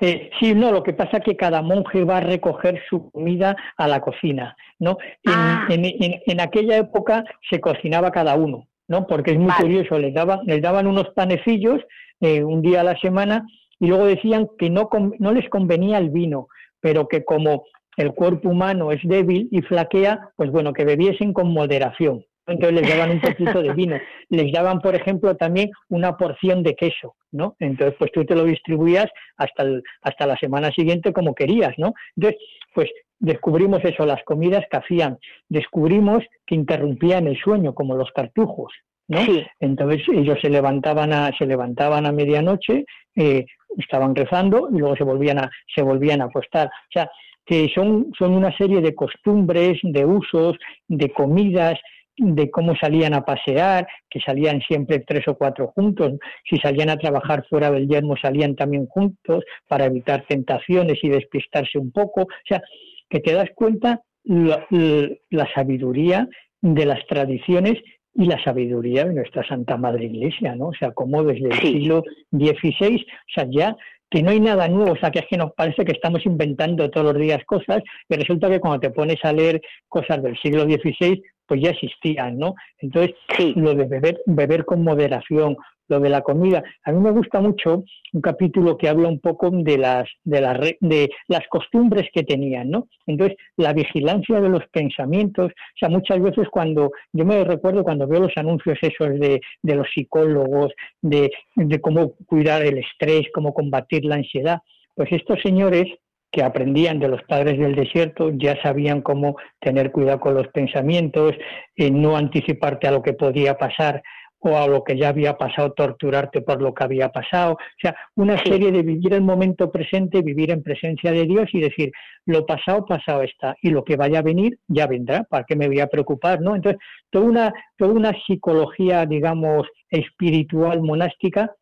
Eh, 0.00 0.28
sí, 0.40 0.54
no, 0.56 0.72
lo 0.72 0.82
que 0.82 0.92
pasa 0.92 1.18
es 1.18 1.24
que 1.24 1.36
cada 1.36 1.62
monje 1.62 2.02
va 2.02 2.16
a 2.16 2.20
recoger 2.20 2.82
su 2.90 3.12
comida 3.12 3.54
a 3.76 3.86
la 3.86 4.00
cocina, 4.00 4.56
¿no? 4.80 4.98
En, 5.22 5.32
ah. 5.32 5.68
en, 5.70 6.40
aquella 6.40 6.78
época 6.78 7.22
se 7.48 7.60
cocinaba 7.60 8.10
cada 8.10 8.34
uno, 8.34 8.66
¿no? 8.88 9.06
Porque 9.06 9.30
es 9.30 9.38
muy 9.38 9.52
curioso, 9.52 9.96
les 10.00 10.12
daban, 10.12 10.40
les 10.46 10.60
daban 10.60 10.88
unos 10.88 11.08
panecillos 11.10 11.80
eh, 12.20 12.42
un 12.42 12.60
día 12.60 12.80
a 12.80 12.84
la 12.84 12.98
semana 12.98 13.46
y 13.78 13.86
luego 13.86 14.06
decían 14.06 14.48
que 14.58 14.68
no, 14.68 14.90
no 15.20 15.32
les 15.32 15.48
convenía 15.48 15.98
el 15.98 16.10
vino, 16.10 16.48
pero 16.80 17.06
que 17.06 17.24
como 17.24 17.66
el 17.96 18.12
cuerpo 18.14 18.48
humano 18.48 18.90
es 18.90 19.00
débil 19.04 19.46
y 19.52 19.62
flaquea, 19.62 20.30
pues 20.34 20.50
bueno, 20.50 20.72
que 20.72 20.84
bebiesen 20.84 21.32
con 21.32 21.52
moderación 21.52 22.24
entonces 22.46 22.80
les 22.80 22.90
daban 22.90 23.10
un 23.12 23.20
poquito 23.20 23.62
de 23.62 23.72
vino. 23.72 23.96
Les 24.28 24.52
daban, 24.52 24.80
por 24.80 24.94
ejemplo, 24.94 25.36
también 25.36 25.70
una 25.88 26.16
porción 26.16 26.62
de 26.62 26.74
queso, 26.74 27.14
¿no? 27.30 27.56
Entonces, 27.58 27.94
pues 27.98 28.10
tú 28.12 28.24
te 28.24 28.34
lo 28.34 28.44
distribuías 28.44 29.06
hasta, 29.36 29.64
hasta 30.02 30.26
la 30.26 30.36
semana 30.36 30.70
siguiente 30.72 31.12
como 31.12 31.34
querías, 31.34 31.74
¿no? 31.78 31.94
Entonces, 32.16 32.40
pues 32.74 32.90
descubrimos 33.18 33.84
eso, 33.84 34.04
las 34.04 34.22
comidas 34.24 34.64
que 34.70 34.76
hacían. 34.76 35.18
Descubrimos 35.48 36.24
que 36.46 36.56
interrumpían 36.56 37.28
el 37.28 37.38
sueño, 37.38 37.74
como 37.74 37.94
los 37.94 38.10
cartujos, 38.10 38.72
¿no? 39.08 39.20
Entonces 39.60 40.02
ellos 40.12 40.38
se 40.42 40.50
levantaban 40.50 41.12
a, 41.12 41.30
se 41.38 41.46
levantaban 41.46 42.06
a 42.06 42.12
medianoche, 42.12 42.84
eh, 43.14 43.46
estaban 43.78 44.14
rezando 44.14 44.68
y 44.72 44.78
luego 44.78 44.96
se 44.96 45.04
volvían 45.04 45.38
a, 45.38 45.50
se 45.72 45.82
volvían 45.82 46.20
a 46.20 46.24
acostar. 46.24 46.66
O 46.66 46.92
sea, 46.92 47.08
que 47.46 47.70
son, 47.74 48.12
son 48.18 48.34
una 48.34 48.56
serie 48.56 48.80
de 48.80 48.94
costumbres, 48.94 49.78
de 49.82 50.04
usos, 50.04 50.56
de 50.88 51.10
comidas, 51.10 51.78
de 52.22 52.50
cómo 52.50 52.74
salían 52.76 53.14
a 53.14 53.24
pasear, 53.24 53.86
que 54.08 54.20
salían 54.20 54.60
siempre 54.60 55.00
tres 55.00 55.26
o 55.26 55.34
cuatro 55.36 55.72
juntos, 55.74 56.12
si 56.48 56.56
salían 56.58 56.90
a 56.90 56.96
trabajar 56.96 57.44
fuera 57.48 57.70
del 57.70 57.88
yermo 57.88 58.16
salían 58.16 58.54
también 58.54 58.86
juntos 58.86 59.44
para 59.68 59.86
evitar 59.86 60.24
tentaciones 60.28 60.98
y 61.02 61.08
despistarse 61.08 61.78
un 61.78 61.90
poco, 61.90 62.22
o 62.22 62.46
sea, 62.46 62.62
que 63.10 63.20
te 63.20 63.32
das 63.32 63.50
cuenta 63.54 64.00
la, 64.24 65.48
sabiduría 65.54 66.28
de 66.60 66.86
las 66.86 67.04
tradiciones 67.06 67.74
y 68.14 68.26
la 68.26 68.42
sabiduría 68.42 69.04
de 69.04 69.14
nuestra 69.14 69.46
Santa 69.46 69.76
Madre 69.76 70.04
Iglesia, 70.04 70.54
¿no? 70.54 70.68
O 70.68 70.74
sea, 70.74 70.92
como 70.92 71.24
desde 71.24 71.48
el 71.48 71.58
siglo 71.60 72.04
XVI, 72.30 73.04
o 73.04 73.32
sea, 73.34 73.46
ya 73.50 73.76
que 74.12 74.22
no 74.22 74.30
hay 74.30 74.40
nada 74.40 74.68
nuevo, 74.68 74.92
o 74.92 74.96
sea, 74.96 75.10
que 75.10 75.20
es 75.20 75.26
que 75.26 75.38
nos 75.38 75.52
parece 75.52 75.84
que 75.86 75.92
estamos 75.92 76.24
inventando 76.26 76.90
todos 76.90 77.14
los 77.14 77.22
días 77.22 77.42
cosas, 77.46 77.82
y 78.08 78.14
resulta 78.14 78.50
que 78.50 78.60
cuando 78.60 78.80
te 78.80 78.90
pones 78.90 79.16
a 79.24 79.32
leer 79.32 79.62
cosas 79.88 80.22
del 80.22 80.38
siglo 80.38 80.64
XVI, 80.64 81.22
pues 81.46 81.62
ya 81.62 81.70
existían, 81.70 82.38
¿no? 82.38 82.54
Entonces, 82.78 83.14
lo 83.56 83.74
de 83.74 83.86
beber, 83.86 84.20
beber 84.26 84.64
con 84.66 84.84
moderación, 84.84 85.56
lo 85.88 86.00
de 86.00 86.08
la 86.08 86.22
comida. 86.22 86.62
A 86.84 86.92
mí 86.92 87.00
me 87.00 87.10
gusta 87.10 87.40
mucho 87.40 87.84
un 88.12 88.20
capítulo 88.20 88.76
que 88.76 88.88
habla 88.88 89.08
un 89.08 89.20
poco 89.20 89.50
de 89.50 89.78
las, 89.78 90.08
de 90.24 90.40
las, 90.40 90.60
de 90.80 91.10
las 91.28 91.46
costumbres 91.48 92.08
que 92.12 92.22
tenían, 92.22 92.70
¿no? 92.70 92.88
Entonces, 93.06 93.36
la 93.56 93.72
vigilancia 93.72 94.40
de 94.40 94.48
los 94.48 94.66
pensamientos, 94.72 95.50
o 95.50 95.78
sea, 95.78 95.88
muchas 95.88 96.20
veces 96.20 96.48
cuando, 96.50 96.90
yo 97.12 97.24
me 97.24 97.44
recuerdo 97.44 97.84
cuando 97.84 98.06
veo 98.06 98.20
los 98.20 98.36
anuncios 98.36 98.78
esos 98.82 99.18
de, 99.18 99.40
de 99.62 99.74
los 99.74 99.86
psicólogos, 99.94 100.72
de, 101.00 101.30
de 101.56 101.80
cómo 101.80 102.14
cuidar 102.26 102.62
el 102.62 102.78
estrés, 102.78 103.26
cómo 103.34 103.52
combatir 103.54 104.04
la 104.04 104.16
ansiedad, 104.16 104.60
pues 104.94 105.10
estos 105.12 105.40
señores 105.42 105.86
que 106.32 106.42
aprendían 106.42 106.98
de 106.98 107.08
los 107.08 107.22
padres 107.24 107.58
del 107.58 107.76
desierto, 107.76 108.30
ya 108.32 108.60
sabían 108.62 109.02
cómo 109.02 109.36
tener 109.60 109.92
cuidado 109.92 110.18
con 110.18 110.34
los 110.34 110.48
pensamientos, 110.48 111.34
eh, 111.76 111.90
no 111.90 112.16
anticiparte 112.16 112.88
a 112.88 112.90
lo 112.90 113.02
que 113.02 113.12
podía 113.12 113.58
pasar 113.58 114.02
o 114.42 114.56
a 114.56 114.66
lo 114.66 114.82
que 114.82 114.96
ya 114.96 115.08
había 115.08 115.36
pasado, 115.36 115.72
torturarte 115.72 116.42
por 116.42 116.60
lo 116.60 116.74
que 116.74 116.84
había 116.84 117.08
pasado. 117.10 117.52
O 117.52 117.80
sea, 117.80 117.94
una 118.16 118.36
serie 118.42 118.72
de 118.72 118.82
vivir 118.82 119.14
el 119.14 119.22
momento 119.22 119.70
presente, 119.70 120.22
vivir 120.22 120.50
en 120.50 120.62
presencia 120.62 121.12
de 121.12 121.24
Dios 121.24 121.48
y 121.52 121.60
decir, 121.60 121.92
lo 122.26 122.44
pasado, 122.44 122.84
pasado 122.84 123.22
está, 123.22 123.54
y 123.62 123.70
lo 123.70 123.84
que 123.84 123.96
vaya 123.96 124.18
a 124.18 124.22
venir, 124.22 124.58
ya 124.68 124.86
vendrá, 124.86 125.24
¿para 125.24 125.44
qué 125.44 125.56
me 125.56 125.68
voy 125.68 125.80
a 125.80 125.86
preocupar? 125.86 126.40
¿no? 126.40 126.56
Entonces, 126.56 126.80
toda 127.10 127.24
una, 127.24 127.52
toda 127.76 127.92
una 127.92 128.12
psicología, 128.26 129.06
digamos, 129.06 129.66
espiritual, 129.90 130.82
monástica, 130.82 131.54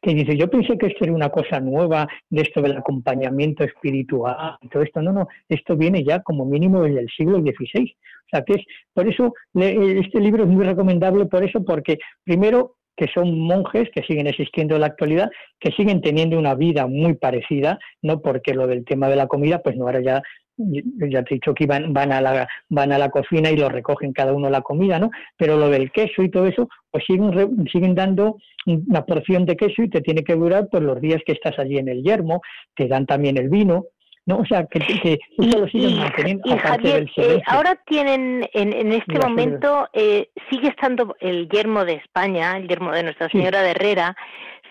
que 0.00 0.14
dice, 0.14 0.36
yo 0.36 0.48
pensé 0.48 0.78
que 0.78 0.86
esto 0.86 1.04
era 1.04 1.12
una 1.12 1.30
cosa 1.30 1.60
nueva, 1.60 2.06
de 2.30 2.42
esto 2.42 2.62
del 2.62 2.76
acompañamiento 2.76 3.64
espiritual, 3.64 4.56
todo 4.70 4.82
esto, 4.82 5.02
no, 5.02 5.12
no, 5.12 5.28
esto 5.48 5.76
viene 5.76 6.04
ya 6.04 6.22
como 6.22 6.44
mínimo 6.44 6.82
desde 6.82 7.00
el 7.00 7.08
siglo 7.08 7.38
XVI. 7.38 7.96
O 8.24 8.28
sea, 8.30 8.42
que 8.42 8.54
es, 8.54 8.64
por 8.92 9.06
eso 9.08 9.34
este 9.54 10.20
libro 10.20 10.44
es 10.44 10.48
muy 10.48 10.64
recomendable, 10.64 11.26
por 11.26 11.44
eso, 11.44 11.64
porque 11.64 11.98
primero 12.24 12.76
que 12.96 13.08
son 13.12 13.38
monjes 13.38 13.88
que 13.92 14.02
siguen 14.02 14.26
existiendo 14.26 14.76
en 14.76 14.82
la 14.82 14.86
actualidad, 14.86 15.30
que 15.58 15.72
siguen 15.72 16.00
teniendo 16.00 16.38
una 16.38 16.54
vida 16.54 16.86
muy 16.86 17.14
parecida, 17.14 17.78
no 18.02 18.20
porque 18.20 18.54
lo 18.54 18.66
del 18.66 18.84
tema 18.84 19.08
de 19.08 19.16
la 19.16 19.26
comida, 19.26 19.60
pues 19.62 19.76
no, 19.76 19.86
ahora 19.86 20.00
ya 20.00 20.22
ya 20.56 21.22
te 21.22 21.34
he 21.34 21.38
dicho 21.38 21.54
que 21.54 21.66
van, 21.66 21.92
van, 21.92 22.12
a 22.12 22.20
la, 22.20 22.48
van 22.68 22.92
a 22.92 22.98
la 22.98 23.10
cocina 23.10 23.50
y 23.50 23.56
lo 23.56 23.68
recogen 23.68 24.12
cada 24.12 24.32
uno 24.32 24.50
la 24.50 24.62
comida, 24.62 24.98
¿no? 24.98 25.10
Pero 25.36 25.56
lo 25.56 25.68
del 25.68 25.90
queso 25.90 26.22
y 26.22 26.30
todo 26.30 26.46
eso, 26.46 26.68
pues 26.90 27.04
siguen, 27.06 27.66
siguen 27.70 27.94
dando 27.94 28.36
una 28.66 29.04
porción 29.04 29.44
de 29.46 29.56
queso 29.56 29.82
y 29.82 29.90
te 29.90 30.00
tiene 30.00 30.22
que 30.22 30.34
durar 30.34 30.68
por 30.68 30.82
los 30.82 31.00
días 31.00 31.22
que 31.26 31.32
estás 31.32 31.58
allí 31.58 31.78
en 31.78 31.88
el 31.88 32.02
yermo, 32.02 32.40
te 32.74 32.88
dan 32.88 33.06
también 33.06 33.36
el 33.36 33.48
vino, 33.48 33.86
¿no? 34.26 34.38
O 34.38 34.46
sea, 34.46 34.66
que, 34.66 34.80
que 34.80 35.18
eso 35.38 35.58
lo 35.58 35.68
siguen 35.68 35.98
manteniendo. 35.98 36.42
Y 36.46 36.58
Javier, 36.58 37.10
eh, 37.16 37.42
ahora 37.46 37.78
tienen, 37.86 38.48
en, 38.52 38.72
en 38.72 38.92
este 38.92 39.18
momento, 39.18 39.88
eh, 39.92 40.30
sigue 40.50 40.68
estando 40.68 41.14
el 41.20 41.48
yermo 41.48 41.84
de 41.84 41.94
España, 41.94 42.56
el 42.56 42.68
yermo 42.68 42.92
de 42.92 43.02
Nuestra 43.02 43.28
Señora 43.28 43.62
de 43.62 43.72
Herrera, 43.72 44.16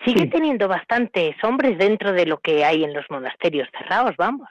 sigue 0.04 0.26
teniendo 0.26 0.68
bastantes 0.68 1.34
hombres 1.42 1.78
dentro 1.78 2.12
de 2.12 2.26
lo 2.26 2.38
que 2.38 2.64
hay 2.64 2.84
en 2.84 2.92
los 2.92 3.04
monasterios 3.10 3.68
cerrados, 3.76 4.14
vamos. 4.18 4.48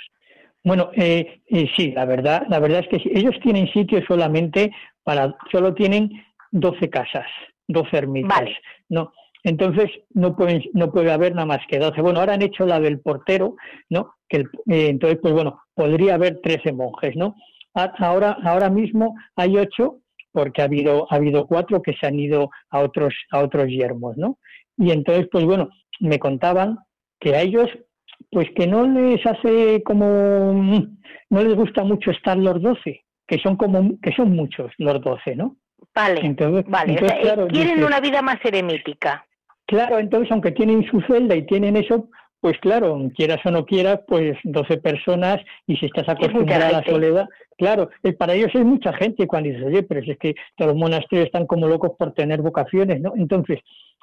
Bueno, 0.63 0.91
eh, 0.93 1.41
eh, 1.47 1.69
sí, 1.75 1.91
la 1.91 2.05
verdad, 2.05 2.45
la 2.49 2.59
verdad 2.59 2.79
es 2.79 2.87
que 2.87 3.11
ellos 3.13 3.35
tienen 3.43 3.67
sitio 3.73 4.01
solamente 4.07 4.71
para, 5.03 5.35
solo 5.51 5.73
tienen 5.73 6.09
12 6.51 6.89
casas, 6.89 7.25
12 7.67 7.97
ermitas, 7.97 8.49
¿no? 8.89 9.11
Entonces 9.43 9.91
no 10.11 10.37
pueden, 10.37 10.63
no 10.73 10.89
puede 10.91 11.11
haber 11.11 11.35
nada 11.35 11.45
más 11.45 11.59
que 11.67 11.79
12. 11.79 12.01
Bueno, 12.01 12.21
ahora 12.21 12.35
han 12.35 12.41
hecho 12.41 12.65
la 12.65 12.79
del 12.79 13.01
portero, 13.01 13.55
¿no? 13.89 14.15
Que 14.29 14.37
eh, 14.37 14.87
entonces, 14.87 15.19
pues 15.21 15.33
bueno, 15.33 15.61
podría 15.73 16.15
haber 16.15 16.39
13 16.41 16.71
monjes, 16.71 17.15
¿no? 17.17 17.35
Ahora, 17.73 18.37
ahora 18.43 18.69
mismo 18.69 19.15
hay 19.35 19.57
8 19.57 19.99
porque 20.31 20.61
ha 20.61 20.65
habido, 20.65 21.07
ha 21.09 21.15
habido 21.15 21.45
cuatro 21.45 21.81
que 21.81 21.93
se 21.93 22.07
han 22.07 22.19
ido 22.19 22.49
a 22.69 22.79
otros, 22.79 23.13
a 23.31 23.39
otros 23.39 23.67
yermos, 23.67 24.17
¿no? 24.17 24.39
Y 24.77 24.91
entonces, 24.91 25.27
pues 25.31 25.45
bueno, 25.45 25.69
me 25.99 26.19
contaban 26.19 26.79
que 27.19 27.35
a 27.35 27.41
ellos 27.41 27.69
pues 28.33 28.49
que 28.55 28.67
no 28.67 28.87
les 28.87 29.25
hace 29.25 29.83
como 29.83 30.53
no 31.29 31.43
les 31.43 31.55
gusta 31.55 31.83
mucho 31.83 32.11
estar 32.11 32.37
los 32.37 32.61
doce, 32.61 33.03
que 33.27 33.37
son 33.39 33.55
como 33.55 33.99
que 34.01 34.13
son 34.13 34.35
muchos 34.35 34.71
los 34.77 35.01
doce, 35.01 35.35
¿no? 35.35 35.55
Vale, 35.93 36.21
entonces, 36.23 36.65
vale. 36.67 36.95
Quieren 37.49 37.83
una 37.83 37.99
vida 37.99 38.21
más 38.21 38.37
eremítica. 38.43 39.25
Claro, 39.65 39.99
entonces 39.99 40.31
aunque 40.31 40.51
tienen 40.51 40.85
su 40.89 41.01
celda 41.01 41.35
y 41.35 41.45
tienen 41.45 41.77
eso, 41.77 42.09
pues 42.43 42.57
claro, 42.59 42.99
quieras 43.15 43.39
o 43.45 43.51
no 43.51 43.65
quieras, 43.65 44.01
pues 44.07 44.37
12 44.43 44.77
personas 44.77 45.39
y 45.65 45.77
si 45.77 45.85
estás 45.85 46.09
acostumbrada 46.09 46.67
a 46.67 46.71
la 46.71 46.83
soledad, 46.83 47.29
claro, 47.57 47.89
eh, 48.03 48.13
para 48.13 48.33
ellos 48.33 48.51
es 48.53 48.65
mucha 48.65 48.91
gente 48.93 49.27
cuando 49.27 49.49
dices, 49.49 49.65
oye, 49.65 49.83
pero 49.83 50.01
es 50.01 50.17
que 50.17 50.35
todos 50.57 50.73
los 50.73 50.77
monasterios 50.77 51.27
están 51.27 51.47
como 51.47 51.67
locos 51.67 51.91
por 51.97 52.13
tener 52.13 52.41
vocaciones, 52.41 52.99
¿no? 52.99 53.13
Entonces, 53.15 53.59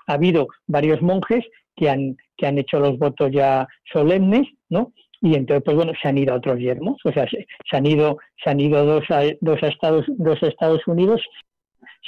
ha 0.07 0.15
habido 0.15 0.49
varios 0.67 1.03
monjes 1.03 1.45
que 1.77 1.89
han, 1.89 2.17
que 2.37 2.47
han 2.47 2.59
hecho 2.59 2.79
los 2.79 2.99
votos 2.99 3.31
ya 3.33 3.67
solemnes, 3.93 4.47
¿no? 4.69 4.93
Y 5.23 5.35
entonces, 5.35 5.63
pues 5.65 5.77
bueno, 5.77 5.93
se 6.01 6.09
han 6.09 6.19
ido 6.19 6.33
a 6.33 6.39
otros 6.39 6.59
yermos, 6.59 6.99
o 7.05 7.13
sea, 7.13 7.27
se, 7.29 7.77
han 7.77 7.87
ido, 7.87 8.19
se 8.43 8.51
han 8.51 8.59
ido 8.59 8.85
dos 8.87 9.05
a, 9.11 9.23
dos 9.41 9.63
a 9.63 9.69
Estados, 9.69 10.07
dos 10.09 10.43
a 10.43 10.47
Estados 10.47 10.87
Unidos, 10.87 11.23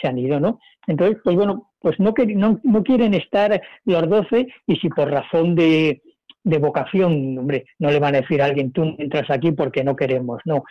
se 0.01 0.09
han 0.09 0.19
ido, 0.19 0.41
¿no? 0.41 0.59
Entonces, 0.87 1.19
pues 1.23 1.37
bueno, 1.37 1.71
pues 1.79 2.01
no, 2.01 2.15
no, 2.35 2.61
no 2.63 2.83
quieren 2.83 3.13
estar 3.13 3.61
los 3.85 4.09
doce 4.09 4.47
y 4.67 4.77
si 4.77 4.89
por 4.89 5.11
razón 5.11 5.55
de, 5.55 6.03
de 6.43 6.59
vocación, 6.59 7.39
hombre, 7.39 7.67
no 7.79 7.91
le 7.91 8.01
van 8.01 8.15
a 8.15 8.21
decir 8.23 8.41
a 8.41 8.47
alguien, 8.47 8.73
tú 8.73 8.95
entras 8.99 9.31
aquí 9.31 9.53
porque 9.53 9.85
no 9.85 9.95
queremos, 9.95 10.41
no. 10.47 10.65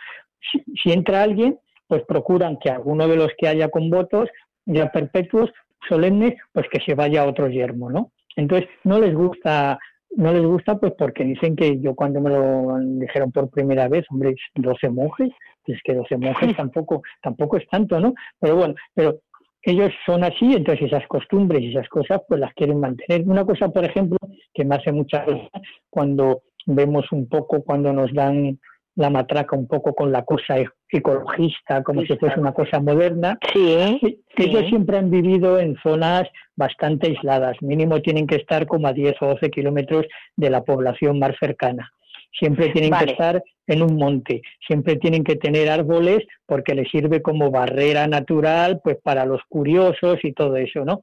Si, 0.50 0.64
si 0.82 0.92
entra 0.92 1.22
alguien, 1.22 1.58
pues 1.86 2.02
procuran 2.08 2.58
que 2.58 2.70
alguno 2.70 3.06
de 3.06 3.16
los 3.16 3.28
que 3.38 3.46
haya 3.46 3.68
con 3.68 3.88
votos 3.88 4.28
ya 4.66 4.90
perpetuos 4.90 5.50
solemne, 5.88 6.38
pues 6.52 6.66
que 6.70 6.80
se 6.80 6.94
vaya 6.94 7.22
a 7.22 7.28
otro 7.28 7.48
yermo, 7.48 7.90
¿no? 7.90 8.12
Entonces, 8.36 8.68
no 8.84 8.98
les 8.98 9.14
gusta, 9.14 9.78
no 10.10 10.32
les 10.32 10.42
gusta 10.42 10.78
pues 10.78 10.92
porque 10.96 11.24
dicen 11.24 11.56
que 11.56 11.80
yo 11.80 11.94
cuando 11.94 12.20
me 12.20 12.30
lo 12.30 12.78
dijeron 12.98 13.32
por 13.32 13.50
primera 13.50 13.88
vez, 13.88 14.04
hombre, 14.10 14.34
12 14.54 14.88
monjes, 14.90 15.30
pues 15.64 15.78
que 15.84 15.94
12 15.94 16.16
monjes 16.16 16.56
tampoco, 16.56 17.02
tampoco 17.22 17.56
es 17.56 17.66
tanto, 17.68 18.00
¿no? 18.00 18.14
Pero 18.40 18.56
bueno, 18.56 18.74
pero 18.94 19.20
ellos 19.62 19.92
son 20.04 20.24
así, 20.24 20.54
entonces 20.54 20.86
esas 20.86 21.06
costumbres 21.06 21.62
y 21.62 21.70
esas 21.70 21.88
cosas 21.88 22.20
pues 22.28 22.40
las 22.40 22.52
quieren 22.54 22.80
mantener. 22.80 23.22
Una 23.28 23.44
cosa, 23.44 23.68
por 23.68 23.84
ejemplo, 23.84 24.18
que 24.52 24.64
me 24.64 24.74
hace 24.74 24.92
mucha 24.92 25.24
gracia 25.24 25.50
cuando 25.88 26.42
vemos 26.66 27.10
un 27.12 27.28
poco, 27.28 27.62
cuando 27.62 27.92
nos 27.92 28.12
dan 28.12 28.58
la 28.96 29.10
matraca 29.10 29.56
un 29.56 29.66
poco 29.66 29.94
con 29.94 30.12
la 30.12 30.24
cosa 30.24 30.58
e-, 30.58 30.68
ecologista, 30.90 31.82
como 31.82 32.02
si 32.02 32.16
fuese 32.16 32.38
una 32.38 32.52
cosa 32.52 32.80
moderna. 32.80 33.38
Sí, 33.52 34.20
Ellos 34.36 34.66
siempre 34.68 34.98
han 34.98 35.10
vivido 35.10 35.58
en 35.58 35.76
zonas 35.82 36.28
bastante 36.54 37.08
aisladas, 37.08 37.56
mínimo 37.62 38.02
tienen 38.02 38.26
que 38.26 38.36
estar 38.36 38.66
como 38.66 38.86
a 38.86 38.92
10 38.92 39.14
o 39.22 39.26
12 39.28 39.50
kilómetros 39.50 40.06
de 40.36 40.50
la 40.50 40.62
población 40.62 41.18
más 41.18 41.32
cercana. 41.40 41.90
Siempre 42.38 42.70
tienen 42.70 42.92
que 42.98 43.10
estar 43.10 43.42
en 43.66 43.82
un 43.82 43.96
monte, 43.96 44.42
siempre 44.66 44.96
tienen 44.96 45.22
que 45.22 45.36
tener 45.36 45.68
árboles 45.68 46.20
porque 46.46 46.74
les 46.74 46.90
sirve 46.90 47.20
como 47.20 47.50
barrera 47.50 48.06
natural 48.06 48.80
pues 48.82 48.96
para 49.02 49.26
los 49.26 49.40
curiosos 49.48 50.18
y 50.22 50.32
todo 50.32 50.56
eso, 50.56 50.84
¿no? 50.84 51.02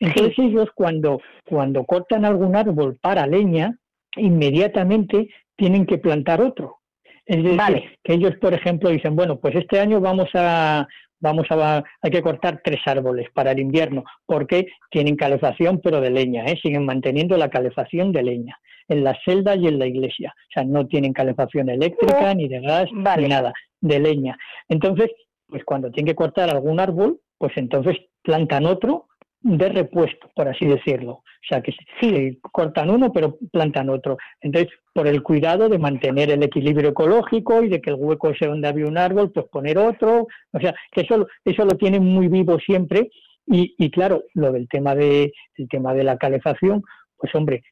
Entonces 0.00 0.34
ellos 0.38 0.68
cuando, 0.74 1.20
cuando 1.48 1.84
cortan 1.84 2.24
algún 2.24 2.56
árbol 2.56 2.98
para 3.00 3.26
leña, 3.26 3.78
inmediatamente 4.16 5.28
tienen 5.56 5.86
que 5.86 5.98
plantar 5.98 6.40
otro 6.40 6.78
es 7.26 7.42
decir, 7.42 7.98
que 8.02 8.14
ellos, 8.14 8.32
por 8.40 8.54
ejemplo, 8.54 8.90
dicen, 8.90 9.16
bueno, 9.16 9.38
pues 9.38 9.54
este 9.54 9.80
año 9.80 10.00
vamos 10.00 10.28
a, 10.34 10.86
vamos 11.20 11.46
a, 11.50 11.82
hay 12.02 12.10
que 12.10 12.22
cortar 12.22 12.60
tres 12.62 12.80
árboles 12.86 13.28
para 13.32 13.52
el 13.52 13.60
invierno, 13.60 14.04
porque 14.26 14.66
tienen 14.90 15.16
calefacción, 15.16 15.80
pero 15.82 16.00
de 16.00 16.10
leña, 16.10 16.44
¿eh? 16.44 16.58
siguen 16.62 16.84
manteniendo 16.84 17.36
la 17.36 17.48
calefacción 17.48 18.12
de 18.12 18.22
leña, 18.22 18.58
en 18.88 19.04
la 19.04 19.18
celda 19.24 19.56
y 19.56 19.66
en 19.66 19.78
la 19.78 19.86
iglesia. 19.86 20.34
O 20.36 20.52
sea, 20.52 20.64
no 20.64 20.86
tienen 20.86 21.12
calefacción 21.12 21.70
eléctrica, 21.70 22.30
oh, 22.30 22.34
ni 22.34 22.48
de 22.48 22.60
gas, 22.60 22.88
ni 22.92 23.28
nada, 23.28 23.52
de 23.80 24.00
leña. 24.00 24.36
Entonces, 24.68 25.10
pues 25.46 25.64
cuando 25.64 25.90
tienen 25.90 26.12
que 26.12 26.16
cortar 26.16 26.50
algún 26.50 26.78
árbol, 26.78 27.20
pues 27.38 27.52
entonces 27.56 27.96
plantan 28.22 28.66
otro 28.66 29.06
de 29.44 29.68
repuesto, 29.68 30.30
por 30.34 30.48
así 30.48 30.64
decirlo. 30.66 31.12
O 31.12 31.46
sea, 31.46 31.60
que 31.60 31.74
sí, 32.00 32.40
cortan 32.40 32.88
uno, 32.88 33.12
pero 33.12 33.36
plantan 33.52 33.90
otro. 33.90 34.16
Entonces, 34.40 34.72
por 34.94 35.06
el 35.06 35.22
cuidado 35.22 35.68
de 35.68 35.78
mantener 35.78 36.30
el 36.30 36.42
equilibrio 36.42 36.88
ecológico 36.88 37.62
y 37.62 37.68
de 37.68 37.82
que 37.82 37.90
el 37.90 37.96
hueco 37.96 38.34
sea 38.34 38.48
donde 38.48 38.68
había 38.68 38.86
un 38.86 38.96
árbol, 38.96 39.30
pues 39.32 39.46
poner 39.52 39.76
otro. 39.76 40.26
O 40.52 40.58
sea, 40.58 40.74
que 40.90 41.02
eso, 41.02 41.26
eso 41.44 41.64
lo 41.66 41.76
tienen 41.76 42.02
muy 42.02 42.28
vivo 42.28 42.58
siempre. 42.58 43.10
Y, 43.46 43.74
y 43.76 43.90
claro, 43.90 44.24
lo 44.32 44.50
del 44.50 44.66
tema 44.66 44.94
de, 44.94 45.30
el 45.58 45.68
tema 45.68 45.92
de 45.92 46.04
la 46.04 46.16
calefacción, 46.16 46.82
pues 47.18 47.34
hombre, 47.34 47.62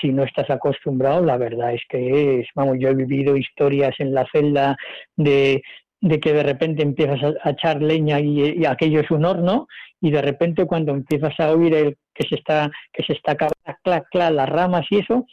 si 0.00 0.08
no 0.08 0.24
estás 0.24 0.48
acostumbrado, 0.48 1.22
la 1.22 1.36
verdad 1.36 1.74
es 1.74 1.82
que 1.90 2.40
es, 2.40 2.48
vamos, 2.54 2.78
yo 2.80 2.88
he 2.88 2.94
vivido 2.94 3.36
historias 3.36 3.94
en 3.98 4.14
la 4.14 4.26
celda 4.32 4.76
de, 5.14 5.62
de 6.00 6.20
que 6.20 6.32
de 6.32 6.42
repente 6.42 6.82
empiezas 6.82 7.34
a, 7.42 7.50
echar 7.50 7.82
leña 7.82 8.20
y, 8.20 8.64
aquello 8.64 9.00
es 9.00 9.10
un 9.10 9.24
horno 9.24 9.66
y 10.00 10.10
de 10.10 10.22
repente 10.22 10.66
cuando 10.66 10.92
empiezas 10.92 11.38
a 11.40 11.50
oír 11.50 11.74
el 11.74 11.96
que 12.14 12.28
se 12.28 12.36
está 12.36 12.70
que 12.92 13.02
se 13.04 13.14
está 13.14 13.34
clac 13.34 13.52
clac 13.82 14.08
clac 14.10 14.32
las 14.32 14.48
ramas 14.48 14.86
y 14.90 14.98
eso 14.98 15.26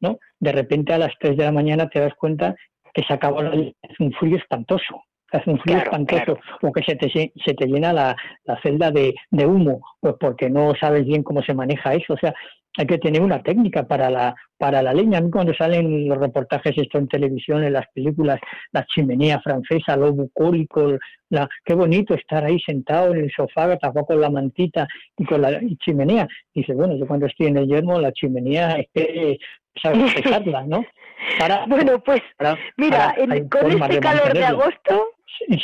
no 0.00 0.18
de 0.38 0.52
repente 0.52 0.92
a 0.92 0.98
las 0.98 1.12
3 1.18 1.36
de 1.36 1.44
la 1.44 1.52
mañana 1.52 1.88
te 1.88 2.00
das 2.00 2.14
cuenta 2.14 2.54
que 2.92 3.02
se 3.06 3.14
acabó 3.14 3.42
la 3.42 3.54
es 3.54 4.00
un 4.00 4.12
frío 4.12 4.36
espantoso 4.36 5.02
hace 5.32 5.50
un 5.50 5.58
frío 5.60 5.78
espantoso 5.78 6.38
o 6.62 6.72
que 6.72 6.82
se 6.82 6.96
te, 6.96 7.08
se 7.08 7.54
te 7.54 7.66
llena 7.66 7.92
la, 7.92 8.16
la 8.44 8.60
celda 8.62 8.90
de, 8.90 9.14
de, 9.30 9.46
humo 9.46 9.80
pues 10.00 10.14
porque 10.18 10.50
no 10.50 10.74
sabes 10.74 11.06
bien 11.06 11.22
cómo 11.22 11.40
se 11.42 11.54
maneja 11.54 11.94
eso 11.94 12.14
o 12.14 12.18
sea 12.18 12.34
hay 12.76 12.86
que 12.86 12.98
tener 12.98 13.20
una 13.20 13.42
técnica 13.42 13.86
para 13.86 14.10
la, 14.10 14.34
para 14.56 14.82
la 14.82 14.94
leña. 14.94 15.18
A 15.18 15.20
mí 15.20 15.30
cuando 15.30 15.52
salen 15.54 16.08
los 16.08 16.18
reportajes 16.18 16.76
esto 16.76 16.98
en 16.98 17.08
televisión, 17.08 17.64
en 17.64 17.72
las 17.72 17.86
películas, 17.92 18.40
la 18.72 18.84
chimenea 18.86 19.40
francesa, 19.40 19.96
lo 19.96 20.12
bucólico, 20.12 20.96
la, 21.30 21.48
qué 21.64 21.74
bonito 21.74 22.14
estar 22.14 22.44
ahí 22.44 22.60
sentado 22.60 23.12
en 23.12 23.24
el 23.24 23.32
sofá, 23.32 23.76
tapado 23.76 24.06
con 24.06 24.20
la 24.20 24.30
mantita 24.30 24.86
y 25.16 25.24
con 25.24 25.42
la 25.42 25.60
chimenea. 25.84 26.28
Dice, 26.54 26.74
bueno, 26.74 26.96
yo 26.96 27.06
cuando 27.06 27.26
estoy 27.26 27.48
en 27.48 27.58
el 27.58 27.66
yermo, 27.66 28.00
la 28.00 28.12
chimenea 28.12 28.72
es 28.72 28.86
que 28.94 29.38
sabes 29.82 30.14
pesarla, 30.14 30.64
¿no? 30.66 30.84
bueno, 31.68 32.02
pues 32.02 32.22
mira, 32.76 33.14
con 33.50 33.70
este 33.70 34.00
calor 34.00 34.32
de 34.32 34.44
agosto, 34.44 35.06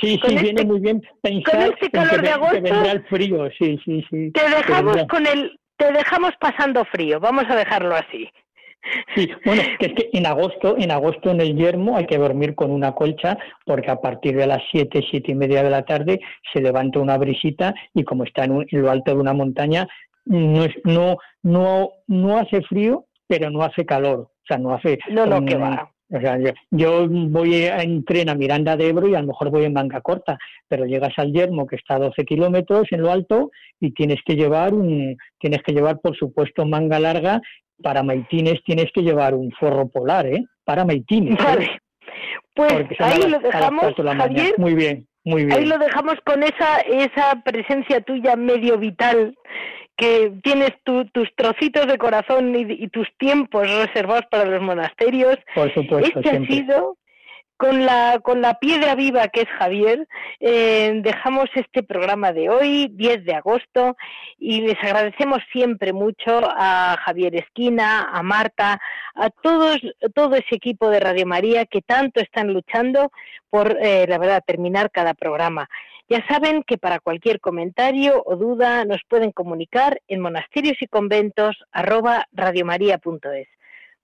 Sí, 0.01 0.19
sí, 0.25 0.37
viene 0.41 0.65
muy 0.65 0.81
bien 0.81 1.03
pensar 1.21 1.71
este 1.71 1.91
calor 1.91 2.23
de 2.23 2.31
agosto, 2.31 2.63
vendrá 2.63 2.93
el 2.93 3.05
frío, 3.05 3.49
sí, 3.59 3.79
sí, 3.85 4.05
sí. 4.09 4.31
Te 4.31 4.49
dejamos 4.49 5.05
con 5.09 5.27
el, 5.27 5.59
te 5.77 5.93
dejamos 5.93 6.33
pasando 6.41 6.85
frío, 6.87 7.21
vamos 7.21 7.45
a 7.49 7.57
dejarlo 7.57 7.95
así. 7.95 8.29
Sí, 9.15 9.29
bueno, 9.45 9.63
que 9.79 9.87
es 9.87 9.93
que 9.95 10.11
en 10.13 10.27
agosto, 10.27 10.77
en 10.79 10.91
agosto 10.91 11.31
en 11.31 11.41
el 11.41 11.57
yermo 11.57 11.97
hay 11.97 12.07
que 12.07 12.19
dormir 12.19 12.55
con 12.55 12.71
una 12.71 12.93
colcha 12.93 13.37
porque 13.65 13.91
a 13.91 14.01
partir 14.01 14.37
de 14.37 14.47
las 14.47 14.63
siete, 14.71 15.05
siete 15.11 15.33
y 15.33 15.35
media 15.35 15.63
de 15.63 15.71
la 15.71 15.85
tarde 15.85 16.21
se 16.53 16.61
levanta 16.61 17.01
una 17.01 17.19
brisita 17.19 17.75
y 17.95 18.05
como 18.05 18.25
está 18.25 18.45
en, 18.45 18.65
lo 18.71 18.91
alto 18.91 19.13
de 19.13 19.21
una 19.21 19.33
montaña 19.33 19.89
no, 20.25 20.65
es, 20.65 20.75
no, 20.85 21.17
no, 21.43 21.91
no 22.07 22.39
hace 22.39 22.63
frío, 22.63 23.07
pero 23.27 23.51
no 23.51 23.63
hace 23.63 23.85
calor, 23.85 24.19
o 24.19 24.47
sea, 24.47 24.59
no 24.59 24.75
hace... 24.75 24.99
No, 25.11 25.27
no, 25.27 25.45
que 25.45 25.57
va. 25.57 25.91
O 26.09 26.21
sea, 26.21 26.39
yo, 26.71 27.09
voy 27.09 27.67
a 27.67 27.79
tren 28.07 28.29
a 28.29 28.35
Miranda 28.35 28.77
de 28.77 28.89
Ebro 28.89 29.09
y 29.09 29.15
a 29.17 29.21
lo 29.21 29.29
mejor 29.29 29.51
voy 29.51 29.65
en 29.65 29.73
manga 29.73 30.01
corta, 30.01 30.39
pero 30.69 30.85
llegas 30.85 31.13
al 31.17 31.33
Yermo 31.33 31.67
que 31.67 31.77
está 31.77 31.97
a 31.97 31.99
12 31.99 32.25
kilómetros 32.25 32.87
en 32.93 33.03
lo 33.03 33.11
alto 33.11 33.51
y 33.81 33.93
tienes 33.93 34.21
que 34.25 34.37
llevar 34.37 34.73
un, 34.73 35.17
tienes 35.39 35.63
que 35.65 35.73
llevar 35.73 35.99
por 36.01 36.17
supuesto 36.17 36.65
manga 36.65 37.01
larga. 37.01 37.41
Para 37.83 38.03
maitines 38.03 38.63
tienes 38.65 38.91
que 38.95 39.03
llevar 39.03 39.35
un 39.35 39.51
forro 39.53 39.89
polar, 39.89 40.27
¿eh? 40.27 40.45
Para 40.65 40.85
maitines. 40.85 41.39
¿eh? 41.39 41.79
Pues 42.55 42.87
ahí 43.01 43.29
lo 43.29 43.39
dejamos, 43.39 43.95
Javier. 43.95 44.55
Muy 44.57 44.75
bien, 44.75 45.07
muy 45.25 45.45
bien. 45.45 45.59
Ahí 45.59 45.67
lo 45.67 45.77
dejamos 45.77 46.15
con 46.25 46.43
esa 46.43 46.79
esa 46.89 47.43
presencia 47.45 48.01
tuya 48.01 48.35
medio 48.37 48.79
vital 48.79 49.37
que 49.97 50.33
tienes 50.43 50.73
tus 50.85 51.35
trocitos 51.35 51.87
de 51.87 51.99
corazón 51.99 52.55
y, 52.55 52.89
tus 52.89 53.09
tiempos 53.19 53.69
reservados 53.69 54.27
para 54.31 54.45
los 54.45 54.61
monasterios. 54.61 55.37
Por 55.55 55.73
supuesto, 55.73 56.21
este 56.21 56.31
ha 56.37 56.47
sido 56.47 56.97
con 57.57 57.87
la 57.87 58.21
con 58.23 58.43
la 58.43 58.59
piedra 58.59 58.95
viva 58.95 59.29
que 59.29 59.43
es 59.43 59.49
Javier. 59.59 60.07
Eh, 60.41 61.01
dejamos 61.03 61.47
este 61.55 61.83
programa 61.83 62.33
de 62.33 62.51
hoy, 62.51 62.89
10 62.93 63.25
de 63.25 63.35
agosto, 63.35 63.97
y 64.39 64.61
les 64.61 64.77
agradecemos 64.83 65.39
siempre 65.53 65.93
mucho 65.93 66.41
a 66.45 66.97
Javier 67.05 67.35
Esquina, 67.35 68.11
a 68.13 68.23
Marta, 68.23 68.81
a 69.15 69.31
todos 69.31 69.81
todo 70.15 70.37
ese 70.37 70.55
equipo 70.55 70.91
de 70.91 71.01
Radio 71.01 71.27
María 71.27 71.65
que 71.65 71.81
tanto 71.81 72.21
están 72.21 72.53
luchando 72.53 73.11
por, 73.49 73.79
eh, 73.81 74.07
la 74.07 74.19
verdad, 74.19 74.43
terminar 74.47 74.91
cada 74.91 75.15
programa. 75.15 75.69
Ya 76.09 76.25
saben 76.29 76.63
que 76.63 76.79
para 76.79 77.01
cualquier 77.01 77.41
comentario 77.41 78.23
o 78.25 78.37
duda 78.37 78.85
nos 78.85 79.01
pueden 79.09 79.33
comunicar 79.33 80.01
en 80.07 80.21
monasterios 80.21 80.77
y 80.81 80.87
conventos 80.87 81.57
arroba 81.73 82.27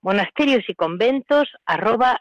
Monasterios 0.00 0.64
y 0.68 0.74
conventos 0.74 1.48
arroba 1.64 2.20